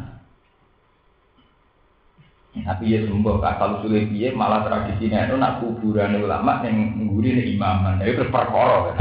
Tapi 2.54 2.86
ya 2.86 3.02
sembuh 3.02 3.42
kalau 3.42 3.82
sulit 3.82 4.14
dia 4.14 4.30
malah 4.30 4.62
tradisinya 4.62 5.26
itu 5.26 5.34
nak 5.34 5.58
kuburan 5.58 6.22
ulama 6.22 6.62
yang 6.62 7.02
ngguri 7.02 7.34
nih 7.34 7.58
imaman. 7.58 7.98
Itu 7.98 8.22
terus 8.22 8.30
perkara. 8.30 8.94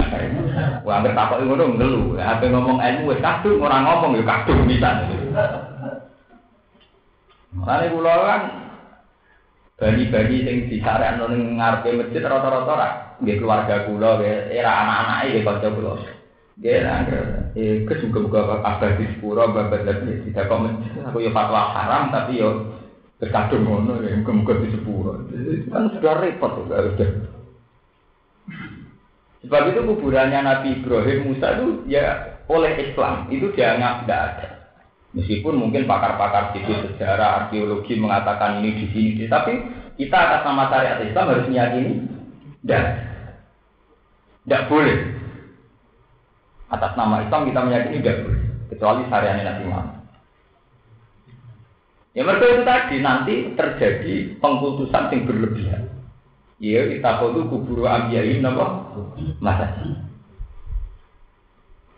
Wah 0.81 0.97
nggak 1.05 1.13
takut 1.13 1.45
itu 1.45 1.53
dong 1.53 1.77
ngelu. 1.77 2.17
Apa 2.17 2.49
ngomong 2.49 2.81
ilmu 2.81 3.13
kadung 3.21 3.61
orang 3.61 3.85
ngomong 3.85 4.17
ya 4.17 4.23
kadung 4.25 4.65
bisa. 4.65 4.89
Makanya 7.53 7.93
pulau 7.93 8.19
kan 8.25 8.41
bani-bani 9.77 10.37
sing 10.41 10.57
disarekno 10.73 11.29
ning 11.29 11.61
ngarepe 11.61 11.93
masjid 11.93 12.25
rata-rata 12.25 12.73
ra 12.73 12.89
nggih 13.21 13.37
keluarga 13.37 13.85
kula 13.85 14.17
nggih 14.17 14.49
era 14.49 14.71
anak-anake 14.81 15.25
nggih 15.29 15.43
kanca 15.45 15.69
kula. 15.69 15.93
Nggih 16.57 16.77
eh 17.53 17.85
kesuka-suka 17.85 18.65
apa 18.65 18.97
di 18.97 19.05
sepuro 19.13 19.45
babat 19.53 19.85
lagi 19.85 20.25
tidak 20.25 20.49
kok 20.49 20.65
aku 21.05 21.21
yo 21.21 21.29
fatwa 21.29 21.69
haram 21.69 22.09
tapi 22.09 22.41
yo 22.41 22.72
terkadung 23.21 23.63
ngono 23.65 24.01
ya 24.01 24.17
muga-muga 24.19 24.63
di 24.63 24.73
sepuro. 24.73 25.21
Kan 25.69 25.93
sudah 25.93 26.13
repot 26.21 26.51
sudah 26.63 26.79
udah. 26.93 27.09
Sebab 29.43 29.61
itu 29.75 29.79
kuburannya 29.83 30.39
Nabi 30.39 30.79
Ibrahim 30.79 31.19
Musa 31.31 31.59
itu 31.59 31.83
ya 31.91 32.39
oleh 32.47 32.73
Islam 32.79 33.27
itu 33.27 33.51
dianggap 33.51 34.03
tidak 34.03 34.21
ada. 34.23 34.47
Meskipun 35.13 35.61
mungkin 35.61 35.85
pakar-pakar 35.85 36.57
situ 36.57 36.73
sejarah, 36.73 37.45
arkeologi 37.45 38.01
mengatakan 38.01 38.65
ini 38.65 38.81
di 38.81 38.85
sini, 38.89 39.23
tapi 39.29 39.61
kita 39.93 40.17
atas 40.17 40.41
nama 40.41 40.73
syariat 40.73 41.05
Islam 41.05 41.29
harus 41.29 41.49
meyakini 41.53 41.93
dan 42.65 42.83
tidak 44.43 44.73
boleh. 44.73 44.97
Atas 46.73 46.97
nama 46.97 47.21
Islam 47.21 47.45
kita 47.45 47.61
meyakini 47.61 48.01
tidak 48.01 48.17
boleh, 48.25 48.41
kecuali 48.73 49.01
syariat 49.05 49.37
Nabi 49.45 49.63
Muhammad. 49.69 50.02
Ya 52.13 52.21
mereka 52.21 52.45
itu 52.45 52.61
tadi 52.61 52.95
nanti 53.01 53.33
terjadi 53.57 54.37
pengkultusan 54.37 55.09
yang 55.09 55.25
berlebihan. 55.25 55.81
Ya 56.61 56.85
kita 56.85 57.19
kudu 57.19 57.49
kuburu 57.49 57.89
ambiyain 57.89 58.45
apa? 58.45 58.93
Masa 59.41 59.81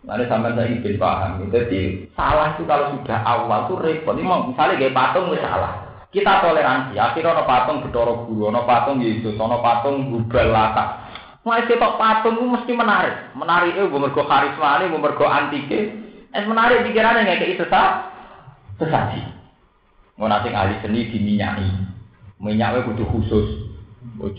Lalu 0.05 0.23
sampai 0.29 0.53
saya 0.53 0.69
ingin 0.69 1.01
paham. 1.01 1.49
Jadi 1.49 2.07
salah 2.13 2.53
itu 2.55 2.63
kalau 2.69 2.93
sudah 2.93 3.19
awal 3.25 3.65
tuh 3.65 3.81
repot. 3.81 4.13
Ini 4.13 4.23
misalnya 4.23 4.77
kayak 4.77 4.93
patung 4.93 5.33
itu 5.33 5.41
salah. 5.41 5.73
Kita 6.13 6.45
toleransi. 6.45 6.93
Akhirnya 6.95 7.33
ono 7.33 7.43
patung 7.43 7.81
bedoro 7.83 8.23
guru, 8.29 8.53
ono 8.53 8.63
patung 8.69 9.01
Yesus, 9.01 9.35
ono 9.35 9.59
patung 9.59 10.13
gubal 10.13 10.53
laka. 10.53 11.09
Mulai 11.41 11.65
ketok 11.65 11.97
patung 11.97 12.37
itu 12.37 12.45
mesti 12.45 12.71
menarik. 12.77 13.33
Menarik 13.33 13.75
itu 13.75 13.89
gue 13.89 13.99
mergo 13.99 14.23
karisma 14.29 14.79
ini, 14.79 14.93
mergo 14.93 15.25
antike. 15.25 15.79
Es 16.31 16.45
menarik 16.45 16.85
pikirannya 16.85 17.25
nggak 17.25 17.39
kayak 17.41 17.57
sesat, 17.65 17.91
sesaji. 18.77 19.21
Mau 20.15 20.31
nanti 20.31 20.47
ahli 20.55 20.79
seni 20.79 21.11
diminyaki. 21.11 21.67
Minyaknya 22.39 22.87
kudu 22.87 23.03
khusus. 23.11 23.47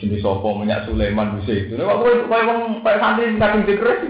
Jenis 0.01 0.25
apa 0.25 0.49
minyak 0.57 0.89
Sulaiman 0.89 1.37
bisa 1.37 1.53
itu. 1.53 1.77
Nih 1.77 1.85
waktu 1.85 2.25
kayak 2.33 2.47
wong 2.49 2.61
kayak 2.81 3.01
santri 3.03 3.37
kadung 3.37 3.65
dikres. 3.69 4.01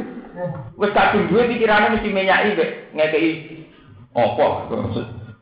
Wes 0.79 0.95
kadung 0.95 1.27
duwe 1.27 1.51
pikirane 1.51 1.97
mesti 1.97 2.09
menyaki 2.13 2.55
mek 2.55 2.71
ngekeki 2.95 3.31
apa 4.15 4.47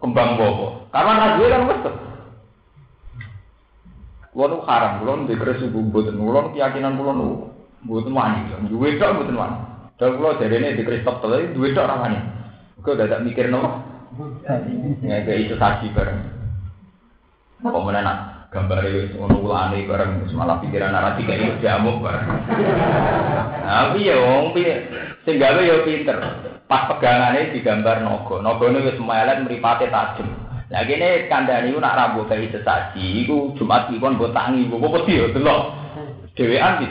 kembang 0.00 0.40
apa. 0.40 0.66
Karena 0.96 1.12
ra 1.20 1.26
duwe 1.36 1.46
kan 1.52 1.68
wes. 1.68 1.80
Kulo 4.32 4.44
nu 4.50 4.58
haram, 4.66 4.98
kulo 5.04 5.12
nu 5.14 5.28
dikres 5.30 5.62
ibu 5.62 5.78
mboten, 5.78 6.18
kulo 6.18 6.50
keyakinan 6.56 6.98
kulo 6.98 7.12
nu 7.12 7.26
mboten 7.84 8.16
wani, 8.16 8.48
duwe 8.66 8.96
tok 8.96 9.20
mboten 9.20 9.36
wani. 9.36 9.56
Dan 10.00 10.16
kulo 10.18 10.40
jarene 10.40 10.74
dikres 10.74 11.04
tok 11.04 11.20
tele 11.20 11.52
duwe 11.52 11.76
tok 11.76 11.86
wani. 11.86 12.18
Kok 12.80 12.96
dadak 12.96 13.22
mikir 13.22 13.52
nopo? 13.52 13.83
Ngekeki 14.14 15.50
itu 15.50 15.54
saksi 15.58 15.90
bareng. 15.90 16.20
Apa 17.64 17.78
menanak? 17.80 18.34
gambar 18.54 18.86
itu 18.86 19.18
ngono 19.18 19.42
ulane 19.42 19.82
bareng 19.82 20.30
malah 20.30 20.62
pikiran 20.62 20.94
arah 20.94 21.18
tiga 21.18 21.34
itu 21.34 21.58
jamuk 21.58 21.98
bareng. 21.98 22.22
Tapi 23.66 24.06
ya 24.06 24.14
wong 24.14 24.54
piye 24.54 24.86
sing 25.26 25.42
gawe 25.42 25.58
ya 25.58 25.82
pinter. 25.82 26.14
Pas 26.70 26.86
pegangane 26.86 27.50
digambar 27.50 28.06
naga. 28.06 28.38
Nagane 28.38 28.78
wis 28.86 28.98
melet 29.02 29.42
mripate 29.42 29.90
tajem. 29.90 30.30
Lah 30.70 30.86
kene 30.86 31.26
kandhane 31.26 31.74
iku 31.74 31.82
nak 31.82 31.98
rambut 31.98 32.30
kae 32.30 32.46
sesaji 32.46 33.26
iku 33.26 33.58
Jumat 33.58 33.90
iki 33.90 33.98
kon 33.98 34.14
mbok 34.14 34.30
tangi, 34.30 34.70
mbok 34.70 35.02
wedi 35.02 35.18
ya 35.18 35.26
delok. 35.34 35.74
Dewean. 36.38 36.82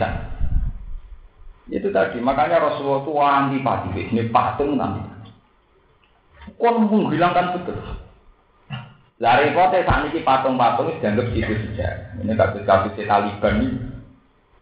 Itu 1.71 1.95
tadi, 1.95 2.19
makanya 2.19 2.59
Rasulullah 2.59 3.07
itu 3.07 3.11
antipati, 3.15 4.11
ini 4.11 4.27
patung 4.27 4.75
nanti. 4.75 5.12
Kon 6.59 6.87
menghilangkan 6.87 7.59
betul. 7.59 7.77
Lah 9.23 9.39
repote 9.39 9.87
saat 9.87 10.11
ini 10.11 10.19
patung-patung 10.25 10.99
dianggap 10.99 11.31
situ 11.31 11.53
saja. 11.71 12.11
Ini 12.19 12.35
kasus-kasus 12.35 12.99
Taliban 13.07 13.55
ini 13.63 13.79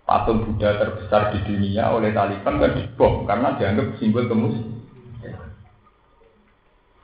patung 0.05 0.43
Buddha 0.43 0.77
terbesar 0.77 1.33
di 1.33 1.39
dunia 1.47 1.89
oleh 1.89 2.13
Taliban 2.13 2.61
kan 2.61 2.75
dibom 2.77 3.25
karena 3.25 3.57
dianggap 3.57 3.97
simbol 3.97 4.27
kemus. 4.29 4.59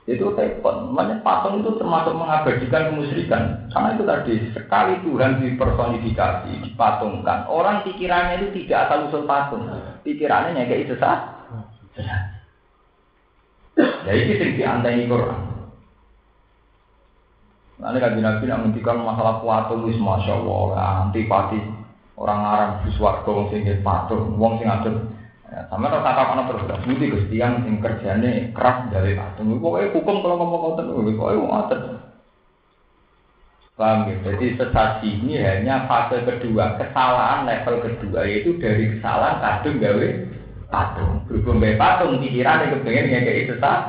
Itu 0.08 0.32
telepon, 0.32 0.96
makanya 0.96 1.20
patung 1.20 1.60
itu 1.60 1.76
termasuk 1.76 2.16
mengabadikan 2.16 2.88
kemusyrikan. 2.88 3.68
Karena 3.68 3.92
itu 3.92 4.08
tadi 4.08 4.34
sekali 4.56 5.04
Tuhan 5.04 5.36
dipersonifikasi, 5.36 6.64
dipatungkan. 6.64 7.44
Orang 7.44 7.84
pikirannya 7.84 8.40
itu 8.40 8.64
tidak 8.64 8.88
asal 8.88 9.12
usul 9.12 9.28
patung, 9.28 9.68
pikirannya 10.08 10.64
kayak 10.64 10.88
itu 10.88 10.96
sah. 10.96 11.44
Ya 13.78 14.12
ini 14.12 14.32
sing 14.36 14.50
diantai 14.58 15.06
Quran. 15.06 15.40
Nanti 17.78 17.98
kan 18.02 18.18
Nabi 18.18 18.50
nak 18.50 18.58
menghentikan 18.66 18.98
masalah 19.06 19.38
wis 19.86 19.94
masya 20.02 20.34
Allah 20.34 21.06
antipati 21.06 21.62
orang 22.18 22.42
Arab 22.42 22.70
di 22.82 22.90
suarga 22.98 23.30
wong 23.30 23.46
sing 23.54 23.62
patung 23.86 24.34
wong 24.34 24.58
sing 24.58 24.66
atur 24.66 25.06
ya, 25.46 25.62
sama 25.70 25.86
tak 25.86 26.02
apa 26.02 26.42
terus 26.50 26.66
budi 26.82 27.06
kestian 27.14 27.62
sing 27.62 27.78
kerjane 27.78 28.50
keras 28.50 28.90
dari 28.90 29.14
patung 29.14 29.62
pokoknya 29.62 29.94
hukum 29.94 30.16
kalau 30.26 30.36
ngomong 30.42 30.60
ngoten 30.74 31.14
pokoknya 31.14 31.38
wong 31.38 31.52
atur 31.54 31.80
Paham 33.78 34.10
ya? 34.10 34.18
Jadi 34.26 34.58
sesaji 34.58 35.22
ini 35.22 35.38
hanya 35.38 35.86
fase 35.86 36.26
kedua, 36.26 36.74
kesalahan 36.82 37.46
level 37.46 37.78
kedua 37.78 38.26
yaitu 38.26 38.58
dari 38.58 38.98
kesalahan 38.98 39.38
kadung 39.38 39.78
gawe 39.78 40.08
patung. 40.68 41.24
Berhubung 41.26 41.60
gawe 41.60 41.76
patung 41.80 42.20
pikiran 42.20 42.64
yang 42.64 42.72
kepengen 42.80 43.24
kayak 43.24 43.48
sesat 43.52 43.80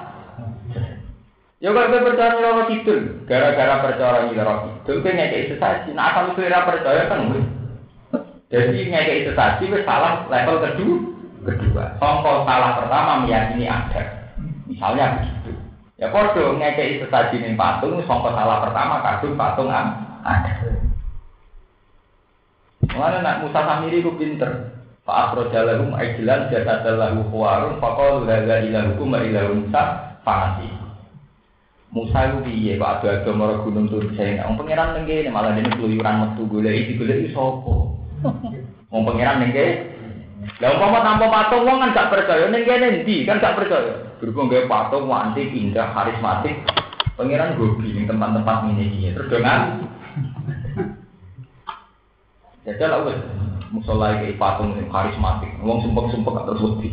Ya 1.60 1.76
kalau 1.76 1.92
kita 1.92 2.08
percaya 2.08 2.40
loro 2.40 2.72
kidul, 2.72 3.00
gara-gara 3.28 3.84
percaya 3.84 4.32
loro 4.32 4.56
kidul, 4.64 5.04
kita 5.04 5.12
ngekei 5.12 5.52
sesaji. 5.52 5.92
Nah 5.92 6.16
kalau 6.16 6.32
kita 6.32 6.64
percaya 6.64 7.12
kan 7.12 7.28
gue. 7.28 7.44
Jadi 8.48 8.88
ngekei 8.88 9.28
sesaji, 9.28 9.68
kita 9.68 9.84
salah 9.84 10.24
level 10.32 10.64
kedua. 10.64 10.98
Kedua, 11.44 12.00
contoh 12.00 12.48
salah 12.48 12.80
pertama 12.80 13.28
meyakini 13.28 13.68
ada. 13.68 14.32
Misalnya 14.72 15.20
begitu. 15.20 15.52
Ya 16.00 16.08
kodoh 16.16 16.56
ngekei 16.56 17.04
sesaji 17.04 17.44
nih 17.44 17.60
patung, 17.60 18.00
contoh 18.08 18.32
salah 18.32 18.64
pertama 18.64 19.04
kadung 19.04 19.36
patung 19.36 19.68
ada. 19.68 20.52
Mana 22.96 23.20
nak 23.20 23.44
Musa 23.44 23.60
Samiri 23.68 24.00
ku 24.00 24.16
pinter. 24.16 24.79
Pak 25.10 25.34
Afrodalahum 25.34 25.98
Aijilan 25.98 26.54
Jasadalahu 26.54 27.34
Khuwarun 27.34 27.82
Fakol 27.82 28.30
Laga 28.30 28.62
Ilahukum 28.62 29.18
Ilahu 29.18 29.66
Musa 29.66 30.14
Fanasi 30.22 30.70
Musa 31.90 32.30
itu 32.30 32.38
piye 32.46 32.78
Pak 32.78 33.02
ada 33.02 33.26
ada 33.26 33.32
mara 33.34 33.58
gunung 33.66 33.90
tuh 33.90 34.06
saya 34.14 34.46
Wong 34.46 34.62
pangeran 34.62 35.02
nengge 35.02 35.26
malah 35.34 35.58
ini 35.58 35.74
keluyuran 35.74 36.22
metu 36.22 36.46
golek 36.46 36.86
iki 36.86 37.02
golek 37.02 37.34
sopo. 37.34 37.98
Wong 38.94 39.02
pangeran 39.10 39.50
nengge 39.50 39.98
Lah 40.62 40.78
umpama 40.78 41.02
tanpa 41.02 41.26
patung 41.28 41.66
wong 41.66 41.82
kan 41.82 41.98
gak 41.98 42.10
percaya 42.14 42.46
ning 42.54 42.64
kene 42.70 43.02
ndi 43.02 43.26
kan 43.26 43.42
gak 43.42 43.58
percaya. 43.58 44.14
Berhubung 44.22 44.54
gawe 44.54 44.70
patung 44.70 45.10
wanti 45.10 45.42
indah 45.42 45.90
karismatik. 45.98 46.54
Pangeran 47.18 47.58
hobi 47.58 47.98
ning 47.98 48.06
tempat-tempat 48.06 48.58
ini 48.70 48.84
iki. 48.94 49.10
Terus 49.18 49.30
dengan 49.34 49.62
Jajal 52.70 53.10
wis 53.10 53.18
musola 53.70 54.22
iki 54.22 54.38
patung 54.38 54.74
sing 54.78 54.90
karismatik. 54.90 55.54
Wong 55.62 55.86
sumpek-sumpek 55.86 56.46
terus 56.46 56.64
wedi. 56.66 56.90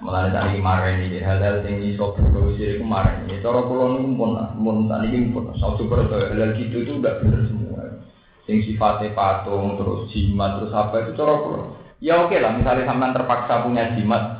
Mulane 0.00 0.32
tadi 0.32 0.56
kemarin 0.56 1.04
ini 1.04 1.20
hal-hal 1.20 1.60
yang 1.60 1.76
iso 1.84 2.16
itu 2.16 2.80
kemarin 2.80 3.28
ini. 3.28 3.44
Cara 3.44 3.60
pulau 3.68 4.00
niku 4.00 4.16
pun 4.16 4.32
pun 4.56 4.88
tadi 4.88 5.12
ini 5.12 5.28
pun 5.28 5.52
saya 5.60 5.76
coba 5.76 6.08
hal 6.08 6.56
gitu 6.56 6.76
itu 6.80 6.92
udah 6.96 7.20
bener 7.20 7.40
semua. 7.52 7.84
Sing 8.48 8.64
sifatnya 8.64 9.12
patung 9.12 9.76
terus 9.76 10.08
jimat 10.08 10.56
terus 10.56 10.72
apa 10.72 11.04
itu 11.04 11.12
cara 11.20 11.34
pulau. 11.44 11.76
Ya 12.00 12.16
oke 12.24 12.32
lah 12.40 12.56
misalnya 12.56 12.88
sampean 12.88 13.12
terpaksa 13.12 13.60
punya 13.60 13.92
jimat 13.92 14.39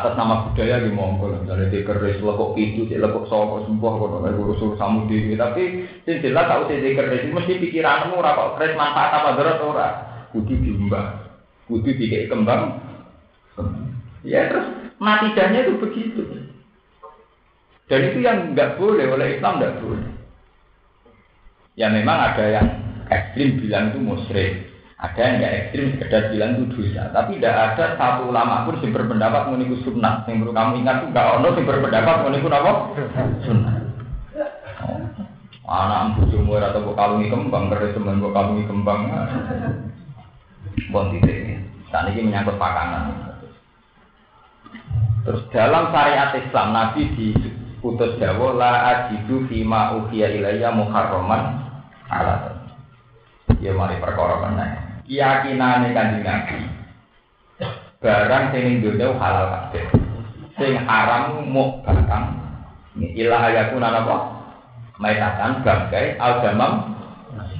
atas 0.00 0.14
nama 0.16 0.48
budaya 0.48 0.84
di 0.84 0.90
monggo 0.92 1.32
misalnya 1.32 1.72
di 1.72 1.80
keris 1.84 2.20
lekuk 2.20 2.56
itu 2.60 2.84
di 2.86 2.96
lekuk 3.00 3.26
soko 3.26 3.64
sembuh 3.64 3.92
kono 3.96 4.18
lagi 4.24 4.36
urus 4.36 4.60
kamu 4.76 5.08
diri. 5.08 5.32
Tapi 5.34 5.62
sing 6.04 6.20
jelas 6.20 6.48
tahu 6.48 6.68
di 6.68 6.92
keris 6.92 7.28
mesti 7.32 7.58
pikiranmu 7.60 8.16
kok 8.20 8.60
keris 8.60 8.76
manfaat 8.76 9.10
apa 9.16 9.30
berat 9.36 9.60
ora? 9.64 9.88
Kudu 10.30 10.52
diumbah 10.60 11.26
kudu 11.66 11.90
dikek 11.98 12.30
kembang. 12.30 12.78
Ya 14.22 14.50
terus 14.50 14.66
natijahnya 14.98 15.66
itu 15.66 15.72
begitu. 15.82 16.22
Dan 17.86 18.00
itu 18.10 18.18
yang 18.22 18.54
nggak 18.54 18.78
boleh 18.78 19.06
oleh 19.06 19.38
Islam 19.38 19.62
nggak 19.62 19.78
boleh. 19.82 20.06
Ya 21.78 21.92
memang 21.92 22.18
ada 22.18 22.44
yang 22.46 22.66
ekstrim 23.06 23.62
bilang 23.62 23.94
itu 23.94 23.98
musyrik 24.02 24.75
ada 24.96 25.20
yang 25.20 25.34
nggak 25.44 25.54
ekstrim 25.60 25.86
sekedar 25.92 26.32
bilang 26.32 26.56
itu 26.56 26.64
dosa. 26.72 27.12
Tapi 27.12 27.36
tidak 27.36 27.52
ada 27.76 28.00
satu 28.00 28.32
ulama 28.32 28.64
pun 28.64 28.80
yang 28.80 28.96
berpendapat 28.96 29.52
meniku 29.52 29.76
sunnah. 29.84 30.24
Yang 30.24 30.48
perlu 30.48 30.52
kamu 30.56 30.72
ingat 30.80 30.96
itu 31.04 31.06
nggak 31.12 31.28
ono 31.36 31.48
yang 31.52 31.68
berpendapat 31.68 32.16
meniku 32.24 32.46
apa? 32.48 32.72
Sunnah. 33.44 33.74
Oh. 34.88 35.00
Anak 35.68 36.16
bojomu 36.16 36.56
atau 36.62 36.80
kok 36.80 36.96
kalungi 36.96 37.26
kembang, 37.28 37.68
kerja 37.68 37.92
teman 37.92 38.22
kok 38.24 38.32
kalungi 38.32 38.64
kembang. 38.64 39.00
Bon 40.88 41.12
titik. 41.12 41.60
Saat 41.92 42.16
ini 42.16 42.32
menyangkut 42.32 42.56
pakanan. 42.56 43.36
Terus 45.28 45.42
dalam 45.52 45.92
syariat 45.92 46.32
Islam 46.38 46.72
Nabi 46.72 47.02
diutus 47.18 48.16
Jawa 48.16 48.48
la 48.56 48.72
ajidu 48.94 49.44
fima 49.50 49.92
uhiya 49.98 50.40
ilayya 50.40 50.70
muharraman 50.72 51.66
ala 52.08 52.62
Ya 53.58 53.74
mari 53.74 53.98
perkara 53.98 54.46
meneh 54.46 54.85
keyakinane 55.06 55.94
kanjeng 55.94 56.26
Nabi. 56.26 56.58
Barang 58.02 58.52
sing 58.52 58.82
dunya 58.84 59.08
halal 59.16 59.46
kabeh. 59.48 59.84
Sing 60.58 60.74
haram 60.84 61.46
mu 61.46 61.80
batang. 61.86 62.36
Ilah 62.98 63.48
ayatun 63.48 63.86
apa? 63.86 64.16
Maitatan 64.96 65.60
bangkai 65.60 66.16
al-damam 66.16 66.96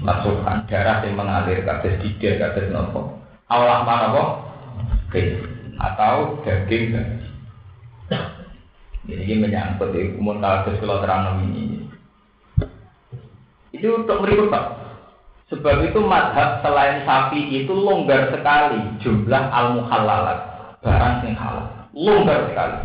masukkan 0.00 0.64
darah 0.68 1.04
yang 1.04 1.16
mengalir 1.20 1.60
kabeh 1.64 2.00
didel 2.00 2.40
kabeh 2.40 2.68
nopo. 2.72 3.16
Allah 3.46 3.86
mana 3.86 4.12
apa? 4.12 4.24
atau 5.76 6.40
daging 6.44 6.92
Ini 9.06 9.38
menyangkut 9.38 9.94
di 9.94 10.18
umum 10.18 10.42
kalau 10.42 10.98
terang 10.98 11.38
ini. 11.46 11.86
Itu 13.70 14.02
untuk 14.02 14.18
meribut 14.24 14.50
Sebab 15.46 15.78
itu 15.86 16.02
madhab 16.02 16.58
selain 16.58 17.06
sapi 17.06 17.62
itu 17.62 17.70
longgar 17.70 18.34
sekali 18.34 18.82
jumlah 18.98 19.44
al 19.46 19.78
muhalalat 19.78 20.38
barang 20.82 21.22
yang 21.22 21.38
halal. 21.38 21.66
Longgar 21.94 22.50
sekali. 22.50 22.78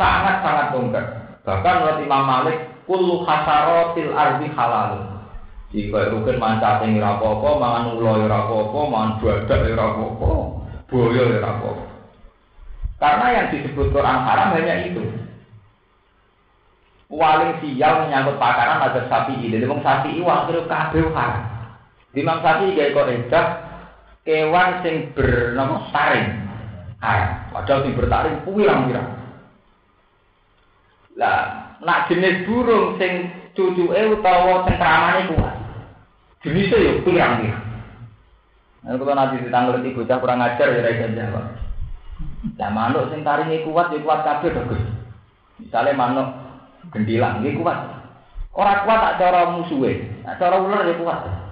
Sangat-sangat 0.00 0.66
longgar. 0.72 1.06
Bahkan 1.44 1.74
menurut 1.80 1.98
Imam 2.04 2.24
Malik, 2.24 2.58
kullu 2.88 3.24
hasarotil 3.24 4.12
ardi 4.16 4.48
halal. 4.56 5.20
Jika 5.68 6.08
rukun 6.08 6.40
mancat 6.40 6.80
yang 6.88 6.96
rapopo, 7.04 7.60
mangan 7.60 7.92
ulo 7.92 8.24
yang 8.24 8.32
rapopo, 8.32 8.88
mangan 8.88 9.20
badak 9.20 9.68
rapopo, 9.76 10.64
boyo 10.88 11.28
rapopo. 11.36 11.84
Karena 12.96 13.26
yang 13.30 13.46
disebut 13.52 13.92
Quran 13.92 14.18
haram 14.24 14.56
hanya 14.56 14.88
itu. 14.88 15.04
Waling 17.08 17.56
sial 17.64 18.04
menyangkut 18.04 18.36
pakaran 18.36 18.84
ada 18.84 19.08
sapi 19.08 19.40
ini. 19.40 19.56
Jadi 19.56 19.64
sapi 19.64 20.08
iwang 20.20 20.44
terus 20.48 20.68
kabeh 20.68 21.08
haram. 21.16 21.47
Imam 22.18 22.42
Syafi'i 22.42 22.74
gawe 22.74 22.94
kok 22.94 23.10
edah 23.14 23.46
kewan 24.26 24.70
sing 24.82 24.94
bernama 25.14 25.86
taring. 25.94 26.28
Ah, 26.98 27.46
padahal 27.54 27.86
sing 27.86 27.94
bertaring 27.94 28.42
pirang-pirang. 28.42 29.08
Lah, 31.14 31.40
nak 31.78 32.10
jenis 32.10 32.42
burung 32.44 32.98
sing 32.98 33.30
cucuke 33.54 34.18
utawa 34.18 34.66
cengkramane 34.66 35.30
kuat. 35.30 35.54
Jenisnya 36.42 36.82
yo 36.82 36.92
pirang-pirang. 37.06 37.66
Nah, 38.82 38.94
kalau 38.94 39.14
nanti 39.14 39.42
ditanggung 39.42 39.82
ibu 39.82 40.06
cah 40.06 40.18
kurang 40.18 40.42
ajar 40.42 40.74
ya 40.74 40.80
rakyat 40.82 41.14
jawab. 41.14 41.46
Lah 42.58 42.70
manuk 42.74 43.10
sing 43.14 43.22
taringe 43.22 43.62
kuat 43.62 43.94
ya 43.94 44.02
kuat 44.02 44.26
kabeh 44.26 44.50
to, 44.50 44.62
Gus. 44.66 44.82
Manuk 45.94 46.28
gendilang 46.90 47.42
nggih 47.42 47.58
kuat. 47.62 47.78
Ora 48.58 48.82
kuat 48.82 48.98
tak 48.98 49.16
cara 49.22 49.54
musuhe, 49.54 50.02
tak 50.26 50.42
cara 50.42 50.58
ular 50.58 50.82
ya 50.82 50.98
kuat. 50.98 51.47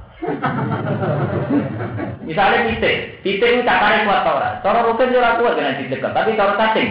Misalnya 2.26 2.58
titik, 2.72 3.20
titik 3.20 3.50
itu 3.52 3.62
cakare 3.62 4.08
kuat 4.08 4.24
tora. 4.24 4.50
Tora 4.64 4.80
rukin 4.88 5.12
juga 5.12 5.36
kuat 5.36 5.54
dengan 5.60 5.76
titik, 5.76 6.00
tapi 6.00 6.38
tora 6.38 6.56
cacing. 6.56 6.90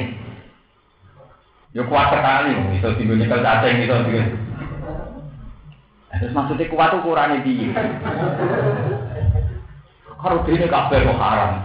Ya 1.76 1.84
kuat 1.90 2.08
sekali, 2.14 2.56
bisa 2.72 2.96
tinggal 2.96 3.18
nyekel 3.20 3.42
cacing, 3.44 3.76
bisa 3.84 3.96
tinggal. 4.06 4.28
Terus 6.16 6.32
maksudnya 6.32 6.72
kuat 6.72 6.96
ukurannya 6.96 7.44
dia. 7.44 7.76
Kalau 10.16 10.42
ini 10.48 10.66
kabel 10.66 11.06
kok 11.06 11.20
haram. 11.22 11.62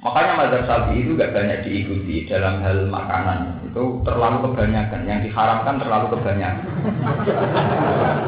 Makanya 0.00 0.32
mazhab 0.32 0.64
Syafi'i 0.64 1.04
itu 1.04 1.12
gak 1.12 1.36
banyak 1.36 1.60
diikuti 1.60 2.24
dalam 2.24 2.64
hal 2.64 2.88
makanan. 2.88 3.68
Itu 3.68 4.00
terlalu 4.00 4.48
kebanyakan. 4.48 5.04
Yang 5.04 5.28
diharamkan 5.28 5.76
terlalu 5.76 6.06
kebanyakan. 6.16 6.66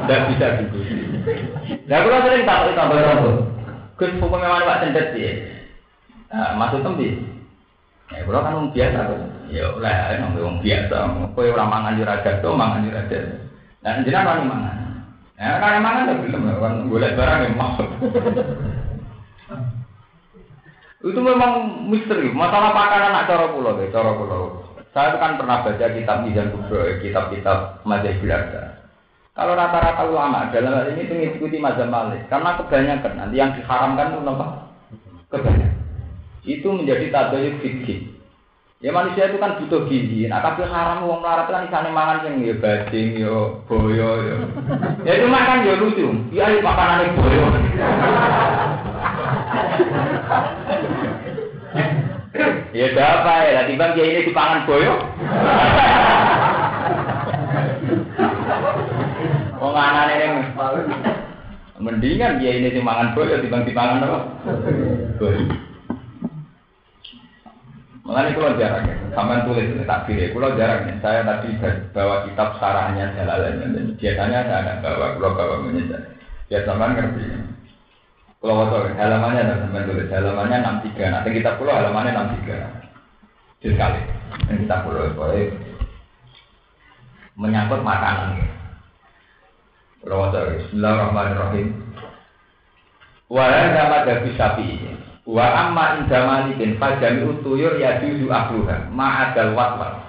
Dan 0.05 0.21
bisa 0.29 0.47
diikuti. 0.61 1.02
Nah, 1.89 1.99
kalau 2.03 2.23
sering 2.25 2.45
takut 2.49 2.67
itu 2.71 2.79
tambah 2.79 2.99
rambut. 3.01 3.37
Gus, 3.97 4.13
hukumnya 4.19 4.49
mana 4.49 4.69
Pak 4.69 4.81
Cendet 4.83 5.15
ya? 5.15 5.33
Nah, 6.33 6.57
masuk 6.57 6.81
tembi. 6.81 7.21
Ya, 8.13 8.25
kalau 8.25 8.41
kan 8.45 8.73
biasa 8.73 8.99
tuh. 9.09 9.21
Ya, 9.53 9.69
lah, 9.77 10.17
orang 10.17 10.61
biasa. 10.65 10.97
Kau 11.37 11.45
orang 11.45 11.69
mangan 11.69 11.99
juragan 12.01 12.35
tuh, 12.41 12.57
mangan 12.57 12.85
juragan. 12.89 13.25
Nah, 13.85 14.01
jenah 14.01 14.23
kan 14.25 14.49
mangan. 14.49 14.77
Ya, 15.37 15.61
karena 15.61 15.79
mangan 15.81 16.09
tuh 16.09 16.17
belum. 16.25 16.43
Kan 16.61 16.75
boleh 16.89 17.11
barang 17.17 17.41
yang 17.45 17.55
masuk. 17.57 17.89
Itu 21.03 21.19
memang 21.19 21.53
misteri. 21.91 22.31
Masalah 22.31 22.71
pakanan 22.71 23.11
anak 23.11 23.27
cara 23.27 23.47
pulau, 23.51 23.75
cara 23.91 24.11
pulau. 24.15 24.63
Saya 24.93 25.17
kan 25.17 25.41
pernah 25.41 25.65
baca 25.65 25.87
kitab 25.89 26.21
Mizan 26.23 26.53
Kubro, 26.53 26.85
kitab-kitab 27.01 27.81
Mazhab 27.89 28.13
Belanda. 28.21 28.82
Kalau 29.33 29.57
rata-rata 29.57 30.13
ulama 30.13 30.53
dalam 30.53 30.77
hal 30.77 30.93
ini 30.93 31.09
mengikuti 31.09 31.57
mazhab 31.57 31.89
Malik, 31.89 32.29
karena 32.29 32.53
kebanyakan 32.61 33.13
nanti 33.17 33.41
yang 33.41 33.57
diharamkan 33.57 34.13
itu 34.13 34.21
apa? 34.29 34.69
Kebanyakan. 35.33 35.73
Itu 36.45 36.69
menjadi 36.69 37.09
tabayuk 37.09 37.65
fikih. 37.65 38.13
Ya 38.85 38.93
manusia 38.93 39.33
itu 39.33 39.41
kan 39.41 39.57
butuh 39.57 39.89
gizi. 39.89 40.29
Nah 40.29 40.45
tapi 40.45 40.69
haram 40.69 41.07
uang 41.09 41.25
melarat 41.25 41.49
kan 41.49 41.65
isane 41.65 41.95
mangan 41.95 42.29
yang 42.29 42.45
ya 42.45 42.61
bajing, 42.61 43.25
ya 43.25 43.63
boyo, 43.65 44.11
ya. 44.21 44.37
Ya 45.09 45.13
itu 45.17 45.31
makan 45.31 45.65
ya 45.65 45.81
lucu. 45.81 46.09
Ya 46.35 46.53
ini 46.53 46.61
makanan 46.61 47.17
boyo. 47.17 47.47
ya 52.77 52.87
apa 53.01 53.33
ya, 53.49 53.65
tiba 53.71 53.97
dia 53.97 54.05
ini 54.05 54.29
dipangan 54.29 54.69
boyo. 54.69 54.99
Wong 59.73 59.81
anane 59.81 60.53
mendingan 61.81 62.39
dia 62.39 62.61
ini 62.61 62.77
dimangan 62.77 63.17
boyo 63.17 63.41
dibanding 63.41 63.73
dipangan 63.73 64.05
apa? 64.05 64.19
Boyo. 65.17 65.41
Mengenai 68.05 68.35
kalau 68.37 68.59
jarang 68.61 68.85
ya, 68.85 68.95
sampai 69.15 69.47
tulis 69.47 69.87
takbir 69.87 70.19
ya, 70.19 70.35
kalau 70.35 70.59
jarang 70.59 70.91
ya, 70.91 70.95
saya 71.01 71.23
tadi 71.23 71.55
bawa 71.95 72.27
kitab 72.27 72.59
sarahnya 72.59 73.15
jalalan, 73.15 73.63
dan 73.63 73.95
biasanya 73.95 74.39
saya 74.43 74.59
ada 74.59 74.75
bawa, 74.83 75.07
kalau 75.17 75.39
bawa 75.39 75.55
menyesal. 75.65 76.03
Ya 76.51 76.67
sampean 76.67 76.99
ngerti. 76.99 77.25
Kalau 78.43 78.59
waktu 78.59 78.99
halamannya 78.99 79.47
ada 79.47 79.55
sampean 79.65 79.87
tulis 79.89 80.11
halamannya 80.13 80.83
63. 80.85 81.15
Nanti 81.15 81.29
kita 81.31 81.57
pulau 81.57 81.73
halamannya 81.73 82.13
63. 82.43 83.63
Jadi 83.63 83.73
sekali. 83.73 84.01
Dan 84.51 84.57
kita 84.67 84.77
pulau 84.85 85.15
boleh 85.17 85.49
menyangkut 87.39 87.81
makanan. 87.81 88.62
Waktu 90.03 90.67
Bismillahirrahmanirrahim. 90.67 91.67
Wa 93.31 93.45
hadza 93.47 93.83
madhabi 93.87 94.35
syafi'i. 94.35 94.99
Wa 95.23 95.47
amma 95.47 96.03
inda 96.03 96.27
malikin 96.27 96.75
fajami 96.83 97.31
utuyur 97.31 97.79
ya 97.79 98.03
juzu 98.03 98.27
akluha 98.27 98.91
ma'adal 98.91 99.55
watwat. 99.55 100.03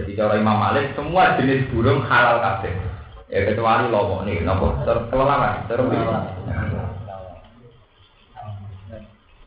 Jadi 0.00 0.16
cara 0.16 0.40
Imam 0.40 0.56
Malik 0.56 0.96
semua 0.96 1.36
jenis 1.36 1.68
burung 1.68 2.00
halal 2.08 2.40
kabeh. 2.40 2.72
Ya 3.28 3.44
kecuali 3.44 3.92
lomo 3.92 4.24
nih, 4.24 4.40
nopo 4.40 4.72
terkelelaran, 4.88 5.68
terkelelaran. 5.68 6.24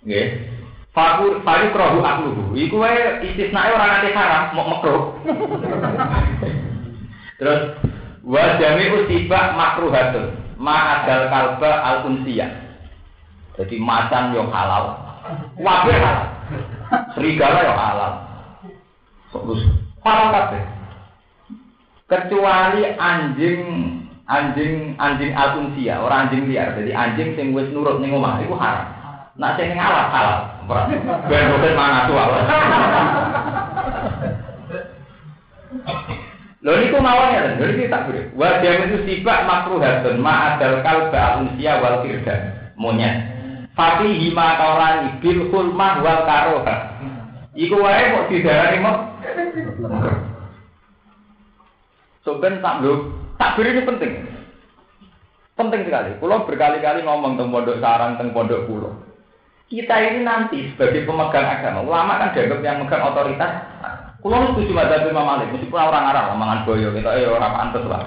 Nggih. 0.05 0.27
Fakur 0.93 1.41
fakur 1.41 1.73
krohu 1.73 1.99
akluhu. 2.05 2.43
Iku 2.53 2.77
wae 2.77 3.25
istisnae 3.25 3.73
ora 3.73 3.97
nate 3.97 4.13
haram, 4.13 4.53
mau 4.53 4.69
makruh. 4.77 5.17
Terus 7.41 7.61
wa 8.21 8.43
jami'u 8.61 9.09
tiba 9.09 9.57
makruhatun 9.57 10.37
ma 10.61 11.01
adal 11.01 11.29
kalba 11.29 11.71
al 11.81 11.97
unsiyah. 12.09 12.49
Jadi 13.59 13.75
macan 13.77 14.31
yang 14.31 14.47
halal, 14.47 14.95
wabe 15.59 15.91
halal, 15.91 16.29
serigala 17.13 17.59
yang 17.67 17.77
halal. 17.77 18.11
Terus 19.31 19.61
halal 20.01 20.27
kabeh. 20.31 20.63
Kecuali 22.07 22.83
anjing 22.95 23.61
anjing 24.27 24.95
anjing 24.95 25.31
alunsia, 25.35 25.99
orang 25.99 26.27
anjing 26.27 26.47
liar. 26.47 26.71
Jadi 26.79 26.91
anjing 26.95 27.29
sing 27.35 27.51
wis 27.51 27.67
nurut 27.75 27.99
ning 27.99 28.15
omah 28.15 28.39
iku 28.39 28.55
haram. 28.55 28.87
Nak 29.35 29.59
sing 29.59 29.75
alat 29.75 30.07
halal. 30.11 30.39
Ben 31.27 31.75
mana 31.75 32.07
tuh 32.07 32.15
Lho 36.61 36.77
niku 36.77 37.01
mawon 37.01 37.33
ya, 37.33 37.57
lho 37.57 37.73
iki 37.73 37.89
tak 37.89 38.05
beri. 38.05 38.29
Wa 38.37 38.61
itu 38.61 38.97
sifat 39.09 39.49
makruhatun 39.49 40.21
ma 40.21 40.53
adal 40.53 40.85
kalba 40.85 41.17
alunsia 41.17 41.81
wal 41.81 42.05
firdan. 42.05 42.41
Monyet. 42.77 43.15
Tapi 43.73 44.13
hima 44.21 44.61
kaulani 44.61 45.17
bil 45.25 45.49
hulmah 45.49 46.05
wal 46.05 46.21
karoha. 46.29 46.75
Iku 47.57 47.81
wae 47.81 48.13
kok 48.13 48.27
didarani 48.29 48.77
mau. 48.77 49.09
So 52.21 52.37
ben 52.37 52.61
tak 52.61 52.85
lho, 52.85 53.09
tak 53.41 53.57
ini 53.57 53.81
penting. 53.81 54.11
Penting 55.57 55.81
sekali. 55.89 56.13
Pulau 56.21 56.45
berkali-kali 56.45 57.01
ngomong 57.01 57.41
tentang 57.41 57.49
pondok 57.49 57.81
sarang, 57.81 58.21
tentang 58.21 58.37
pondok 58.37 58.69
pulau. 58.69 58.93
Kita 59.65 59.97
ini 59.97 60.21
nanti 60.21 60.69
sebagai 60.73 61.07
pemegang 61.07 61.47
agama, 61.47 61.81
ulama 61.81 62.19
kan 62.19 62.35
dianggap 62.35 62.59
yang 62.59 62.83
megang 62.83 63.07
otoritas. 63.07 63.53
Kulo 64.21 64.53
setuju 64.53 64.77
madzhab 64.77 65.09
Imam 65.09 65.25
Malik, 65.25 65.49
meskipun 65.49 65.81
orang 65.81 66.13
arah 66.13 66.37
mangan 66.37 66.61
boyo, 66.61 66.93
kita 66.93 67.09
ya 67.17 67.33
orang 67.33 67.57
pantes 67.57 67.89
lah. 67.89 68.05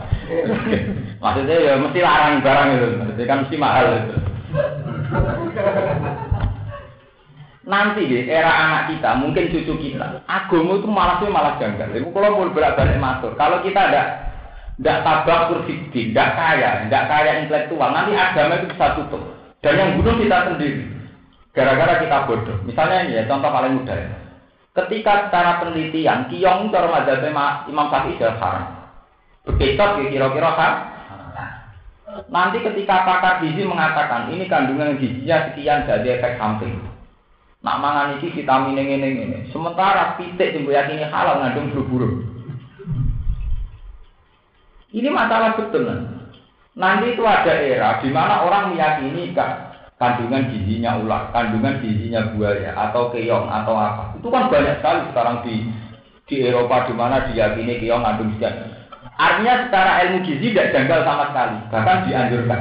Maksudnya 1.22 1.56
ya 1.58 1.72
mesti 1.74 1.98
larang 1.98 2.38
barang 2.38 2.68
itu, 2.78 2.88
jadi 3.18 3.22
kan 3.26 3.38
mesti 3.42 3.56
mahal 3.58 3.86
itu. 3.98 4.14
Nanti 7.66 8.06
di 8.06 8.30
era 8.30 8.46
anak 8.46 8.82
kita, 8.94 9.10
mungkin 9.18 9.50
cucu 9.50 9.74
kita, 9.74 10.22
agama 10.30 10.78
itu 10.78 10.86
malah 10.86 11.18
sih 11.18 11.26
malah 11.26 11.58
janggal. 11.58 11.90
Ibu 11.90 12.08
kalau 12.14 12.38
mau 12.38 12.54
berat 12.54 12.78
balik 12.78 13.02
masuk, 13.02 13.34
kalau 13.34 13.58
kita 13.66 13.80
ada 13.90 14.02
tidak 14.78 15.02
tabak 15.02 15.50
kursi, 15.50 15.82
tidak 15.90 16.38
kaya, 16.38 16.86
tidak 16.86 17.10
kaya 17.10 17.42
intelektual, 17.42 17.90
nanti 17.90 18.14
agama 18.14 18.62
itu 18.62 18.70
bisa 18.70 18.86
tutup. 18.94 19.22
Dan 19.66 19.82
yang 19.82 19.90
bunuh 19.98 20.14
kita 20.22 20.46
sendiri, 20.46 20.86
gara-gara 21.50 21.98
kita 21.98 22.22
bodoh. 22.30 22.58
Misalnya 22.62 23.02
ini 23.02 23.18
ya, 23.18 23.26
contoh 23.26 23.50
paling 23.50 23.82
mudah 23.82 23.98
ya. 23.98 24.23
Ketika 24.74 25.30
secara 25.30 25.62
penelitian, 25.62 26.26
kiong 26.26 26.74
cara 26.74 26.90
madzhab 26.90 27.22
Imam 27.70 27.86
Syafi'i 27.94 28.18
sudah 28.18 28.34
haram. 28.42 28.64
Berkecot 29.46 29.90
ya 30.02 30.04
kira-kira 30.10 30.50
haram. 30.50 30.74
Nanti 32.30 32.58
ketika 32.62 33.06
pakar 33.06 33.42
gizi 33.42 33.62
mengatakan 33.66 34.30
ini 34.34 34.50
kandungan 34.50 34.98
gizinya 34.98 35.50
sekian 35.50 35.86
jadi 35.86 36.18
efek 36.18 36.38
samping. 36.38 36.78
Nak 37.64 37.80
mangan 37.80 38.18
ini 38.18 38.28
vitamin 38.34 38.76
ini 38.76 38.94
ini 38.98 39.08
ini. 39.24 39.38
Sementara 39.50 40.18
pitik 40.20 40.52
yang 40.52 40.68
yakini 40.68 41.06
halal 41.08 41.42
ngandung 41.42 41.72
buru-buru. 41.72 42.08
Ini 44.94 45.08
masalah 45.10 45.58
betul. 45.58 45.86
Nanti 46.74 47.14
itu 47.14 47.22
ada 47.22 47.54
era 47.54 48.02
di 48.02 48.10
mana 48.10 48.46
orang 48.46 48.74
meyakini 48.74 49.34
kandungan 50.04 50.52
gizinya 50.52 51.00
ular, 51.00 51.32
kandungan 51.32 51.80
gizinya 51.80 52.28
buaya 52.36 52.76
atau 52.76 53.08
keong 53.08 53.48
atau 53.48 53.72
apa. 53.72 54.12
Itu 54.20 54.28
kan 54.28 54.52
banyak 54.52 54.84
sekali 54.84 55.00
sekarang 55.08 55.36
di 55.48 55.54
di 56.28 56.36
Eropa 56.44 56.84
di 56.84 56.92
mana 56.92 57.24
diyakini 57.32 57.80
keong 57.80 58.04
ngandung 58.04 58.36
sekian. 58.36 58.52
Artinya 59.16 59.64
secara 59.64 60.04
ilmu 60.04 60.18
gizi 60.28 60.52
tidak 60.52 60.76
janggal 60.76 61.00
sama 61.08 61.24
sekali, 61.32 61.56
bahkan 61.72 62.04
dianjurkan. 62.04 62.60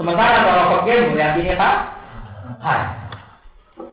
Sementara 0.00 0.36
kalau 0.48 0.64
fakir 0.80 1.12
meyakini 1.12 1.52
tak, 1.60 1.76
hal. 2.64 2.80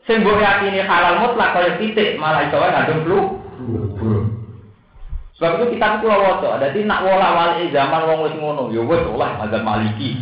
Sing 0.07 0.23
yakini 0.23 0.79
halal 0.87 1.19
mutlak 1.19 1.51
kaya 1.51 1.75
titik 1.75 2.15
malah 2.15 2.47
iso 2.47 2.55
wae 2.55 2.71
ngandung 2.71 3.01
flu. 3.03 3.19
Sebab 5.37 5.61
itu 5.61 5.77
kita 5.77 6.01
kula 6.01 6.17
waca, 6.17 6.57
dadi 6.57 6.81
nak 6.81 7.05
wala 7.05 7.29
wali 7.37 7.69
zaman 7.69 8.09
wong 8.09 8.25
wis 8.25 8.35
ngono, 8.41 8.73
ya 8.73 8.81
wis 8.81 9.05
olah 9.05 9.37
mazhab 9.37 9.61
Maliki. 9.61 10.17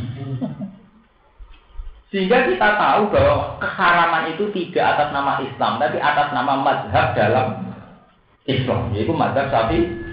Sehingga 2.15 2.47
kita 2.47 2.79
tahu 2.79 3.11
bahwa 3.11 3.59
keharaman 3.59 4.31
itu 4.31 4.47
tidak 4.55 4.95
atas 4.95 5.11
nama 5.11 5.35
Islam, 5.43 5.83
tapi 5.83 5.99
atas 5.99 6.31
nama 6.31 6.53
mazhab 6.63 7.11
dalam 7.11 7.47
Islam, 8.47 8.95
yaitu 8.95 9.11
mazhab 9.11 9.51
Syafi'i 9.51 10.05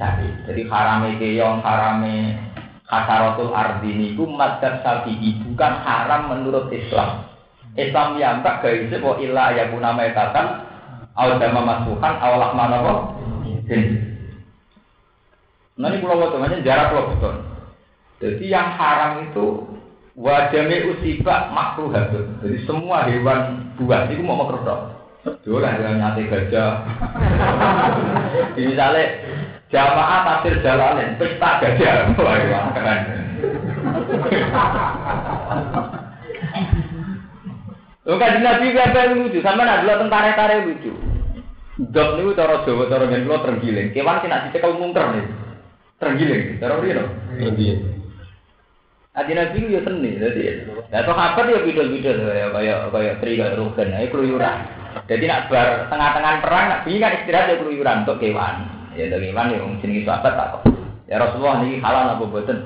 sapi. 0.00 0.26
Jadi 0.48 0.64
harame 0.64 1.20
keong, 1.20 1.60
harame 1.60 2.40
kasaratul 2.88 3.52
ardi 3.52 3.92
niku 3.92 4.24
madzhab 4.24 4.80
syafi'i 4.80 5.44
bukan 5.44 5.72
haram 5.84 6.32
menurut 6.32 6.72
Islam. 6.72 7.28
Islam 7.76 8.16
yang 8.18 8.40
tak 8.42 8.64
gaise 8.64 8.90
bahwa 8.98 9.20
illa 9.22 9.54
ayakuna 9.54 9.94
maitatan 9.94 10.66
au 11.14 11.38
dama 11.38 11.60
masuhan 11.62 12.14
au 12.18 12.34
lahmana 12.40 12.76
apa? 12.82 12.94
Nah 15.78 15.86
ini 15.86 16.02
pulau 16.02 16.34
temannya 16.34 16.66
jarak 16.66 16.90
pulau 16.90 17.14
betul. 17.14 17.34
Jadi 18.20 18.44
yang 18.50 18.74
haram 18.74 19.30
itu 19.30 19.69
wajame 20.20 20.76
usiba 20.92 21.48
makruhatun. 21.50 22.44
Jadi 22.44 22.58
semua 22.68 23.08
hewan 23.08 23.72
buas 23.80 24.12
itu 24.12 24.20
mau 24.20 24.36
makruh 24.36 24.92
Dolan 25.20 25.76
dengan 25.76 26.00
nyate 26.00 26.32
gajah. 26.32 26.80
Misalnya 28.56 29.04
Jamaah 29.70 30.26
tafsir 30.26 30.58
jalanin, 30.66 31.14
pesta 31.14 31.62
gajah. 31.62 32.10
Wah, 32.18 32.74
keren. 32.74 33.00
Lo 38.02 38.18
kan 38.18 38.42
nabi 38.42 38.74
apa 38.74 39.14
lucu, 39.14 39.38
sama 39.38 39.62
nak 39.62 39.86
dulu 39.86 39.94
tentara 40.02 40.34
tentara 40.34 40.66
lucu. 40.66 40.90
Dok 41.78 42.10
niku 42.18 42.34
cara 42.34 42.66
Jawa 42.66 42.90
cara 42.90 43.06
ngen 43.06 43.24
kula 43.30 43.38
terenggiling. 43.46 43.94
Kewan 43.94 44.18
sing 44.18 44.28
nak 44.34 44.50
dicekel 44.50 44.74
mungker 44.74 45.06
nih. 45.14 45.24
Terenggiling, 46.02 46.58
cara 46.58 46.74
priye 46.82 46.94
Terenggiling. 47.38 47.99
Adi 49.10 49.34
nabi 49.34 49.58
itu 49.58 49.74
ya 49.74 49.82
seni, 49.82 50.22
jadi. 50.22 50.70
Nah, 50.70 51.02
toh 51.02 51.18
apa 51.18 51.42
dia 51.42 51.66
bidol-bidol 51.66 52.30
kayak 52.30 52.94
kayak 52.94 53.14
tri 53.18 53.34
kayak 53.34 53.58
rugen, 53.58 53.90
ayo 53.90 54.06
keluyuran. 54.06 54.58
Jadi 55.10 55.26
nak 55.26 55.50
bar 55.50 55.90
tengah-tengah 55.90 56.38
perang, 56.38 56.66
nak 56.70 56.82
bingung 56.86 57.10
istirahat 57.18 57.50
ya 57.50 57.58
keluyuran 57.58 58.06
untuk 58.06 58.22
kewan. 58.22 58.70
Ya 58.94 59.10
dari 59.10 59.34
iman 59.34 59.50
ya 59.50 59.66
jenenge 59.82 60.06
sahabat 60.06 60.34
tak 60.38 60.48
kok. 60.54 60.62
Ya 61.10 61.18
Rasulullah 61.18 61.58
niki 61.58 61.82
halal 61.82 62.14
apa 62.14 62.22
boten? 62.22 62.58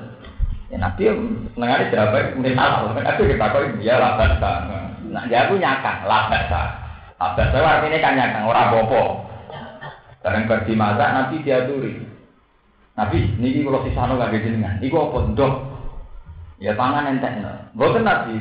Ya 0.69 0.77
Nabi 0.77 1.09
senengane 1.57 1.89
jawab 1.89 2.37
mungkin 2.37 2.53
halal. 2.53 2.93
Aku 2.93 3.25
kita 3.25 3.45
kok 3.49 3.63
ya 3.81 3.97
lah 3.97 4.13
basa. 4.13 4.51
Nah, 5.09 5.25
dia 5.25 5.49
aku 5.49 5.57
nyakang 5.57 6.05
lah 6.05 6.29
basa. 6.29 6.61
Lah 7.17 7.29
basa 7.33 7.57
artinya 7.57 7.97
kan 7.97 8.13
nyakang 8.21 8.45
ora 8.45 8.69
bopo. 8.69 9.25
Sekarang 10.21 10.45
masak 10.77 11.09
nanti 11.09 11.41
dia 11.41 11.65
turi. 11.65 12.05
Nabi, 12.97 13.33
niki 13.41 13.65
kalau 13.65 13.81
sisano 13.81 14.17
gak 14.17 14.33
jenengan. 14.33 14.77
Iku 14.79 15.09
apa 15.09 15.17
ndok? 15.33 15.74
Ya 16.59 16.71
tangan 16.75 17.11
entekno. 17.11 17.51
Boten 17.75 18.07
Nabi. 18.07 18.39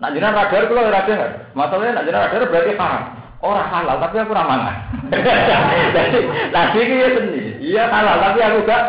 Nak 0.00 0.16
jenengan 0.16 0.36
radar 0.38 0.64
kula 0.64 0.88
radar. 0.88 1.52
Masalahnya 1.52 2.00
nak 2.00 2.06
jenengan 2.08 2.24
radar 2.32 2.48
berarti 2.48 2.72
haram. 2.80 3.04
Orang 3.40 3.68
halal 3.72 3.96
tapi 4.00 4.16
aku 4.20 4.32
ramangan. 4.36 4.76
Jadi 5.96 6.18
nabi 6.52 6.78
itu 6.84 6.94
ya 7.00 7.08
seni. 7.16 7.42
Iya 7.72 7.82
halal 7.88 8.16
tapi 8.20 8.38
aku 8.44 8.58
gak. 8.68 8.84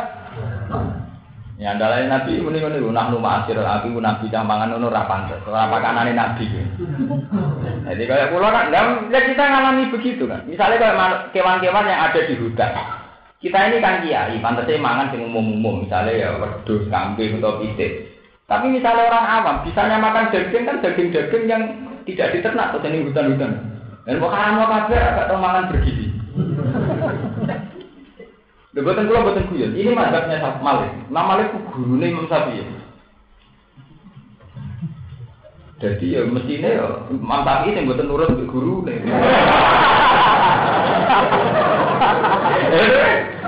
Ya 1.55 1.71
andalane 1.71 2.11
nabi 2.11 2.43
muni 2.43 2.59
ngono 2.59 2.75
iku 2.75 2.91
nahnu 2.91 3.15
ma'asir 3.21 3.55
aku 3.55 3.95
nabi 4.03 4.27
cah 4.27 4.43
mangan 4.43 4.75
ngono 4.75 4.91
ora 4.91 5.07
pantes. 5.07 5.39
Ora 5.47 5.71
pakanane 5.71 6.11
nabi. 6.11 6.47
Jadi 7.87 8.03
kayak 8.07 8.31
kula 8.31 8.51
kan 8.51 8.75
ya 8.75 9.19
kita 9.23 9.43
ngalami 9.43 9.91
begitu 9.91 10.27
kan. 10.27 10.43
Misalnya 10.43 10.79
kayak 10.79 11.31
kewan-kewan 11.31 11.87
yang 11.87 12.11
ada 12.11 12.19
di 12.23 12.35
hutan. 12.35 12.71
Kita 13.41 13.57
ini 13.73 13.81
kan 13.81 14.05
kiai, 14.05 14.37
pantasnya 14.37 14.77
mangan 14.77 15.09
sing 15.09 15.25
umum-umum, 15.25 15.81
misalnya 15.81 16.13
ya 16.13 16.29
wedhus, 16.37 16.85
kambing 16.93 17.41
atau 17.41 17.57
pitik. 17.57 18.10
Tapi 18.51 18.67
misalnya 18.67 19.07
orang 19.07 19.27
awam, 19.39 19.55
bisanya 19.63 19.95
makan 19.95 20.27
daging 20.27 20.67
kan 20.67 20.83
daging-daging 20.83 21.47
yang 21.47 21.63
tidak 22.03 22.35
diternak 22.35 22.75
atau 22.75 22.83
jadi 22.83 23.07
hutan-hutan. 23.07 23.79
Dan 24.03 24.19
mau 24.19 24.27
haram 24.27 24.59
mau 24.59 24.67
kabar 24.67 24.91
agak 24.91 25.31
tahu 25.31 25.39
bergizi. 25.71 26.11
Lho 28.75 28.79
boten 28.83 29.07
kula 29.07 29.23
boten. 29.23 29.47
Ini 29.55 29.95
mazhabnya 29.95 30.59
Malik. 30.59 30.91
Imam 31.07 31.25
Malik 31.31 31.47
ku 31.55 31.63
gurune 31.71 32.11
Imam 32.11 32.27
Syafi'i. 32.27 32.67
Jadi 35.79 36.05
ya 36.11 36.27
mestinya 36.27 36.69
ya 36.75 37.07
Imam 37.07 37.47
Syafi'i 37.47 37.71
sing 37.71 37.87
nurut 37.87 38.35
ke 38.35 38.51
guru 38.51 38.83
nih. 38.83 38.99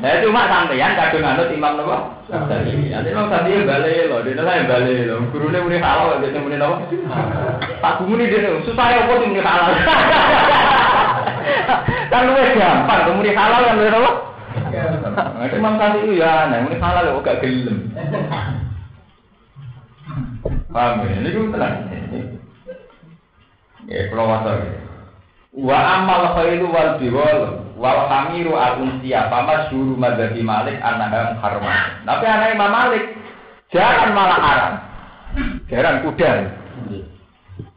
Nah 0.00 0.16
cuma 0.24 0.48
sampeyan 0.48 0.96
kadung 0.96 1.28
anut 1.28 1.52
Imam 1.52 1.76
napa? 1.76 1.96
Syafi'i. 2.24 2.88
Nanti 2.88 3.12
Imam 3.12 3.28
Syafi'i 3.28 3.68
balik 3.68 4.08
lho, 4.08 4.24
dene 4.24 4.40
lah 4.40 4.56
balik 4.64 5.04
lho. 5.04 5.16
Gurune 5.28 5.58
muni 5.60 5.76
halal, 5.76 6.24
dene 6.24 6.40
muni 6.40 6.56
napa? 6.56 6.88
Tak 7.84 8.00
muni 8.08 8.32
dene 8.32 8.64
susah 8.64 8.86
ya 8.88 9.04
apa 9.04 9.12
muni 9.28 9.42
halal. 9.44 9.70
Kan 12.08 12.26
luwes 12.32 12.50
gampang, 12.56 13.12
muni 13.12 13.30
halal 13.36 13.60
kan 13.60 13.76
luwes 13.76 13.92
apa? 13.92 14.10
Nah, 15.36 15.46
Imam 15.52 15.74
Syafi'i 15.76 16.16
ya, 16.16 16.48
nah 16.48 16.64
muni 16.64 16.76
halal 16.80 17.04
kok 17.20 17.24
gak 17.28 17.40
gelem. 17.44 17.78
Paham 20.72 21.04
ya? 21.04 21.18
Ini 21.20 21.28
tenang. 21.28 21.76
Ya, 23.90 24.06
kalau 24.08 24.32
wasal 24.32 24.64
ya. 24.64 24.89
Wa 25.50 25.78
amal 25.98 26.38
khairu 26.38 26.70
wal 26.70 26.94
biwal 27.02 27.66
wal 27.74 28.00
hamiru 28.06 28.54
al 28.54 28.86
unsiya 28.86 29.26
pama 29.26 29.66
syuru 29.66 29.98
madzhabi 29.98 30.46
Malik 30.46 30.78
annaha 30.78 31.34
muharramah. 31.34 32.06
Tapi 32.06 32.24
anak 32.30 32.54
Imam 32.54 32.70
Malik 32.70 33.04
jangan 33.74 34.14
malah 34.14 34.38
haram. 34.38 34.74
Jarang 35.66 36.06
kuda. 36.06 36.30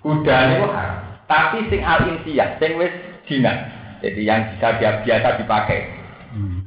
Kuda 0.05 0.35
itu 0.53 0.67
haram. 0.69 0.99
Tapi 1.25 1.57
sing 1.73 1.81
al 1.81 2.01
insiya, 2.13 2.61
sing 2.61 2.77
wis 2.77 2.93
dina. 3.25 3.65
Jadi 4.05 4.21
yang 4.21 4.53
bisa 4.53 4.77
biasa 4.77 5.41
dipakai. 5.41 5.89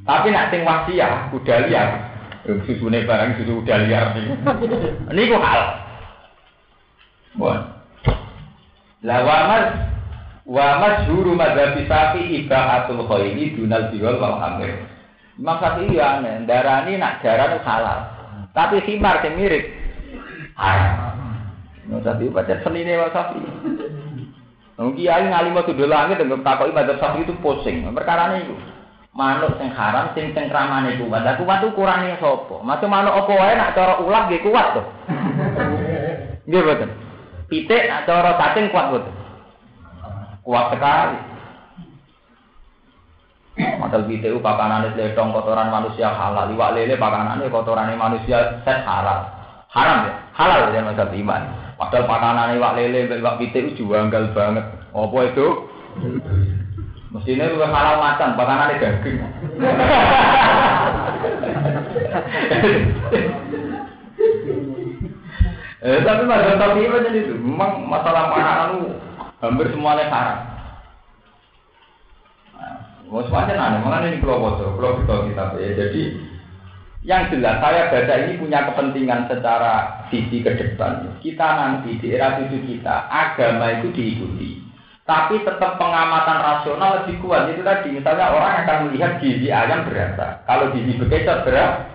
Tapi 0.03 0.27
nak 0.35 0.51
sing 0.51 0.67
wasiah, 0.67 1.31
kuda 1.31 1.71
liar. 1.71 1.91
Susune 2.67 3.07
barang 3.07 3.43
susu 3.43 3.63
kuda 3.63 3.87
liar 3.87 4.15
Ini 5.11 5.23
kok 5.31 5.43
hal. 5.43 5.63
Bon. 7.39 7.59
Lah 9.07 9.23
wa 10.47 10.78
mas 10.78 11.03
wa 11.03 11.03
masyhuru 11.11 11.34
madzhab 11.34 11.74
Syafi'i 11.74 12.47
ibaatul 12.47 13.03
khairi 13.11 13.59
dunal 13.59 13.90
biwal 13.90 14.16
wal 14.22 14.38
hamir. 14.38 14.78
Imam 15.36 15.59
Syafi'i 15.59 15.99
ya 15.99 16.22
aneh, 16.22 16.47
darani 16.47 16.94
nak 16.97 17.20
jaran 17.20 17.59
halal. 17.66 18.01
Tapi 18.55 18.80
khimar 18.86 19.20
sing 19.20 19.34
mirip 19.34 19.68
haram. 20.55 21.18
Imam 21.90 22.01
baca 22.30 22.55
senine 22.62 22.94
Imam 22.94 23.11
Syafi'i. 23.11 23.51
Nung 24.78 24.94
kiai 24.94 25.26
ngalim 25.26 25.57
tuh 25.66 25.88
langit 25.88 26.22
dengan 26.22 26.47
takoki 26.47 26.70
madzhab 26.70 27.18
itu 27.18 27.34
pusing. 27.42 27.82
Perkara 27.90 28.38
itu 28.38 28.55
manuk 29.16 29.57
sing 29.57 29.72
haram 29.72 30.12
sing 30.14 30.30
cengkramane 30.36 31.01
kuat. 31.01 31.24
Lah 31.24 31.34
kuat 31.40 31.64
kurangnya 31.74 32.20
sapa? 32.22 32.61
Masuk 32.61 32.86
manuk 32.86 33.16
apa 33.16 33.32
wae 33.32 33.55
nak 33.57 33.72
cara 33.74 33.99
ulah 34.05 34.28
nggih 34.28 34.44
kuat 34.44 34.66
to. 34.76 34.82
Nggih 36.47 36.61
boten. 36.62 36.90
Pitik 37.49 37.88
nak 37.88 38.05
cara 38.05 38.36
cacing 38.36 38.68
kuat 38.70 38.92
betul. 38.92 39.26
Kuat 40.47 40.70
sekali. 40.70 41.18
Modal 43.82 44.07
pitik 44.07 44.30
itu 44.30 44.38
pakanan 44.38 44.94
letong 44.94 45.34
kotoran 45.34 45.74
manusia 45.74 46.14
halal. 46.14 46.47
Iwak 46.55 46.78
lele 46.78 46.94
pakanan 46.94 47.42
kotoran 47.51 47.90
manusia 47.99 48.62
set 48.62 48.86
halal. 48.86 49.26
Haram 49.74 50.07
ya? 50.07 50.14
Halal 50.38 50.70
ya 50.70 50.86
masa 50.86 51.11
iman. 51.11 51.42
Padahal 51.74 52.07
pakanan 52.07 52.55
iwak 52.62 52.78
lele, 52.78 53.11
iwak 53.11 53.42
pitik 53.42 53.74
itu 53.74 53.90
janggal 53.90 54.30
banget. 54.38 54.62
Apa 54.94 55.18
itu? 55.26 55.47
Mestinya 57.11 57.51
juga 57.51 57.66
halal 57.66 57.97
macan, 57.99 58.38
pakanan 58.38 58.78
daging. 58.78 59.18
Eh, 65.86 66.03
tapi 66.03 66.22
mazhab 66.24 66.57
tapi 66.59 66.86
macam 66.86 67.14
itu. 67.14 67.34
Memang 67.34 67.72
masalah 67.90 68.30
makanan 68.30 68.68
itu 68.78 69.06
hampir 69.41 69.66
semuanya 69.72 70.09
haram. 70.09 70.39
Mau 73.07 73.22
semuanya 73.22 73.55
nanya, 73.55 73.78
makanya 73.87 74.11
ini 74.11 74.18
kalau 74.18 74.43
bocor, 74.43 74.74
kalau 74.82 74.99
kita 74.99 75.14
kita 75.30 75.45
ya. 75.62 75.70
Jadi 75.78 76.03
yang 77.07 77.30
jelas 77.30 77.62
saya 77.62 77.87
baca 77.87 78.14
ini 78.26 78.34
punya 78.34 78.66
kepentingan 78.66 79.30
secara 79.30 80.03
sisi 80.11 80.43
ke 80.43 80.59
depan. 80.59 81.14
Kita 81.22 81.47
nanti 81.55 82.03
di 82.03 82.11
era 82.11 82.34
tujuh 82.43 82.66
kita 82.66 83.07
agama 83.07 83.78
itu 83.78 83.95
diikuti, 83.95 84.59
tapi 85.07 85.39
tetap 85.47 85.78
pengamatan 85.78 86.39
rasional 86.43 86.91
lebih 87.07 87.22
kuat. 87.22 87.47
Itu 87.55 87.62
tadi 87.62 87.95
misalnya 87.95 88.34
orang 88.34 88.66
akan 88.66 88.76
melihat 88.91 89.22
gizi 89.22 89.55
ayam 89.55 89.87
berapa, 89.87 90.43
kalau 90.51 90.74
gizi 90.74 90.99
bekecot 90.99 91.47
berapa. 91.47 91.95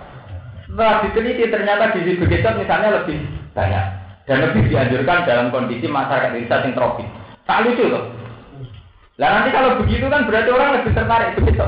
Setelah 0.72 1.04
diteliti 1.04 1.52
ternyata 1.52 1.92
gizi 1.92 2.16
bekecot 2.16 2.56
misalnya 2.56 3.04
lebih 3.04 3.20
banyak 3.52 3.86
dan 4.32 4.38
lebih 4.48 4.64
dianjurkan 4.72 5.28
dalam 5.28 5.52
kondisi 5.52 5.92
masyarakat 5.92 6.40
desa 6.40 6.64
yang 6.64 6.72
tropis. 6.72 7.21
Tak 7.52 7.68
lucu 7.68 7.84
loh. 7.92 8.08
Lah 9.20 9.28
nanti 9.36 9.52
kalau 9.52 9.76
begitu 9.84 10.08
kan 10.08 10.24
berarti 10.24 10.50
orang 10.56 10.72
lebih 10.80 10.96
tertarik 10.96 11.36
begitu. 11.36 11.68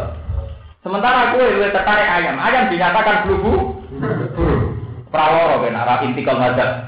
Sementara 0.79 1.27
aku 1.27 1.43
lebih 1.43 1.75
tertarik 1.75 2.07
ayam. 2.07 2.39
Ayam 2.39 2.71
dinyatakan 2.71 3.27
bulu 3.27 3.35
burung. 3.43 3.67
Praworo 5.11 5.59
ben 5.59 5.75
arah 5.75 5.99
inti 6.07 6.23
kau 6.23 6.39
ngajak. 6.39 6.87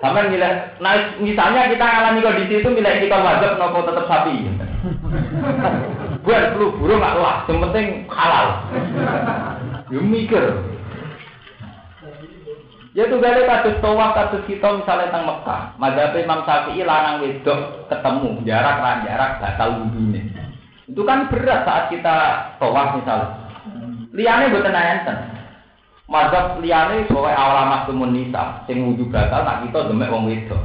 Sampai 0.00 0.32
nilai, 0.32 0.80
nah 0.80 1.14
misalnya 1.20 1.70
kita 1.70 1.86
alami 1.86 2.24
kondisi 2.24 2.58
itu 2.58 2.68
nilai 2.72 3.04
kau 3.12 3.20
ngajak 3.20 3.60
nopo 3.60 3.84
tetap 3.84 4.08
sapi. 4.08 4.48
Buat 6.24 6.56
flu 6.56 6.72
burung 6.80 7.04
nggak 7.04 7.20
lah, 7.20 7.44
yang 7.52 7.60
penting 7.68 7.86
halal. 8.08 8.46
Ya 9.92 10.00
mikir. 10.00 10.71
Ya 12.92 13.08
tuh 13.08 13.24
gale 13.24 13.48
kados 13.48 13.80
tawaf 13.80 14.12
kados 14.12 14.44
kita 14.44 14.68
misalnya 14.76 15.08
teng 15.08 15.24
Mekah, 15.24 15.80
madzhab 15.80 16.12
Imam 16.12 16.44
Syafi'i 16.44 16.84
lanang 16.84 17.24
wedok 17.24 17.88
ketemu 17.88 18.44
jarak 18.44 18.84
lan 18.84 19.08
jarak 19.08 19.40
batal 19.40 19.80
wudune. 19.80 20.28
Itu 20.84 21.00
kan 21.08 21.32
berat 21.32 21.64
saat 21.64 21.88
kita 21.88 22.16
tawaf 22.60 23.00
misalnya. 23.00 23.48
Liane 24.12 24.52
mboten 24.52 24.76
enten. 24.76 25.16
Madzhab 26.04 26.60
liane 26.60 27.08
soal 27.08 27.32
awal 27.32 27.64
maksumun 27.64 28.12
nisa 28.12 28.60
sing 28.68 28.84
wudu 28.84 29.08
batal 29.08 29.40
nak 29.40 29.64
kita 29.64 29.88
demek 29.88 30.12
wong 30.12 30.28
wedok. 30.28 30.60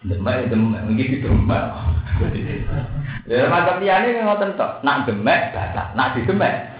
Demek 0.00 0.48
demek 0.48 0.80
iki 0.96 1.20
demek. 1.20 1.64
Ya 3.28 3.46
madzhab 3.52 3.84
liane 3.84 4.16
ngoten 4.16 4.56
tok, 4.56 4.80
nak 4.80 5.04
demek 5.04 5.52
batal, 5.52 5.92
nak 5.92 6.16
didemek 6.16 6.72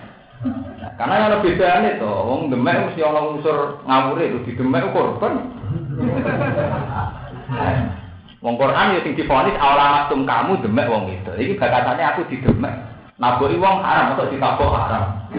karena 1.00 1.16
yang 1.16 1.32
lebih 1.40 1.56
beda 1.56 1.96
itu, 1.96 2.04
wong 2.04 2.52
demek 2.52 2.92
mesti 2.92 3.00
orang 3.00 3.32
unsur 3.32 3.80
ngawur 3.88 4.20
itu 4.20 4.44
di 4.44 4.52
demek 4.52 4.92
korban. 4.92 5.48
Wong 8.40 8.56
Quran 8.56 8.96
ya 8.96 9.04
sing 9.04 9.12
difonis 9.16 9.56
awal 9.60 10.08
tum 10.08 10.24
kamu 10.24 10.64
demek 10.64 10.88
wong 10.88 11.12
itu. 11.12 11.28
Iki 11.28 11.60
bakatannya 11.60 12.04
aku 12.08 12.24
di 12.32 12.40
demek. 12.40 12.72
Naboi 13.20 13.60
wong 13.60 13.84
haram 13.84 14.16
atau 14.16 14.32
ditabok 14.32 14.76
haram. 14.76 15.04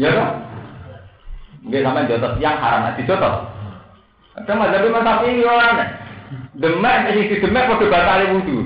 Ya 0.00 0.10
kan? 0.14 0.28
Nggih 1.66 1.82
sampean 1.86 2.10
jotos 2.10 2.34
yang 2.42 2.58
haram 2.58 2.82
nanti 2.82 3.06
jotos. 3.06 3.46
Ada 4.38 4.52
mazhab 4.58 4.90
mazhab 4.90 5.22
ini 5.26 5.42
orang 5.46 5.78
demek 6.58 6.96
sing 7.10 7.26
di 7.30 7.36
demek 7.38 7.66
padha 7.70 7.86
batale 7.90 8.26
wudu. 8.34 8.58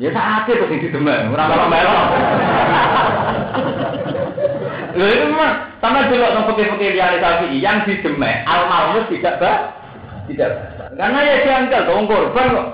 Ya 0.00 0.08
sakit 0.12 0.56
terus 0.60 0.80
di 0.80 0.88
demek, 0.88 1.28
ora 1.28 1.44
melo-melo. 1.44 1.96
Lha 4.98 5.06
itu 5.14 5.24
memang 5.30 5.78
sama 5.78 6.10
dulu 6.10 6.26
nang 6.26 6.44
putih-putih 6.50 6.90
liane 6.90 7.22
sapi 7.22 7.54
yang 7.62 7.86
di 7.86 8.02
demek 8.02 8.42
almarhum 8.50 9.06
tidak 9.06 9.38
bah 9.38 9.58
tidak 10.26 10.50
karena 10.98 11.18
ya 11.22 11.36
janggal 11.46 11.82
dong 11.86 12.10
korban 12.10 12.46
kok. 12.58 12.68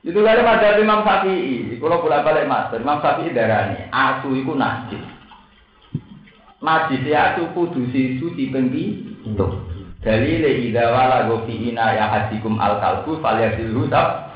Itu 0.00 0.16
kali 0.24 0.40
pada 0.40 0.80
Imam 0.80 1.04
Syafi'i, 1.04 1.76
kalau 1.76 2.00
bolak 2.00 2.24
balik 2.24 2.48
mas, 2.48 2.72
Imam 2.72 3.04
Syafi'i 3.04 3.36
darahnya, 3.36 3.92
asu 3.92 4.32
itu 4.32 4.56
najis. 4.56 5.04
Najis 6.64 7.04
ya 7.04 7.36
asu 7.36 7.52
kudu 7.52 7.84
sisu 7.92 8.32
di 8.32 8.48
pengki, 8.48 8.84
tuh. 9.36 9.60
Dalile 10.00 10.64
idza 10.64 10.88
wala 10.88 11.28
fi 11.44 11.52
ina 11.52 11.92
ya 11.92 12.08
hadikum 12.08 12.56
al 12.56 12.80
kalbu 12.80 13.20
falyasil 13.20 13.76
husab. 13.76 14.29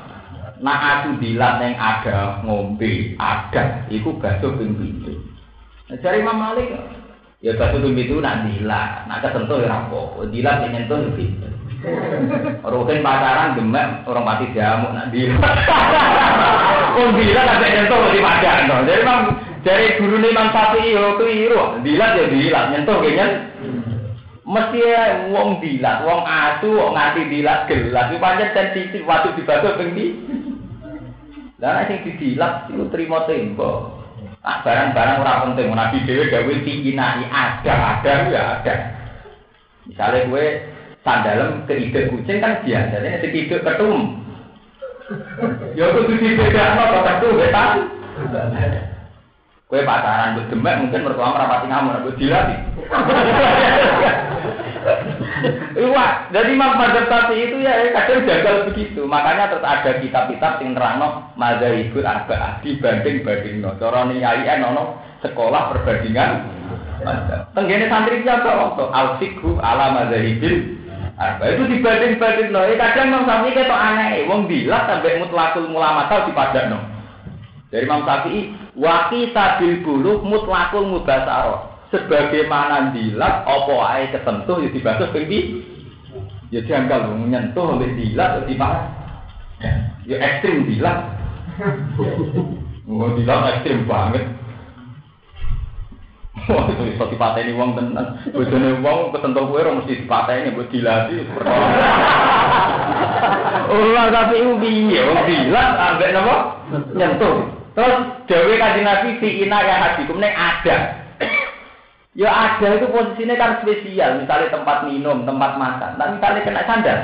Nah 0.63 1.03
aku 1.03 1.19
dilat 1.19 1.59
yang 1.59 1.75
ada 1.75 2.39
ngombe, 2.47 3.15
ada, 3.19 3.83
iku 3.91 4.15
basuh 4.15 4.55
ping 4.55 4.75
pitu. 4.79 5.19
Nah, 5.91 5.97
cari 5.99 6.23
Imam 6.23 6.39
Malik, 6.39 6.71
ya 7.43 7.55
basuh 7.59 7.83
ping 7.83 7.95
pitu 7.95 8.23
nak 8.23 8.47
dilat, 8.47 9.03
nak 9.11 9.19
kesentuh 9.19 9.59
ya 9.59 9.67
rapo, 9.67 10.23
dilat 10.31 10.63
yang 10.63 10.71
nyentuh 10.79 10.99
ya 11.03 11.11
pitu. 11.15 11.47
Rukin 12.65 13.05
pacaran 13.05 13.59
demek, 13.59 14.07
orang 14.07 14.25
mati 14.25 14.45
diamuk 14.55 14.95
nak 14.95 15.11
dilat. 15.11 15.57
Wong 16.95 17.11
dilat 17.19 17.45
sampai 17.45 17.73
nyentuh 17.75 17.99
di 18.15 18.19
padang. 18.23 18.87
Jadi 18.87 18.99
memang 19.03 19.21
dari 19.61 19.87
guru 19.99 20.15
Imam 20.23 20.47
Syafi'i 20.55 20.95
yo 20.95 21.19
keliru. 21.19 21.83
Dilat 21.83 22.11
ya 22.15 22.25
dilat, 22.31 22.65
nyentuh 22.71 22.97
kayaknya. 23.03 23.27
Mesti 24.45 24.77
ya 24.77 25.25
wong 25.33 25.57
dilat, 25.57 26.05
wong 26.05 26.21
asu, 26.21 26.69
wong 26.69 26.93
nganti 26.93 27.21
dilat 27.33 27.65
gelas. 27.65 28.13
Itu 28.13 28.21
pancen 28.21 28.53
sensitif 28.53 29.01
waktu 29.09 29.33
dibaca 29.41 29.73
bengi. 29.73 30.21
Lah 31.65 31.81
sing 31.89 32.05
didilat 32.05 32.69
itu 32.69 32.85
terima 32.93 33.25
tembok. 33.25 34.05
Ah, 34.45 34.61
barang-barang 34.61 35.25
ora 35.25 35.41
penting, 35.49 35.73
Nabi 35.73 36.05
dhewe 36.05 36.29
gawe 36.29 36.53
tingginai 36.61 37.25
ada, 37.25 37.73
ada 37.97 38.13
ya 38.29 38.41
ada. 38.61 38.75
Misalnya 39.89 40.29
gue 40.29 40.45
sandalem 41.01 41.65
ke 41.65 41.73
ide 41.73 42.13
kucing 42.13 42.37
kan 42.37 42.61
biasa, 42.61 43.01
ini 43.01 43.17
sekiduk 43.25 43.65
ketum. 43.65 44.21
Ya 45.73 45.89
kudu 45.89 46.13
dibedakno 46.21 46.93
kok 46.93 47.05
ketum 47.09 47.41
betan. 47.41 47.89
Kue 49.65 49.81
pacaran 49.81 50.37
buat 50.37 50.53
demek 50.53 50.77
mungkin 50.85 51.01
mertua 51.09 51.33
merapati 51.33 51.65
ngamu, 51.65 52.13
dilatih. 52.21 52.59
Iya, 55.75 56.05
jadi 56.31 56.49
Imam 56.55 56.79
Madzhab 56.79 57.11
Syafi'i 57.11 57.51
itu 57.51 57.57
ya 57.59 57.91
kadang 57.91 58.23
gagal 58.23 58.55
begitu. 58.71 59.03
Makanya 59.03 59.51
terus 59.51 59.65
ada 59.65 59.91
kitab-kitab 59.99 60.63
yang 60.63 60.73
nerangno 60.73 61.29
madzhabul 61.35 62.05
arba'ah 62.05 62.63
dibanding 62.63 63.25
banding 63.27 63.59
no. 63.59 63.75
Cara 63.75 64.07
niyai 64.07 64.47
nono 64.63 65.03
sekolah 65.19 65.75
perbandingan. 65.75 66.47
Tenggene 67.51 67.91
santri 67.91 68.23
siapa 68.23 68.47
waktu 68.47 68.83
al 68.89 69.07
fikhu 69.19 69.59
ala 69.59 69.91
madzhabil 69.91 70.79
arba'ah 71.19 71.51
itu 71.51 71.63
dibanding 71.67 72.13
banding 72.15 72.49
no. 72.55 72.63
Eh, 72.63 72.79
kadang 72.79 73.11
Imam 73.11 73.27
Syafi'i 73.27 73.55
ketok 73.55 73.79
aneh, 73.79 74.23
wong 74.31 74.47
bilang 74.47 74.87
sampai 74.87 75.19
mutlakul 75.19 75.67
mulamatal 75.67 76.31
no. 76.71 76.79
Dari 77.67 77.83
Imam 77.83 78.07
Syafi'i 78.07 78.55
waqi 78.79 79.35
sabil 79.35 79.83
bulu 79.83 80.23
mutlakul 80.23 80.87
mubasaro 80.87 81.74
sebagaimana 82.03 82.91
dilat 82.91 83.47
apa 83.47 83.75
ae 83.95 84.03
ketentuh 84.11 84.59
ya 84.59 84.69
dibatas 84.75 85.09
ping 85.15 85.31
ya 86.51 86.61
janggal 86.67 87.15
menyentuh 87.15 87.79
oleh 87.79 87.89
dilat 87.95 88.43
di 88.43 88.55
mana 88.59 88.91
ya 90.03 90.17
ekstrim 90.19 90.67
dilat 90.67 91.15
oh 92.89 93.09
dilat 93.15 93.39
ekstrim 93.59 93.87
banget 93.87 94.25
Wah, 96.45 96.67
itu 96.69 96.83
bisa 96.93 97.09
dipateni 97.09 97.57
uang 97.57 97.73
tenan. 97.73 98.21
Bojone 98.29 98.77
uang 98.83 99.15
ketentu 99.17 99.49
kowe 99.49 99.55
ora 99.55 99.71
mesti 99.81 100.03
dipateni 100.03 100.53
mbok 100.53 100.69
dilati. 100.69 101.15
Oh, 103.65 103.81
tapi 104.13 104.43
iku 104.43 104.53
piye? 104.61 104.99
Wong 105.09 105.19
dilat 105.25 105.69
ambek 105.73 106.11
napa? 106.13 106.35
Nyentuh. 106.93 107.49
Terus 107.75 107.97
dewe 108.29 108.55
kanjeng 108.55 108.87
Nabi 108.87 109.19
fi 109.19 109.43
ina 109.43 109.59
ya 109.59 109.75
hadikum 109.83 110.21
nek 110.21 110.31
ada. 110.31 111.04
Ya 112.15 112.31
ada 112.31 112.79
itu 112.79 112.87
posisinya 112.87 113.35
kan 113.35 113.59
spesial, 113.59 114.23
misalnya 114.23 114.47
tempat 114.47 114.87
minum, 114.87 115.27
tempat 115.27 115.59
makan. 115.59 115.99
Nah 115.99 116.15
misalnya 116.15 116.47
kena 116.47 116.63
sandal. 116.63 116.99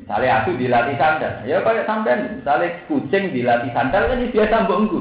Misalnya 0.00 0.40
aku 0.40 0.56
dilatih 0.56 0.96
sandal, 0.96 1.44
ya 1.44 1.60
kayak 1.60 1.84
sampean, 1.84 2.40
misalnya 2.40 2.80
kucing 2.88 3.28
dilatih 3.28 3.68
sandal 3.76 4.08
kan 4.08 4.24
biasa 4.24 4.64
mbongku. 4.64 4.98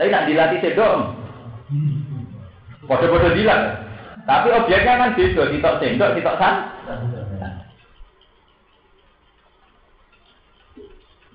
Tapi 0.00 0.08
nak 0.08 0.26
dilatih 0.32 0.58
sedok. 0.64 1.12
Bodoh-bodoh 2.88 3.36
dilat. 3.36 3.84
Tapi 4.24 4.48
objeknya 4.56 4.96
kan 4.96 5.12
beda, 5.12 5.42
tidak 5.52 5.76
sendok, 5.76 6.10
tidak 6.16 6.38
sandal. 6.40 6.64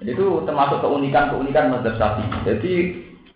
Itu 0.01 0.41
termasuk 0.49 0.81
keunikan-keunikan 0.81 1.69
mazhab 1.69 2.25
Jadi 2.41 2.73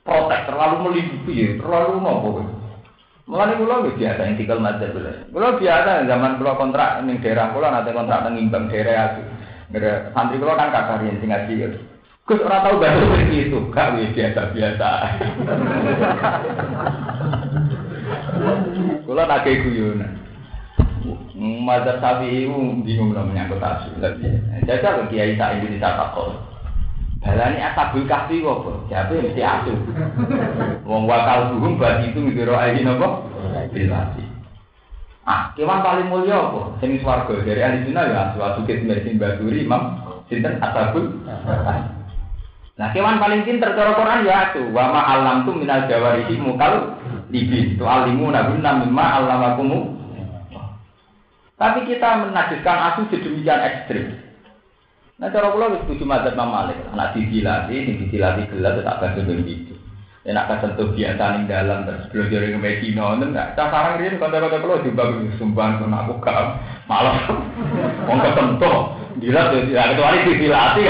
protek, 0.05 0.45
terlalu 0.45 0.75
melindungi, 0.85 1.57
terlalu 1.57 1.97
nopo. 1.97 2.29
Mulane 3.25 3.57
kula 3.57 3.89
wis 3.89 3.97
biasa 3.97 4.21
yang 4.21 4.37
tinggal 4.37 4.61
mazhab 4.61 4.93
kula. 4.93 5.25
Kula 5.33 5.57
biasa 5.57 6.05
zaman 6.05 6.37
kula 6.37 6.53
kontrak 6.61 7.01
ning 7.09 7.17
daerah 7.25 7.49
kula 7.57 7.73
nanti 7.73 7.89
kontrak 7.89 8.21
ning 8.29 8.45
imbang 8.45 8.69
daerah 8.69 9.17
aku. 9.17 9.21
Santri 10.13 10.37
kula 10.37 10.53
kan 10.53 10.69
kakak 10.69 11.09
yang 11.09 11.17
sing 11.17 11.33
ngaji. 11.33 11.73
Gus 12.25 12.41
ora 12.41 12.65
tau 12.65 12.81
bahasa 12.81 13.05
seperti 13.05 13.37
itu, 13.49 13.57
gak 13.69 14.01
wis 14.01 14.09
biasa-biasa. 14.17 14.89
Kula 19.05 19.29
tak 19.29 19.45
guyon. 19.45 20.01
Mazhab 21.37 22.01
Syafi'i 22.01 22.49
bingung 22.81 23.13
lah 23.13 23.21
menyangkut 23.25 23.61
asu. 23.61 23.89
Jajal 24.65 25.05
kiai 25.09 25.37
tak 25.37 25.61
Indonesia 25.61 25.93
takut. 25.93 26.33
Balani 27.25 27.57
asabul 27.57 28.05
kahfi 28.05 28.45
apa? 28.45 28.71
Siapa 28.85 29.17
mesti 29.17 29.41
asu. 29.41 29.73
Wong 30.85 31.09
wakal 31.09 31.57
buhum 31.57 31.81
bagi 31.81 32.13
itu 32.13 32.21
ngidoro 32.21 32.53
ayi 32.53 32.85
nopo? 32.85 33.25
Bilasi. 33.73 34.21
Ah, 35.25 35.49
kewan 35.57 35.81
paling 35.81 36.05
mulia 36.05 36.37
apa? 36.37 36.77
Sing 36.77 37.01
swarga 37.01 37.33
dari 37.41 37.65
ahli 37.65 37.89
sunnah 37.89 38.05
ya 38.05 38.17
asu 38.29 38.37
asu 38.45 38.61
kit 38.69 38.85
mesin 38.85 39.17
baturi 39.17 39.65
imam 39.65 39.97
sinten 40.29 40.61
asabul. 40.61 41.17
Nah, 42.77 42.93
kewan 42.93 43.17
paling 43.17 43.41
pinter 43.41 43.73
cara 43.73 43.97
Quran 43.97 44.21
ya 44.29 44.53
asu. 44.53 44.69
Wa 44.69 44.93
ma 44.93 45.01
alam 45.17 45.49
tu 45.49 45.57
minal 45.57 45.89
jawarihi 45.89 46.37
mukal 46.37 46.93
libin. 47.33 47.73
Tu 47.73 47.81
alimu 47.81 48.29
nabunna 48.29 48.85
mimma 48.85 49.05
alamakumu. 49.17 49.97
Tapi 51.57 51.89
kita 51.89 52.21
menajiskan 52.21 52.93
asu 52.93 53.09
sedemikian 53.09 53.65
ekstrim. 53.65 54.24
Nah 55.15 55.31
cara 55.31 55.47
kula 55.55 55.71
wis 55.71 55.81
setuju 55.87 56.03
madzhab 56.03 56.35
Imam 56.35 56.51
Malik. 56.51 56.79
Anak 56.91 57.15
didilati, 57.15 57.87
sing 57.87 57.95
didilati 58.03 58.51
gelas 58.51 58.83
tak 58.83 58.99
bantu 58.99 59.21
ben 59.23 59.47
gitu. 59.47 59.75
Enak 60.25 60.49
kan 60.49 60.57
sentuh 60.57 60.89
biasa 60.89 61.23
ning 61.37 61.45
dalam 61.45 61.85
terus 61.85 62.09
belajar 62.09 62.49
ke 62.49 62.57
Medina 62.57 63.13
ngoten 63.13 63.31
enggak. 63.31 63.53
Cah 63.53 63.69
sarang 63.69 64.01
riyen 64.01 64.17
kanca-kanca 64.17 64.57
kula 64.57 64.81
juga 64.81 65.13
sumbang 65.37 65.77
kon 65.77 65.93
aku 65.93 66.17
gak 66.19 66.59
malah 66.89 67.15
wong 68.09 68.19
kesentuh. 68.25 68.77
Dilat 69.21 69.53
ya 69.69 69.93
kecuali 69.93 70.27
didilati. 70.27 70.81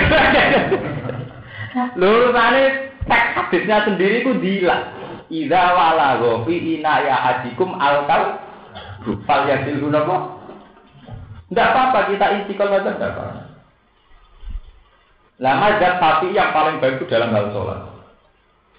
Lurusane 1.99 2.63
teks 3.11 3.27
hadisnya 3.35 3.77
sendiri 3.85 4.23
ku 4.23 4.39
dilat. 4.41 4.89
Idza 5.27 5.61
wala 5.75 6.17
fi 6.47 6.55
ina 6.79 7.03
ya 7.03 7.15
hadikum 7.19 7.75
alkal 7.75 8.39
fal 9.27 9.41
yasil 9.45 9.83
gunapa? 9.83 10.41
Enggak 11.51 11.69
apa-apa 11.75 11.99
kita 12.09 12.25
aja 12.39 12.41
enggak 12.47 12.97
apa-apa. 12.97 13.34
Lah 15.35 15.59
mazhab 15.59 15.99
tapi 15.99 16.31
yang 16.31 16.55
paling 16.55 16.79
baik 16.79 17.03
itu 17.03 17.11
dalam 17.11 17.35
hal 17.35 17.51
sholat. 17.51 17.79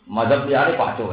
Mazhab 0.08 0.48
liane 0.48 0.72
kacau. 0.72 1.12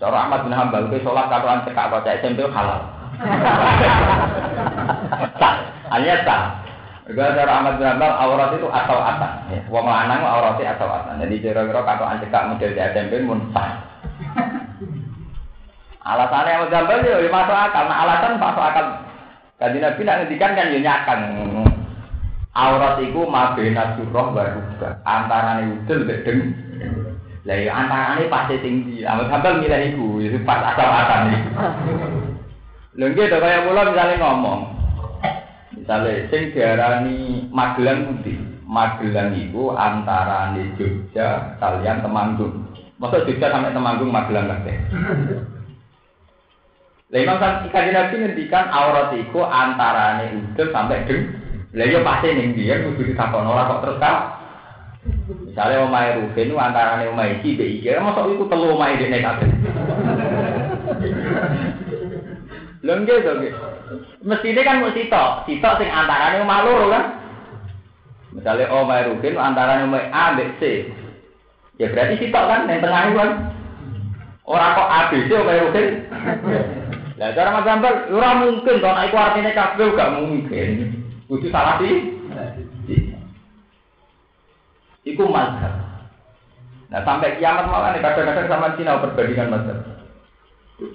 Cara 0.00 0.16
Ahmad 0.24 0.48
bin 0.48 0.56
Hambal 0.56 0.88
ke 0.88 1.04
sholat 1.04 1.28
katoan 1.28 1.60
cekak 1.68 1.92
baca 1.92 2.08
SMP 2.24 2.40
halal. 2.48 2.80
tak, 5.36 5.54
hanya 5.92 6.24
tak. 6.24 6.64
Juga 7.04 7.36
cara 7.36 7.60
Ahmad 7.60 7.76
bin 7.76 7.84
Hambal 7.84 8.08
aurat 8.08 8.56
itu 8.56 8.64
asal 8.72 8.96
atas. 8.96 9.44
Ya. 9.52 9.60
Wong 9.68 9.84
lanang 9.84 10.24
auratnya 10.24 10.72
asal 10.72 10.88
atas. 10.88 11.20
Jadi 11.20 11.44
kira-kira 11.44 11.84
katoan 11.84 12.16
cekak 12.24 12.48
model 12.48 12.72
di 12.72 12.80
SMP 12.80 13.12
pun 13.28 13.52
sah. 13.52 13.76
Alasannya 16.00 16.56
Ahmad 16.56 16.72
bin 16.72 16.78
Hambal 16.80 17.04
ya 17.04 17.28
masuk 17.28 17.56
akal. 17.60 17.84
Nah 17.84 17.98
alasan 18.08 18.40
masuk 18.40 18.64
akal. 18.64 18.86
Kaji 19.60 19.78
Nabi 19.84 20.00
nak 20.08 20.16
ngendikan 20.24 20.56
kan 20.56 20.72
ya 20.72 20.80
nyakan. 20.80 21.20
Aurat 22.50 22.98
iku 22.98 23.30
mabena 23.30 23.94
surah 23.94 24.26
wa 24.34 24.42
rubah. 24.42 24.92
Antarane 25.06 25.70
udel 25.70 26.02
mek 26.02 26.26
deng. 26.26 26.50
Lah 27.46 27.56
ya 27.56 27.70
antarane 27.70 28.26
pasti 28.26 28.58
tinggi. 28.58 29.06
Amal 29.06 29.30
sambal 29.30 29.62
milih 29.62 29.94
iku, 29.94 30.06
pas 30.42 30.74
asal-asal 30.74 31.30
iki. 31.30 31.38
Lha 32.98 33.06
nggih 33.06 33.30
to 33.30 33.38
kaya 33.38 33.62
kula 33.62 33.86
misale 33.86 34.14
ngomong. 34.18 34.60
Misale 35.78 36.26
sing 36.34 36.50
diarani 36.50 37.46
Magelang 37.54 38.10
putih. 38.10 38.42
Magelang 38.66 39.30
iku 39.38 39.70
antarane 39.78 40.74
Jogja 40.74 41.54
kalian 41.62 42.02
Temanggung. 42.02 42.66
Masa 42.98 43.22
Jogja 43.30 43.54
sampai 43.54 43.70
Temanggung 43.70 44.10
Magelang 44.10 44.50
kabeh. 44.50 44.76
Lah 47.14 47.18
Imam 47.18 47.38
Kanjeng 47.70 47.94
Nabi 47.94 48.14
ngendikan 48.18 48.66
aurat 48.74 49.14
iku 49.14 49.46
antarane 49.46 50.34
udel 50.34 50.68
sampai 50.74 51.06
deng. 51.06 51.49
Lah 51.70 51.86
iya 51.86 52.02
pasti 52.02 52.34
ning 52.34 52.58
dia 52.58 52.82
kudu 52.82 53.14
ditakon 53.14 53.46
ora 53.46 53.70
kok 53.70 53.86
terus 53.86 54.02
ta. 54.02 54.42
Misale 55.46 55.78
omahe 55.86 56.18
Ruben 56.18 56.58
antarane 56.58 57.06
omahe 57.14 57.38
iki 57.38 57.54
mbek 57.54 57.70
iki, 57.78 57.94
mosok 58.02 58.26
iku 58.34 58.44
telu 58.50 58.74
omahe 58.74 58.98
dene 58.98 59.22
kabeh. 59.22 59.48
Lha 62.84 62.92
nggih 62.96 63.22
to 63.22 63.32
nggih. 63.38 63.54
Mestine 64.26 64.60
kan 64.66 64.82
mesti 64.82 65.06
sitok, 65.06 65.46
sitok 65.46 65.78
sing 65.78 65.88
antarane 65.94 66.42
omah 66.42 66.60
loro 66.66 66.86
kan. 66.90 67.04
Misale 68.34 68.66
omahe 68.66 69.06
Ruben 69.14 69.38
antarane 69.38 69.86
omahe 69.86 70.10
A 70.10 70.34
mbek 70.34 70.58
C. 70.58 70.90
Ya 71.78 71.86
berarti 71.94 72.18
sitok 72.18 72.44
kan 72.50 72.66
yang 72.66 72.82
tengah 72.82 73.02
itu 73.06 73.14
kan. 73.14 73.30
Ora 74.42 74.74
kok 74.74 74.90
ABC 74.90 75.30
omahe 75.38 75.62
Ruben. 75.70 75.86
Lah 77.20 77.30
cara 77.36 77.52
Mas 77.52 77.64
Gambal 77.68 77.94
ora 78.10 78.30
mungkin 78.42 78.80
to 78.82 78.90
nek 78.90 79.06
iku 79.12 79.16
artine 79.22 79.52
kabeh 79.54 79.92
gak 79.94 80.12
mungkin. 80.18 80.99
Kudu 81.30 81.46
salah 81.54 81.78
sih. 81.78 82.18
Iku 85.06 85.30
mazhab. 85.30 85.74
Nah 86.90 87.00
sampai 87.06 87.38
kiamat 87.38 87.70
malah 87.70 87.94
nih 87.94 88.02
kadang-kadang 88.02 88.50
sama 88.50 88.74
Cina 88.74 88.98
perbandingan 88.98 89.48
mazhab. 89.54 89.78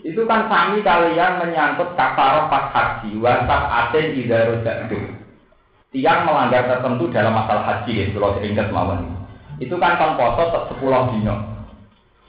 Itu 0.03 0.25
kan 0.25 0.49
sami 0.49 0.81
kalian 0.81 1.39
menyangkut 1.39 1.93
kafaroh 1.93 2.49
pas 2.49 2.73
haji, 2.73 3.15
wasaf 3.21 3.63
aten 3.69 4.17
idarudakdu. 4.17 4.97
Tiang 5.93 6.27
melanggar 6.27 6.67
tertentu 6.67 7.07
dalam 7.13 7.37
masalah 7.37 7.63
haji, 7.63 8.03
ya, 8.03 8.05
kalau 8.11 8.35
seingat 8.41 8.67
mawon. 8.73 9.15
Itu 9.61 9.79
kan 9.79 9.95
kan 9.95 10.17
poso 10.19 10.67
sepuluh 10.73 11.15
dino. 11.15 11.37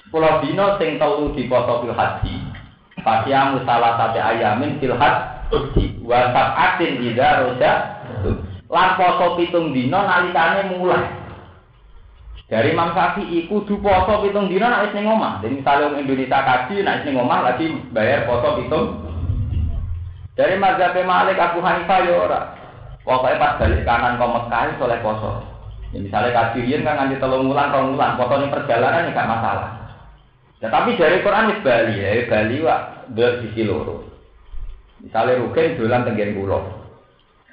Sepuluh 0.04 0.44
dino 0.44 0.78
sing 0.78 1.00
telu 1.00 1.32
di 1.32 1.48
poso 1.48 1.82
fil 1.82 1.96
haji. 1.96 2.34
Fasiyamu 3.02 3.64
salah 3.64 3.98
satu 3.98 4.20
ayamin 4.20 4.78
fil 4.78 4.94
haji. 4.94 5.84
Wasaf 6.04 6.48
aten 6.54 7.02
idarudakdu. 7.02 7.95
Lan 8.67 8.99
poso 8.99 9.39
pitung 9.39 9.71
dino 9.71 9.99
nalikane 10.03 10.75
mulai. 10.75 11.07
Dari 12.47 12.71
Imam 12.71 12.95
Syafi'i 12.95 13.51
kudu 13.51 13.79
poso 13.83 14.23
pitung 14.23 14.47
dino 14.47 14.67
nek 14.67 14.95
ning 14.95 15.07
omah. 15.07 15.43
Jadi 15.43 15.62
misalnya 15.62 15.91
orang 15.91 16.03
Indonesia 16.03 16.39
kaji 16.43 16.75
nek 16.83 17.03
ning 17.03 17.14
omah 17.19 17.41
lagi 17.43 17.67
bayar 17.91 18.27
poso 18.27 18.59
pitung. 18.62 19.03
Dari 20.37 20.55
mazhab 20.61 20.95
Malik 20.95 21.41
Abu 21.41 21.64
Hanifah 21.64 21.99
ya 22.05 22.12
ora. 22.12 22.41
Pokoknya 23.07 23.39
pas 23.39 23.57
balik 23.62 23.87
kanan 23.87 24.19
kau 24.19 24.35
Mekah 24.35 24.77
soleh 24.83 24.99
poso. 25.01 25.57
Ya, 25.95 26.03
misalnya 26.03 26.35
kajian 26.35 26.83
kan 26.83 26.99
nganti 26.99 27.23
telung 27.23 27.47
bulan, 27.47 27.71
rong 27.71 27.95
bulan, 27.95 28.19
foto 28.19 28.35
ini 28.43 28.51
perjalanan 28.51 29.07
ya 29.07 29.14
gak 29.14 29.31
masalah. 29.31 29.69
Ya, 30.59 30.67
tapi 30.69 30.99
dari 30.99 31.23
Quran 31.23 31.55
wis 31.55 31.62
Bali 31.62 31.95
ya, 32.03 32.27
Bali 32.27 32.57
wak 32.67 32.81
dua 33.14 33.29
sisi 33.41 33.62
loro. 33.62 34.03
Misalnya 34.99 35.39
Rukin 35.41 35.79
dolan 35.79 36.03
tenggen 36.03 36.35
pulau. 36.35 36.86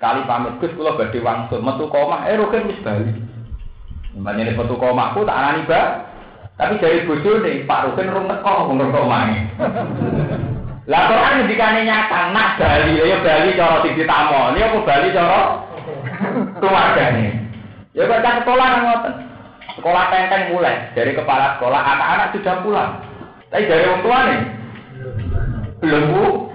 Sekali 0.04 0.28
pamit 0.28 0.60
Gus 0.60 0.76
kula 0.76 1.00
badhe 1.00 1.16
wangsul 1.24 1.64
metu 1.64 1.88
komah 1.88 2.28
eh 2.28 2.36
Rukin 2.36 2.68
wis 2.68 2.76
bali. 2.84 3.08
Ini 4.12 4.52
metu 4.52 4.76
komahku 4.76 5.24
tak 5.24 5.32
anani 5.32 5.64
ba. 5.64 6.04
Tapi 6.60 6.76
dari 6.76 7.08
bojone 7.08 7.64
Pak 7.64 7.88
Rukin 7.88 8.12
rung 8.12 8.28
teko 8.28 8.68
wong 8.68 8.84
komahe. 8.84 9.48
Lah 10.92 11.08
Quran 11.08 11.48
ngendikane 11.48 11.88
nyata 11.88 12.36
nak 12.36 12.60
bali 12.60 13.00
ya 13.00 13.16
bali 13.24 13.56
cara 13.56 13.80
sing 13.80 13.96
ditamoni 13.96 14.60
apa 14.60 14.78
bali 14.84 15.08
cara 15.16 15.40
keluargane. 16.60 17.28
Ya 17.96 18.04
kok 18.04 18.20
kan 18.20 18.44
sekolah 18.44 18.68
ngoten. 18.84 19.14
Sekolah 19.80 20.04
tenteng 20.12 20.52
mulai 20.52 20.92
dari 21.00 21.16
kepala 21.16 21.56
sekolah 21.56 21.80
anak-anak 21.80 22.36
sudah 22.36 22.56
pulang. 22.60 22.92
Tapi 23.56 23.72
dari 23.72 23.88
orang 23.88 24.04
tua 24.04 24.20
nih 24.28 24.42
belum 25.80 26.04
bu. 26.12 26.53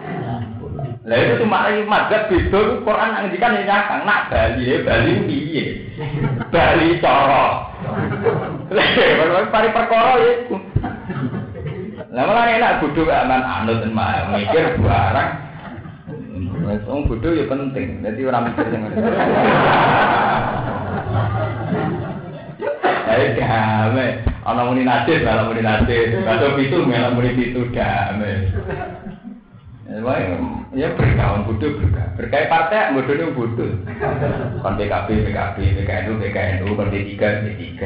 Lah 1.09 1.17
itu 1.25 1.41
cuma 1.41 1.65
lagi 1.65 1.89
mazhab 1.89 2.29
beda 2.29 2.85
Quran 2.85 3.09
nang 3.17 3.21
ngendikan 3.25 3.57
ya 3.57 3.63
nyakang 3.65 4.05
nak 4.05 4.29
Bali 4.29 4.61
ya 4.69 4.77
Bali 4.85 5.13
piye? 5.25 5.65
Bali 6.53 7.01
cara. 7.01 7.73
Lah 8.69 9.49
pari 9.57 9.69
perkara 9.73 10.21
ya. 10.21 10.33
Lah 12.13 12.23
malah 12.29 12.45
enak 12.53 12.85
bodho 12.85 13.09
aman 13.09 13.41
anut 13.41 13.89
mah 13.89 14.37
mikir 14.37 14.77
barang. 14.77 15.31
Wes 16.69 16.85
wong 16.85 17.09
bodho 17.09 17.33
ya 17.33 17.49
penting. 17.49 18.05
Dadi 18.05 18.29
ora 18.29 18.45
mikir 18.45 18.69
sing 18.69 18.81
ngono. 18.85 18.97
Ayo 23.09 23.27
damai. 23.33 24.21
Ana 24.45 24.61
muni 24.69 24.85
nasib, 24.85 25.25
ana 25.25 25.49
muni 25.49 25.65
nasib. 25.65 26.21
Pitu, 26.53 26.85
ana 26.85 27.17
muni 27.17 27.33
pitu 27.33 27.65
damai. 27.73 28.53
Ya 29.89 30.93
berkawan 30.93 31.49
bodoh 31.49 31.81
berkah. 31.81 32.13
Berkah 32.21 32.45
partai 32.53 32.93
bodohnya 32.93 33.33
bodoh. 33.33 33.73
Kon 34.61 34.77
PKB, 34.77 35.09
PKB, 35.33 35.57
PKNU, 35.81 36.21
PKNU, 36.21 36.77
kon 36.77 36.93
D3, 36.93 37.17
D3. 37.17 37.81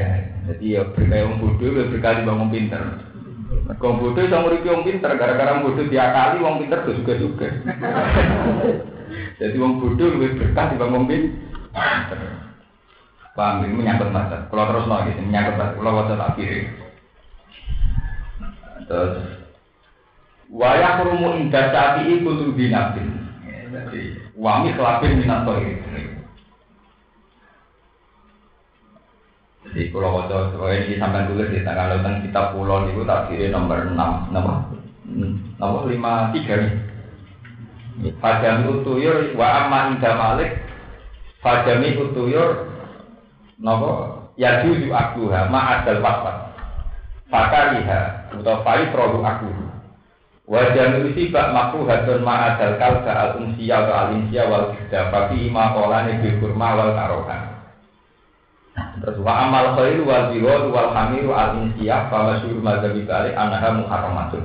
Jadi 0.50 0.64
ya 0.66 0.82
berkah 0.82 1.18
yang 1.22 1.38
bodoh, 1.38 1.70
ya 1.70 1.86
berkah 1.86 2.18
di 2.18 2.26
bangun 2.26 2.50
pinter. 2.50 2.82
Kau 3.78 3.94
bodoh 3.94 4.26
sama 4.26 4.50
nguripi 4.50 4.66
wong 4.66 4.82
pinter, 4.82 5.14
gara-gara 5.14 5.62
bodoh 5.62 5.86
diakali 5.86 6.42
wong 6.42 6.58
pinter 6.66 6.82
tuh 6.82 6.98
juga 6.98 7.14
juga. 7.14 7.48
Jadi 9.38 9.56
wong 9.62 9.78
bodoh 9.78 10.06
lebih 10.18 10.42
berkah 10.42 10.74
di 10.74 10.76
bangun 10.82 11.06
pinter. 11.06 12.18
Paham 13.32 13.64
ini 13.64 13.78
menyangkut 13.78 14.10
masa. 14.10 14.50
Kalau 14.50 14.68
terus 14.68 14.90
lagi 14.90 15.16
menyangkut 15.22 15.54
masa. 15.54 15.72
Kalau 15.78 15.96
waktu 16.02 16.18
tak 16.18 16.34
kiri. 16.34 16.60
Terus 18.90 19.12
Waya 20.52 21.00
kurumu 21.00 21.40
indah 21.40 21.72
sapi 21.72 22.20
itu 22.20 22.28
tuh 22.28 22.52
binabin. 22.52 23.08
Jadi 23.72 24.20
wangi 24.36 24.76
kelapin 24.76 25.16
minat 25.16 25.48
toy. 25.48 25.64
Jadi 29.64 29.88
kalau 29.88 30.20
waktu 30.20 30.36
ini 30.84 31.00
sampai 31.00 31.24
tulis 31.32 31.48
di 31.48 31.64
tanggal 31.64 31.96
tentang 31.96 32.20
kita 32.20 32.52
pulau 32.52 32.84
itu 32.84 33.00
tak 33.08 33.32
kiri 33.32 33.48
nomor 33.48 33.80
enam, 33.80 34.28
nomor 34.28 34.68
nomor 35.56 35.88
lima 35.88 36.28
tiga 36.36 36.60
nih. 36.60 38.12
Fajami 38.20 38.68
utuyur 38.68 39.32
wa 39.32 39.48
aman 39.64 39.96
indah 39.96 40.14
malik. 40.20 40.52
Fajami 41.40 41.96
utuyur 41.96 42.68
nopo 43.56 44.20
ya 44.36 44.60
juju 44.60 44.92
ma 45.48 45.80
adal 45.80 46.04
wasat. 46.04 46.36
Fakariha 47.32 48.28
atau 48.36 48.60
fai 48.60 48.92
produk 48.92 49.24
aku. 49.24 49.71
Wajah 50.52 51.00
nusi 51.00 51.32
bak 51.32 51.48
makruh 51.56 51.88
hatun 51.88 52.20
ma'adal 52.20 52.76
kalba 52.76 53.08
al 53.08 53.30
unsiya 53.40 53.88
atau 53.88 53.94
al 53.96 54.08
insiya 54.20 54.52
wal 54.52 54.76
kida 54.76 55.08
Fafi 55.08 55.48
ima 55.48 55.72
kolani 55.72 56.20
bil 56.20 56.36
kurma 56.44 56.76
wal 56.76 56.92
karohan 56.92 57.42
Terus 59.00 59.16
wa 59.24 59.48
amal 59.48 59.80
khairu 59.80 60.04
wal 60.04 60.28
biwal 60.28 60.68
wal 60.68 60.92
hamiru 60.92 61.32
al 61.32 61.56
insiya 61.56 62.12
Fama 62.12 62.44
syuru 62.44 62.60
madhabi 62.60 63.00
balik 63.08 63.32
anaha 63.32 63.80
muharramatun. 63.80 64.44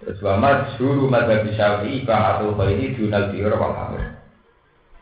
Terus 0.00 0.16
wa 0.24 0.40
masyuru 0.40 1.12
madhabi 1.12 1.52
syafi'i 1.52 2.08
Fa'atul 2.08 2.56
khairi 2.56 2.96
dunal 2.96 3.28
biwal 3.28 3.52
wal 3.60 3.76
hamir. 3.76 4.02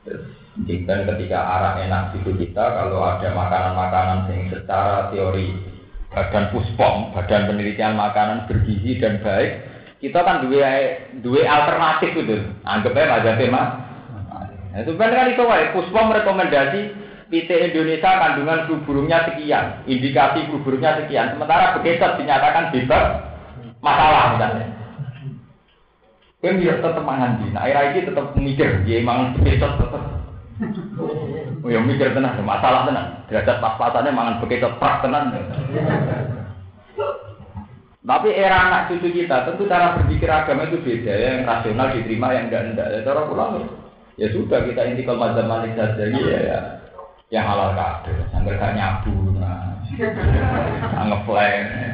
Terus 0.03 0.27
jika 0.66 1.07
ketika 1.07 1.39
arah 1.39 1.79
enak 1.87 2.18
itu 2.18 2.35
kita 2.35 2.64
Kalau 2.66 2.99
ada 2.99 3.31
makanan-makanan 3.31 4.27
yang 4.35 4.51
secara 4.51 5.07
teori 5.14 5.55
Badan 6.11 6.51
puspom, 6.51 7.12
badan 7.14 7.47
penelitian 7.47 7.95
makanan 7.95 8.49
bergizi 8.49 8.97
dan 8.97 9.20
baik 9.20 9.76
kita 10.07 10.23
kan 10.23 10.47
dua 10.47 11.03
dua 11.19 11.43
alternatif 11.43 12.15
itu. 12.15 12.39
Anggapnya 12.63 13.11
aja 13.11 13.35
tema 13.35 13.63
nah, 14.71 14.79
itu 14.79 14.95
kan 14.95 15.27
itu 15.35 15.43
wae. 15.43 15.75
Puspa 15.75 16.01
merekomendasi 16.07 16.81
PT 17.27 17.51
Indonesia 17.51 18.11
kandungan 18.23 18.71
flu 18.71 18.79
burungnya 18.87 19.27
sekian 19.27 19.83
indikasi 19.91 20.47
flu 20.47 20.63
burungnya 20.63 21.03
sekian. 21.03 21.35
Sementara 21.35 21.75
begitu 21.75 22.07
dinyatakan 22.23 22.71
bebas 22.71 23.05
masalah 23.83 24.39
misalnya. 24.39 24.67
Kan 26.39 26.63
dia 26.63 26.79
tetap 26.79 27.03
mangan 27.03 27.43
nah 27.51 27.67
air 27.67 27.91
ini 27.91 28.07
tetap 28.07 28.31
mikir 28.39 28.87
dia 28.87 29.03
emang 29.03 29.35
begitu 29.35 29.67
tetap 29.67 30.17
Oh 31.61 31.69
ya 31.69 31.83
mikir 31.85 32.17
tenang, 32.17 32.41
masalah 32.41 32.89
tenang. 32.89 33.27
Derajat 33.29 33.61
pas-pasannya 33.61 34.15
mangan 34.15 34.41
begitu 34.41 34.71
pas 34.81 35.05
tenang. 35.05 35.35
Tapi 38.07 38.31
era 38.31 38.71
anak 38.71 38.95
cucu 38.95 39.11
kita 39.11 39.51
tentu 39.51 39.67
cara 39.67 39.99
berpikir 39.99 40.31
agama 40.31 40.71
itu 40.71 40.79
beda 40.79 41.11
ya, 41.11 41.29
yang 41.35 41.43
rasional 41.43 41.91
diterima 41.91 42.39
yang 42.39 42.47
enggak 42.47 42.63
enggak. 42.71 42.87
Ya, 42.95 42.99
cara 43.03 43.27
pulang 43.27 43.67
ya 44.15 44.31
sudah 44.31 44.63
kita 44.63 44.95
intikal 44.95 45.19
mazhab 45.19 45.51
malik 45.51 45.75
saja 45.75 46.07
ya, 46.07 46.39
ya 46.39 46.59
yang 47.35 47.43
halal 47.43 47.75
kade, 47.75 48.15
sambil 48.31 48.55
gak 48.55 48.79
nyabu, 48.79 49.35
nah, 49.35 49.83
ngeflame. 51.11 51.91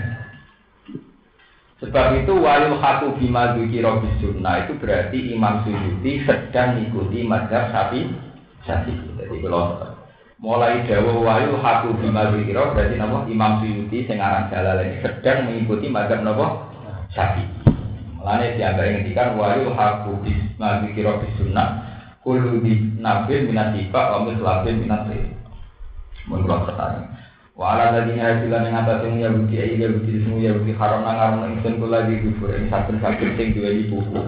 Sebab 1.80 2.20
itu 2.20 2.32
walil 2.36 2.76
hatu 2.78 3.16
bima 3.16 3.56
dzikira 3.56 3.98
sunnah 4.20 4.68
itu 4.68 4.76
berarti 4.78 5.18
Imam 5.32 5.64
Suyuti 5.64 6.22
sedang 6.28 6.78
mengikuti 6.78 7.24
mazhab 7.26 7.72
Syafi'i. 7.72 8.06
Syafi'i. 8.68 9.02
Jadi 9.18 9.36
kalau 9.42 9.91
mulai 10.42 10.82
dawa 10.90 11.22
wayu 11.22 11.54
hatu 11.62 11.94
bima 12.02 12.34
wiro 12.34 12.74
berarti 12.74 12.98
nama 12.98 13.22
Imam 13.30 13.62
Suyuti 13.62 14.10
sing 14.10 14.18
aran 14.18 14.50
ini 14.50 14.98
sedang 14.98 15.46
mengikuti 15.46 15.86
mazhab 15.86 16.26
napa 16.26 16.66
Syafi'i. 17.14 17.46
Mulane 18.18 18.58
dianggap 18.58 18.90
ngendikan 18.90 19.38
wayu 19.38 19.70
hatu 19.70 20.18
bima 20.18 20.82
wiro 20.82 21.22
sunnah 21.38 21.86
kullu 22.26 22.58
di 22.58 22.74
nabil 22.98 23.46
minat 23.46 23.78
tiba 23.78 24.02
wa 24.18 24.26
mislabin 24.26 24.82
minat 24.82 25.06
sih. 25.14 25.30
Mun 26.26 26.42
kula 26.42 26.66
pertanyaan. 26.66 27.06
Wa 27.54 27.78
ala 27.78 27.94
ladina 27.94 28.34
hasilan 28.34 28.66
yang 28.66 28.82
atas 28.82 29.04
yang 29.06 29.14
Yahudi 29.22 29.54
ayi 29.58 29.78
Yahudi 29.78 30.26
semua 30.26 30.42
Yahudi 30.42 30.72
haram 30.74 31.06
nang 31.06 31.18
haram 31.22 31.46
ingsun 31.54 31.78
kula 31.78 32.10
di 32.10 32.18
kubur 32.18 32.50
ing 32.50 32.66
saben-saben 32.66 33.38
sing 33.38 33.54
duweni 33.54 33.90
buku. 33.90 34.22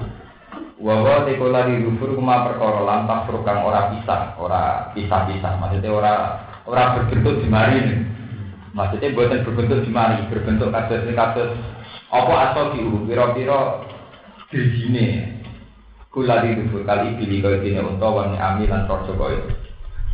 Wawa 0.75 1.23
tekola 1.23 1.71
di 1.71 1.87
rufur 1.87 2.19
kuma 2.19 2.51
perkara 2.51 2.83
lantas 2.83 3.31
kang 3.47 3.63
ora 3.63 3.95
pisah, 3.95 4.35
ora 4.35 4.91
pisah-pisah. 4.91 5.55
Maksudnya 5.63 5.91
ora 5.95 6.15
ora 6.67 6.99
berbentuk 6.99 7.39
di 7.39 7.47
mari. 7.47 7.79
Maksudnya 8.75 9.15
buatan 9.15 9.47
berbentuk 9.47 9.87
di 9.87 9.91
mari, 9.95 10.27
berbentuk 10.27 10.75
ini 10.75 11.15
kasus 11.15 11.55
apa 12.11 12.35
asal 12.51 12.75
piro-piro 12.75 13.87
dirjine. 14.51 15.39
Kula 16.11 16.43
di 16.43 16.59
rufur 16.59 16.83
kali 16.83 17.23
pilih 17.23 17.39
kau 17.43 17.55
ini 17.55 17.79
untuk 17.79 18.11
wani 18.11 18.39
ami 18.39 18.67
lan 18.67 18.91
torso 18.91 19.15
kau 19.15 19.31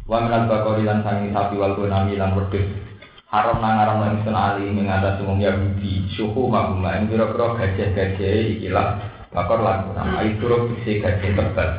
Wa 0.04 0.20
minal 0.20 0.44
bakori 0.44 0.84
lan 0.84 1.00
sangi 1.04 1.32
sapi 1.32 1.56
wal 1.56 1.76
gunami 1.76 2.20
lan 2.20 2.36
wedus. 2.36 2.90
haram 3.30 3.62
nang 3.62 3.78
haram 3.78 3.96
nang 4.02 4.16
sun 4.26 4.34
ali 4.34 4.74
mengatas 4.74 5.22
umum 5.22 5.38
Yahudi 5.38 6.10
suhu 6.18 6.50
maguma 6.50 6.98
ing 6.98 7.06
kira-kira 7.06 7.54
gajah-gajah 7.62 8.58
ikilah 8.58 8.88
bakor 9.30 9.62
lan 9.62 9.86
kunam 9.90 10.18
ai 10.18 10.34
turuk 10.42 10.74
isi 10.82 10.98
gajah 10.98 11.22
tebal. 11.22 11.70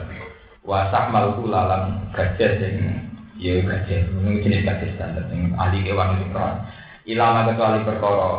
Wasah 0.64 1.12
malku 1.12 1.52
lalam 1.52 2.08
gajah 2.16 2.52
sing 2.64 2.76
ya 3.36 3.60
gajah. 3.60 4.08
Ini 4.08 4.40
jenis 4.40 4.64
gajah 4.64 4.90
standar 4.96 5.28
yang 5.30 5.52
ahli 5.60 5.84
kewan 5.84 6.16
itu 6.20 6.32
kan 6.32 6.64
ilama 7.04 7.52
kecuali 7.52 7.84
perkara. 7.84 8.32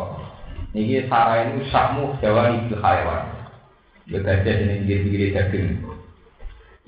Niki 0.73 1.05
sarai 1.05 1.53
ini 1.53 1.69
sakmu 1.69 2.17
jawa 2.17 2.49
ibu 2.57 2.73
hayawan 2.81 3.23
ya 4.09 4.17
gajah 4.17 4.53
ini 4.65 4.81
pinggir-pinggir 4.81 5.29
daging. 5.37 5.67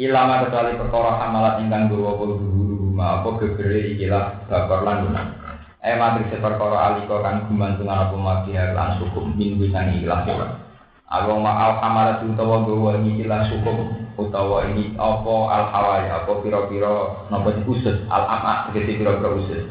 Ilama 0.02 0.50
kecuali 0.50 0.82
perkara 0.82 1.30
amalat 1.30 1.62
ingkang 1.62 1.94
apa 1.94 2.26
guru 2.26 2.90
ma 2.90 3.22
apa 3.22 3.30
gebere 3.38 3.96
ikilah 3.96 4.50
bakor 4.50 4.82
lan 4.82 5.08
kunam 5.08 5.28
Eh 5.86 5.94
matri 6.02 6.26
seperkara 6.34 6.98
alika 6.98 7.22
kan 7.22 7.46
gumantungan 7.46 8.10
apa 8.10 8.18
mabiar 8.18 8.74
lan 8.74 8.98
sukum. 8.98 9.38
Minggu 9.38 9.70
sangi 9.70 10.02
ilah 10.02 10.26
kewan 10.26 10.65
Aku 11.16 11.40
ma 11.40 11.52
al 11.56 11.74
kamara 11.80 12.20
utawa 12.20 12.68
gawa 12.68 13.00
ini 13.00 13.24
ilah 13.24 13.48
sukum 13.48 13.88
utawa 14.20 14.68
ini 14.68 14.92
apa 15.00 15.36
al 15.48 15.64
hawaya 15.72 16.12
apa 16.20 16.32
pira-pira 16.44 17.24
napa 17.32 17.56
usus? 17.64 18.04
Al 18.12 18.24
ama 18.28 18.68
tegese 18.68 19.00
pira-pira 19.00 19.32
usus. 19.32 19.64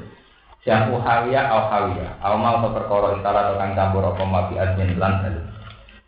Siapa 0.65 0.97
hawiya 0.97 1.45
al 1.45 1.69
hawiya 1.69 2.17
al 2.25 2.41
mau 2.41 2.65
atau 2.65 2.73
perkara 2.73 3.21
intara 3.21 3.61
kang 3.61 3.77
campur 3.77 4.09
apa 4.09 4.25
mabi 4.25 4.57
adjen 4.57 4.97
lan 4.97 5.45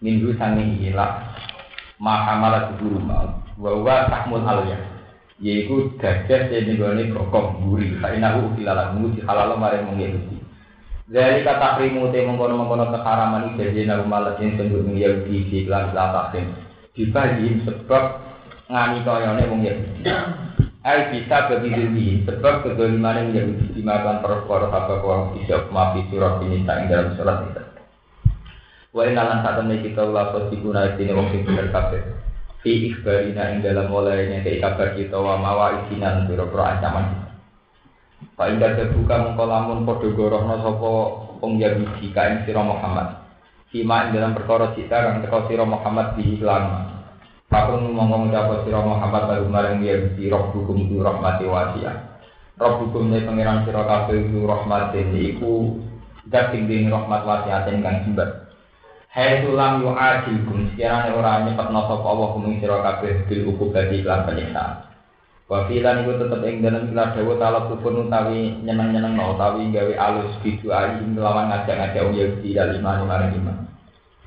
Minggu 0.00 0.32
sangi 0.40 0.88
ilah 0.88 1.20
mahamara 2.00 2.72
guru 2.80 2.96
mau. 2.96 3.36
Wa 3.60 4.08
tahmul 4.08 4.44
yaitu 5.36 5.92
gajah 6.00 6.48
yang 6.48 6.64
digone 6.64 7.12
gokong 7.12 7.60
guri. 7.60 7.92
Kainahu 8.00 8.56
ilalah 8.56 8.96
muji 8.96 9.20
halal 9.28 9.60
mare 9.60 9.84
mengikuti 9.84 10.35
dari 11.06 11.46
kata 11.46 11.78
krimu 11.78 12.10
te 12.10 12.26
mengkono 12.26 12.58
mengkono 12.58 12.90
keharaman 12.90 13.54
itu 13.54 13.62
jadi 13.70 13.86
nabi 13.86 14.10
malah 14.10 14.34
yang 14.42 14.58
sendiri 14.58 14.82
mengikuti 14.82 15.46
di 15.46 15.58
kelas 15.62 15.94
latakrim 15.94 16.50
dibagi 16.98 17.62
sebab 17.62 18.04
ngani 18.66 19.06
koyone 19.06 19.42
wong 19.46 19.60
Yahudi. 19.62 20.02
Ai 20.86 21.10
bisa 21.10 21.50
bagi 21.50 22.22
sebab 22.26 22.62
kedolimannya 22.62 23.30
menjadi 23.30 23.74
dimakan 23.74 24.22
perkara 24.22 24.70
apa 24.70 25.02
kau 25.02 25.34
bisa 25.34 25.66
maafi 25.70 26.06
surat 26.10 26.42
ini 26.46 26.62
tak 26.62 26.90
dalam 26.90 27.14
surat 27.18 27.42
itu. 27.42 27.62
Wa 28.94 29.02
inalan 29.06 29.42
saat 29.42 29.62
ini 29.66 29.82
kita 29.82 30.06
ulah 30.06 30.30
sosikuna 30.30 30.94
ini 30.94 31.10
wong 31.14 31.30
sing 31.34 31.42
bener 31.42 31.74
kabeh. 31.74 32.02
Fi 32.62 32.90
ikhbarina 32.90 33.54
ing 33.54 33.66
dalam 33.66 33.90
olehnya 33.90 34.42
ke 34.46 34.62
kabar 34.62 34.94
kita 34.94 35.18
wa 35.18 35.38
mawa 35.38 35.86
isinan 35.86 36.26
biro-biro 36.30 36.62
ancaman 36.66 37.25
Pak 38.36 38.48
Indah 38.52 38.76
terbuka 38.76 39.16
mengkolamun 39.20 39.84
podo 39.84 40.08
gorohno 40.16 40.60
sopo 40.64 40.92
wong 41.40 41.60
Yahudi 41.60 42.12
kain 42.16 42.44
siro 42.44 42.64
Muhammad. 42.64 43.26
Sima 43.68 44.08
dalam 44.08 44.32
perkara 44.32 44.72
cita 44.72 44.96
kang 45.04 45.20
teko 45.20 45.50
siro 45.50 45.66
Muhammad 45.66 46.14
di 46.16 46.38
Islam 46.38 46.86
Pakun 47.50 47.92
ngomong 47.92 48.30
ucap 48.30 48.62
siro 48.62 48.80
Muhammad 48.80 49.26
baru 49.26 49.46
maring 49.50 49.82
Yahudi 49.82 50.30
roh 50.30 50.54
hukum 50.54 50.80
itu 50.80 51.02
rahmati 51.02 51.44
wasiya 51.44 51.92
Roh 52.56 52.78
hukumnya 52.80 53.26
pengiran 53.26 53.66
siro 53.66 53.82
kabeh 53.84 54.22
itu 54.22 54.38
rahmati 54.46 55.02
iku 55.34 55.82
Dat 56.30 56.54
tinggi 56.54 56.86
rahmat 56.86 57.26
wasiatin 57.26 57.82
kang 57.82 58.06
jembat 58.06 58.46
Hai 59.16 59.40
tulang 59.40 59.80
yu 59.80 59.96
adil 59.96 60.44
kum 60.44 60.68
sekiranya 60.68 61.16
orang 61.16 61.48
nyepat 61.48 61.72
nasab 61.72 62.04
Allah 62.04 62.36
kuming 62.36 62.60
sira 62.60 62.84
kabeh 62.84 63.24
bil 63.24 63.48
uku 63.48 63.72
bagi 63.72 64.04
iklan 64.04 64.28
penyiksaan. 64.28 64.95
Wa 65.46 65.70
filan 65.70 66.02
iku 66.02 66.18
tetep 66.18 66.42
ing 66.42 66.58
dalem 66.58 66.90
ikhlas 66.90 67.14
dawa 67.14 67.34
talak 67.38 67.70
kupun 67.70 68.10
utawi 68.10 68.50
nyeneng-nyeneng 68.66 69.14
no 69.14 69.38
utawi 69.38 69.70
gawe 69.70 69.94
alus 69.94 70.34
bidu 70.42 70.74
ayi 70.74 71.06
melawan 71.06 71.54
ngajak-ngajak 71.54 72.02
wong 72.02 72.18
Yahudi 72.18 72.50
dal 72.50 72.74
iman 72.74 73.06
marang 73.06 73.30
iman. 73.38 73.56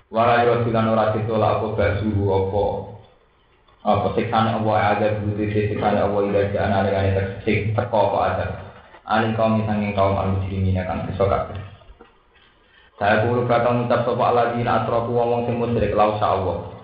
Wala 0.08 0.48
yo 0.48 0.64
filan 0.64 0.88
ora 0.88 1.12
ditolak 1.12 1.60
apa 1.60 1.68
basuhu 1.76 2.24
apa 2.24 2.64
apa 3.80 4.08
siksane 4.16 4.64
Allah 4.64 4.76
ada 4.96 5.08
budi 5.20 5.52
siksane 5.52 6.00
Allah 6.00 6.22
ila 6.24 6.42
jana 6.56 6.88
dengan 6.88 7.12
tersik 7.12 7.76
teko 7.76 8.00
apa 8.16 8.20
ada. 8.32 8.48
Alin 9.04 9.36
kaum 9.36 9.60
sanging 9.68 9.92
kaum 10.00 10.16
al-muslimin 10.16 10.80
akan 10.80 11.04
besok 11.12 11.28
kabeh. 11.28 11.60
Saya 12.96 13.28
kulo 13.28 13.44
kata 13.44 13.76
ngucap 13.76 14.08
sapa 14.08 14.24
alladzina 14.24 14.84
asrafu 14.84 15.12
wong 15.12 15.52
sing 15.52 15.60
musyrik 15.60 15.92
lau 15.92 16.16
Allah. 16.16 16.79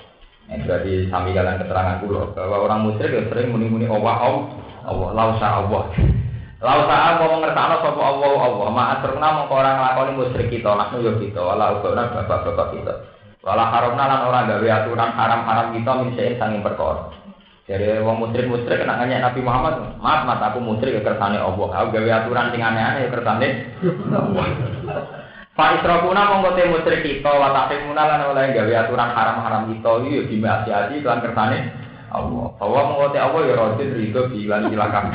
Ini 0.45 0.61
berarti 0.61 1.09
sami 1.09 1.33
kalian 1.33 1.57
keterangan 1.57 2.05
kulo 2.05 2.29
bahwa 2.37 2.69
orang 2.69 2.85
musyrik 2.85 3.17
ya 3.17 3.23
sering 3.33 3.49
muni-muni 3.49 3.89
Allah 3.89 4.45
Allah 4.85 5.09
lau 5.17 5.33
Allah. 5.33 5.83
Lau 6.61 6.81
Allah 6.85 7.17
mau 7.17 7.41
ngertakno 7.41 7.75
sapa 7.81 8.01
Allah 8.01 8.31
Allah. 8.45 8.67
Ma 8.69 8.83
asruna 8.93 9.27
mongko 9.41 9.53
orang 9.57 9.81
lakoni 9.81 10.11
musyrik 10.21 10.53
kita 10.53 10.69
nahnu 10.69 11.01
yo 11.01 11.11
kita 11.17 11.41
wala 11.41 11.81
ubana 11.81 12.13
bapak-bapak 12.13 12.67
kita. 12.77 12.93
Wala 13.41 13.73
haramna 13.73 14.05
lan 14.05 14.21
ora 14.25 14.41
gawe 14.45 14.69
aturan 14.69 15.11
haram-haram 15.17 15.67
kita 15.73 15.91
min 16.01 16.09
sanging 16.13 16.61
perkara. 16.61 17.09
Jadi 17.65 18.05
wong 18.05 18.21
musyrik 18.21 18.45
musyrik 18.45 18.85
kena 18.85 19.01
nanya 19.01 19.25
Nabi 19.25 19.41
Muhammad, 19.41 19.97
maaf 19.97 20.29
mas 20.29 20.41
aku 20.45 20.61
musyrik 20.61 21.01
ya 21.01 21.01
kersane 21.01 21.41
Allah. 21.41 21.67
Aku 21.73 21.87
gawe 21.89 22.11
aturan 22.21 22.53
sing 22.53 22.61
aneh-aneh 22.61 23.05
ya 23.05 23.09
kersane 23.09 23.47
Allah. 24.13 24.45
Pak 25.55 25.79
Isrofuna 25.79 26.27
mongko 26.27 26.51
te 26.59 26.67
musyrik 26.67 26.99
kita 26.99 27.31
wa 27.31 27.55
tahrimuna 27.55 28.03
lan 28.03 28.27
oleh 28.27 28.51
gawe 28.51 28.73
aturan 28.75 29.07
haram-haram 29.07 29.71
kita 29.71 29.91
iki 30.03 30.17
yo 30.19 30.23
dimaksiati 30.27 30.99
lan 30.99 31.23
kersane 31.23 31.71
Allah. 32.11 32.51
Bahwa 32.59 32.81
mongko 32.91 33.15
te 33.15 33.19
Allah 33.23 33.41
ya 33.47 33.55
rajin 33.55 33.89
rido 33.95 34.27
bilan 34.27 34.67
silakan. 34.67 35.05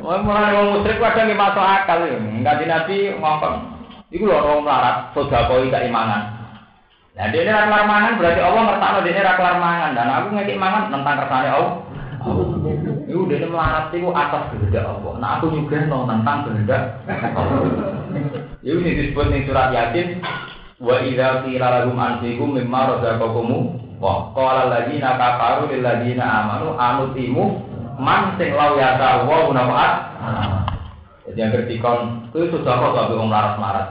Wong 0.00 0.20
mulai 0.24 0.56
wong 0.56 0.80
musyrik 0.80 0.96
kadang 0.96 1.28
masuk 1.36 1.60
akal 1.60 2.08
ya. 2.08 2.16
Enggak 2.16 2.64
Nabi 2.64 3.12
ngomong. 3.20 3.56
Iku 4.08 4.24
lho 4.24 4.38
orang 4.38 4.64
melarat 4.64 4.96
sedekah 5.12 5.44
keimanan. 5.50 6.22
Nah, 7.16 7.32
dia 7.32 7.42
ini 7.42 7.52
raklar 7.52 7.84
mangan 7.88 8.20
berarti 8.20 8.40
Allah 8.44 8.62
ngertakno 8.64 8.98
dia 9.04 9.12
ini 9.12 9.22
raklar 9.24 9.56
mangan 9.56 9.90
dan 9.96 10.08
aku 10.08 10.26
ngekik 10.36 10.60
mangan 10.60 10.92
tentang 10.92 11.16
kersane 11.20 11.48
Allah. 11.52 11.72
Iku 13.06 13.30
dia 13.30 13.38
ini 13.38 13.46
melarat 13.46 13.94
itu 13.94 14.10
atas 14.10 14.50
kehendak 14.50 14.82
Allah. 14.82 15.14
Nah 15.22 15.30
aku 15.38 15.54
juga 15.54 15.78
no 15.86 16.10
tentang 16.10 16.42
kehendak 16.50 16.82
Allah. 17.06 17.62
Ini 18.66 18.90
disebut 18.98 19.26
di 19.30 19.46
surat 19.46 19.70
Yasin. 19.70 20.18
Wa 20.82 21.00
idza 21.00 21.46
qila 21.46 21.66
lahum 21.80 21.96
anfiqu 21.96 22.44
mimma 22.44 22.98
razaqakum 22.98 23.48
wa 23.96 24.34
qala 24.36 24.68
alladziina 24.68 25.16
kafaru 25.16 25.72
lil 25.72 25.80
ladziina 25.80 26.24
amanu 26.44 26.76
anutimu 26.76 27.64
man 27.96 28.36
sing 28.36 28.52
law 28.52 28.76
ya 28.76 28.98
wa 29.24 29.54
nafaat. 29.54 29.92
Jadi 31.26 31.38
yang 31.40 31.50
ketikon 31.54 32.28
itu 32.30 32.52
sudah 32.52 32.74
kok 32.76 32.92
sampai 32.94 33.16
orang 33.16 33.30
larat-larat. 33.32 33.86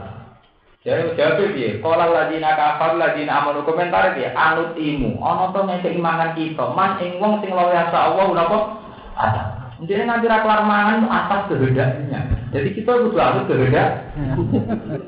Jadi 0.85 1.17
jawab 1.17 1.49
dia, 1.57 1.81
kalau 1.81 2.13
ladina 2.13 2.53
kafar 2.53 2.93
ladina 3.01 3.41
amanu 3.41 3.65
komentar 3.65 4.13
dia, 4.13 4.29
anut 4.37 4.77
imu, 4.77 5.17
ono 5.17 5.49
to 5.49 5.65
ngeke 5.65 5.97
imangan 5.97 6.37
kita, 6.37 6.61
man 6.77 7.01
ing 7.01 7.17
wong 7.17 7.41
sing 7.41 7.57
law 7.57 7.73
ya 7.73 7.89
Allah 7.89 8.29
napa? 8.37 8.84
Ada. 9.15 9.41
Jadi 9.83 10.07
nanti 10.07 10.25
raklar 10.31 10.63
mangan 10.63 11.03
atas 11.11 11.51
kehendaknya. 11.51 12.19
Jadi 12.55 12.69
kita 12.79 12.95
butuh 12.95 13.19
atas 13.19 13.43
kehendak. 13.51 13.89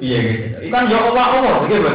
Iya 0.04 0.18
gitu. 0.20 0.58
Ikan 0.68 0.92
ya 0.92 1.00
Allah 1.08 1.26
Allah, 1.40 1.54
begitu 1.64 1.88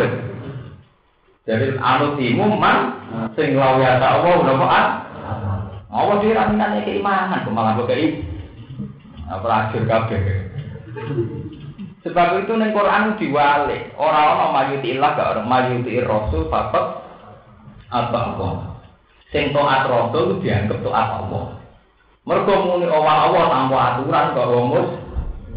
Jadi 1.43 1.67
anut 1.77 2.17
imu 2.17 2.57
man 2.57 2.97
sing 3.37 3.61
law 3.61 3.77
ya 3.77 4.01
Allah 4.01 4.37
napa? 4.41 4.81
Allah 5.93 6.17
dia 6.25 6.33
raminane 6.33 6.89
keimanan, 6.89 7.45
kemalan 7.45 7.85
kei. 7.85 8.25
Apa 9.29 9.69
ajur 9.69 9.85
kabeh. 9.85 10.21
Sebab 12.03 12.43
itu 12.43 12.53
neng 12.59 12.75
Quran 12.75 13.15
diwale 13.15 13.95
orang-orang 13.95 14.51
mayuti 14.51 14.99
ilah 14.99 15.15
gak 15.15 15.31
orang 15.39 15.47
mayuti 15.47 16.03
rasul 16.03 16.51
bapak 16.51 17.05
apa 17.93 18.19
apa. 18.35 18.49
Sing 19.31 19.55
taat 19.55 19.87
rasul 19.87 20.43
dianggap 20.43 20.83
taat 20.83 21.09
Allah. 21.23 21.62
Mergo 22.23 22.55
muni 22.55 22.87
Allah 22.87 23.51
tanpa 23.51 23.79
aturan 23.99 24.31
kok 24.39 24.47
rumus 24.47 24.89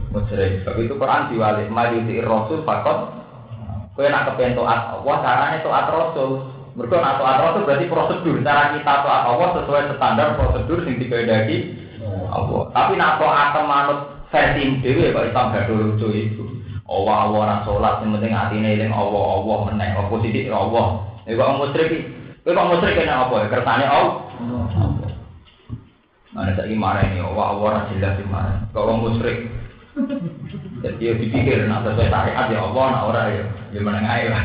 musyrik. 0.09 0.65
Sebab 0.65 0.81
itu 0.81 0.97
Quran 0.97 1.29
diwale 1.29 1.69
mayuti 1.69 2.25
rasul 2.25 2.65
bapak 2.65 3.13
Kowe 3.95 4.11
nak 4.11 4.33
kepen 4.33 4.57
taat 4.57 4.91
Allah 4.97 5.15
caranya 5.21 5.61
taat 5.61 5.87
rasul. 5.93 6.41
Mergo 6.73 6.97
nak 6.97 7.21
rasul 7.21 7.69
berarti 7.69 7.85
prosedur 7.85 8.41
cara 8.41 8.73
kita 8.73 8.93
taat 9.05 9.23
Allah 9.29 9.47
sesuai 9.61 9.93
standar 9.93 10.33
prosedur 10.41 10.81
sing 10.89 10.97
dikehendaki 10.97 11.77
Allah. 12.33 12.73
Tapi 12.73 12.97
nak 12.97 13.21
taat 13.21 13.53
manut 13.61 13.99
versi 14.33 14.81
dewi 14.81 15.13
kok 15.13 15.29
Islam 15.29 15.53
gak 15.53 15.69
lucu 15.69 16.07
itu. 16.17 16.43
Allah 16.89 17.29
Allah 17.29 17.39
orang 17.45 17.61
sholat 17.65 17.93
yang 18.01 18.13
penting 18.17 18.33
hati 18.33 18.57
ini 18.57 18.89
Allah 18.89 19.23
Allah 19.37 19.57
meneng 19.69 20.01
apa 20.01 20.15
sidik 20.17 20.49
Allah. 20.49 21.05
Kok 21.29 21.51
musyrik 21.61 22.09
Kowe 22.41 22.57
kok 22.57 22.69
musyrik 22.73 23.05
kena 23.05 23.29
apa? 23.29 23.53
Kersane 23.53 23.85
Allah. 23.85 24.17
Mana 26.35 26.51
saya 26.51 26.75
marah 26.75 27.07
ini 27.07 27.23
Allah 27.23 27.47
orang 27.55 27.87
jelas 27.95 28.19
marah. 28.27 28.59
Kalau 28.75 28.99
musyrik 28.99 29.47
jadi 30.83 30.99
dia 30.99 31.11
dipikir 31.15 31.71
nak 31.71 31.87
sesuai 31.87 32.11
syariat 32.11 32.51
ya 32.51 32.59
Allah 32.59 32.85
nak 32.91 33.03
orang 33.07 33.25
ya 33.31 33.43
ya 33.71 33.79
meneng 33.79 34.03
ae 34.03 34.25
lah. 34.27 34.43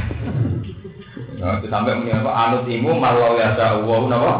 Nah, 1.42 1.58
sampai 1.66 1.98
muni 1.98 2.14
apa 2.14 2.30
anut 2.30 2.70
imu 2.70 2.94
malau 2.94 3.34
ya 3.34 3.58
Allah 3.58 3.98
napa? 4.06 4.32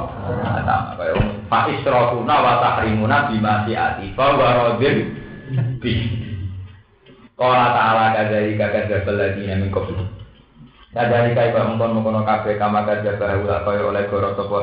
Nah, 0.63 0.95
kaya 0.95 1.15
Pak 1.51 1.67
Isrofuna 1.75 2.37
wa 2.39 2.55
tahrimuna 2.63 3.27
bima 3.27 3.67
siati 3.67 4.15
fa 4.15 4.39
wa 4.39 4.49
radin 4.71 5.19
bi. 5.83 5.95
Qala 7.35 7.73
ta'ala 7.75 8.05
kadzalika 8.15 8.71
kadzdzabal 8.71 9.17
ladina 9.17 9.59
min 9.59 9.73
qablihim. 9.75 10.07
Kadzalika 10.95 11.43
iba 11.51 11.67
mengkon-mengkon 11.73 12.23
kabeh 12.23 12.55
kama 12.55 12.87
kadzdzaba 12.87 13.35
haula 13.35 13.67
kaya 13.67 13.83
oleh 13.83 14.05
goro 14.07 14.37
sapa 14.39 14.57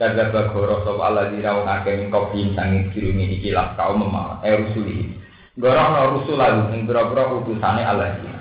haula. 0.00 0.16
Kadzdzaba 0.16 0.52
goro 0.52 0.76
sapa 0.84 1.02
alladzina 1.12 1.60
wong 1.60 1.68
akeh 1.68 1.92
min 2.00 2.08
qablihim 2.08 2.56
sanging 2.56 2.84
kirumi 2.92 3.36
iki 3.36 3.52
lah 3.52 3.76
kaum 3.76 4.00
memang 4.00 4.40
eh 4.40 4.56
rusuli. 4.56 5.12
Goro 5.60 5.76
ana 5.76 6.08
rusul 6.16 6.40
lalu 6.40 6.72
ing 6.72 6.88
pira-pira 6.88 7.28
utusane 7.28 7.84
alladzina. 7.84 8.40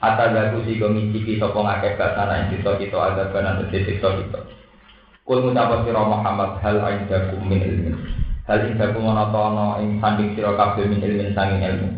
Hatta 0.00 0.32
gaku 0.32 0.64
si 0.64 0.78
gomiciki 0.78 1.42
sapa 1.42 1.58
ngakeh 1.58 1.98
basana 1.98 2.46
ing 2.46 2.56
kita 2.56 2.78
kita 2.78 2.96
ada 2.96 3.28
banan 3.34 3.66
siksa 3.68 4.08
kita. 4.22 4.40
Kul 5.26 5.44
ngucap 5.44 5.84
sira 5.84 6.02
Muhammad 6.02 6.58
hal 6.62 6.78
indakum 6.94 7.42
min 7.44 7.60
ilmin. 7.60 7.94
Hal 8.48 8.66
indakum 8.66 9.10
ana 9.10 9.28
ta 9.28 9.40
ana 9.52 9.66
ing 9.82 10.00
sanding 10.00 10.32
sira 10.38 10.54
min 10.78 11.02
ilmin 11.02 11.34
sanging 11.36 11.60
ilmu. 11.60 11.88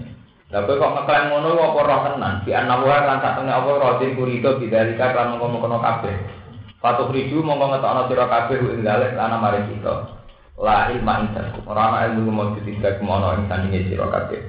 Lah 0.52 0.68
kok 0.68 0.76
ngeklaim 0.84 1.32
ngono 1.32 1.56
apa 1.56 1.80
roh 1.80 2.00
tenan? 2.04 2.34
Di 2.44 2.52
ana 2.52 2.76
wae 2.84 3.00
lan 3.08 3.24
sak 3.24 3.40
temne 3.40 3.56
apa 3.56 3.72
rodin 3.72 4.12
kurido 4.12 4.60
bidarika 4.60 5.16
kan 5.16 5.32
ngono-ngono 5.32 5.80
kabeh. 5.80 6.41
Patuh 6.82 7.14
riju 7.14 7.46
mongko 7.46 7.78
ngetokno 7.78 8.02
sira 8.10 8.26
kabeh 8.26 8.58
ing 8.58 8.82
dalek 8.82 9.14
ana 9.14 9.38
mari 9.38 9.62
kita. 9.70 10.18
La 10.58 10.90
ilma 10.90 11.22
indakum. 11.22 11.62
Ora 11.70 11.82
ana 11.94 11.98
ilmu 12.10 12.34
mujud 12.34 12.66
indakum 12.66 13.06
ana 13.06 13.38
ing 13.38 13.46
sandinge 13.46 13.86
sira 13.86 14.10
kabeh. 14.10 14.42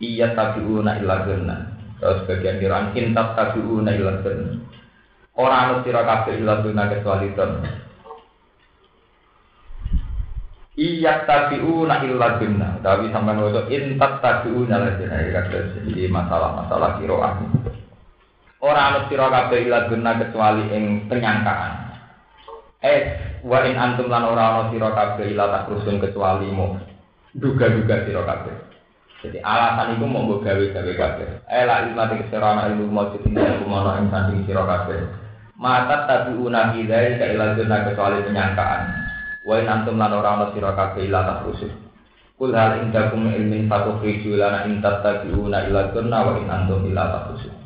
Iya 0.00 0.32
tabiuna 0.32 0.96
illa 0.96 1.28
dhanna. 1.28 1.56
Terus 2.00 2.24
bagian 2.24 2.56
kiraan 2.64 2.96
intab 2.96 3.36
tabiuna 3.36 3.92
illa 3.92 4.24
dhanna. 4.24 4.56
Ora 5.36 5.56
ana 5.68 5.74
sira 5.84 6.00
kabeh 6.00 6.40
illa 6.40 6.64
dhanna 6.64 6.88
kecuali 6.88 7.28
dhanna. 7.36 7.70
Iya 10.76 11.24
tabi'una 11.24 12.04
illa 12.04 12.36
binna. 12.36 12.76
Tapi 12.84 13.08
sampai 13.08 13.40
waktu 13.40 13.72
intat 13.72 14.20
tabi'una 14.20 14.76
lah 14.76 14.92
jenah. 15.00 15.24
Jadi 15.48 16.04
masalah-masalah 16.12 17.00
kiroah. 17.00 17.32
Orang 18.66 18.86
anu 18.90 19.00
sira 19.06 19.30
kabeh 19.30 19.62
illa 19.62 19.86
binna 19.86 20.18
kecuali 20.18 20.66
ing 20.74 21.06
penyangkaan. 21.06 21.86
Eh, 22.82 23.00
wa 23.46 23.62
in 23.62 23.78
antum 23.78 24.10
lan 24.10 24.26
ora 24.26 24.58
ana 24.58 24.62
sira 24.74 24.90
kabeh 24.90 25.30
illa 25.30 25.46
takrusun 25.46 26.02
kecuali 26.02 26.50
mu. 26.50 26.74
Duga-duga 27.30 28.02
sira 28.02 28.26
kabeh. 28.26 28.54
Jadi 29.22 29.38
alasan 29.38 29.94
itu 29.94 30.06
mau 30.10 30.26
gue 30.26 30.42
gawe-gawe 30.42 30.92
kabeh. 30.98 31.28
Eh 31.46 31.62
la 31.62 31.86
ilmu 31.86 32.02
te 32.10 32.14
kesera 32.26 32.66
ilmu 32.66 32.90
mau 32.90 33.14
ing 33.14 33.62
kumono 33.62 33.90
ing 34.02 34.10
sanding 34.10 34.42
sira 34.50 34.66
kabeh. 34.66 34.98
Mata 35.54 36.02
tabi'una 36.10 36.74
bidai 36.74 37.22
ka 37.22 37.24
illa 37.38 37.54
binna 37.54 37.86
kecuali 37.86 38.26
penyangkaan. 38.26 38.82
Wa 39.46 39.62
in 39.62 39.70
antum 39.70 39.94
lan 39.94 40.10
ora 40.10 40.42
ana 40.42 40.46
sira 40.50 40.74
kabeh 40.74 41.06
ila 41.06 41.22
takrusul. 41.22 41.70
Kul 42.34 42.50
hal 42.50 42.82
indakum 42.82 43.30
ilmin 43.30 43.70
fatukhriju 43.70 44.34
lana 44.34 44.66
in 44.66 44.82
tattabi'una 44.82 45.70
ila 45.70 45.94
kunna 45.94 46.18
wa 46.26 46.32
in 46.34 46.50
antum 46.50 46.82
ila 46.90 47.14
takrusul. 47.14 47.65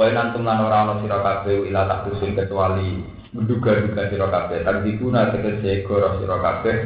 Wa 0.00 0.08
in 0.08 0.16
antum 0.16 0.48
lan 0.48 0.64
ora 0.64 0.88
ana 0.88 0.96
sira 1.04 1.20
kabeh 1.20 1.68
ila 1.68 1.84
takrusul 1.84 2.32
kecuali 2.32 3.04
menduga-duga 3.36 4.08
sira 4.08 4.32
kabeh 4.32 4.64
takdikuna 4.64 5.28
tegese 5.28 5.84
goro 5.84 6.16
sira 6.16 6.40
kabeh 6.40 6.76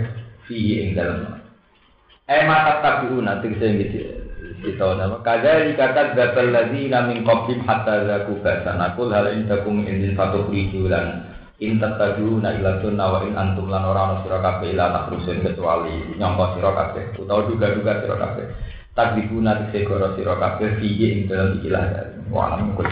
fihi 0.51 0.83
ing 0.83 0.99
dalem. 0.99 1.39
Eh 2.27 2.43
mata 2.43 2.83
tabi'una 2.83 3.39
tegese 3.39 3.67
gitu. 3.79 4.03
Kita 4.67 4.99
nama 4.99 5.23
kadari 5.23 5.79
kata 5.79 6.19
zatal 6.19 6.51
ladina 6.51 7.07
min 7.07 7.23
qablim 7.23 7.63
hatta 7.63 8.03
zaku 8.03 8.43
basana 8.43 8.99
kul 8.99 9.15
hal 9.15 9.31
indakum 9.31 9.87
ilmin 9.87 10.19
fatukhriju 10.19 10.91
lana 10.91 11.23
in 11.63 11.79
tattabi'una 11.79 12.51
ila 12.59 12.83
sunna 12.83 13.15
wa 13.15 13.23
in 13.23 13.39
antum 13.39 13.71
lan 13.71 13.87
ora 13.87 14.11
ana 14.11 14.15
sira 14.27 14.43
ila 14.43 14.87
takrusun 14.91 15.39
kecuali 15.39 16.19
nyangka 16.19 16.59
sira 16.59 16.71
kabeh 16.83 17.15
utawa 17.15 17.47
duga-duga 17.47 17.93
sira 18.03 18.17
takdibuna 18.95 19.69
tegese 19.69 19.87
goro 19.91 20.15
sira 20.15 20.39
kabeh 20.39 20.79
fiye 20.79 21.07
ing 21.13 21.21
dalam 21.27 21.59
ikilah. 21.59 21.85
Wa 22.31 22.55
alam 22.55 22.79
kul 22.79 22.87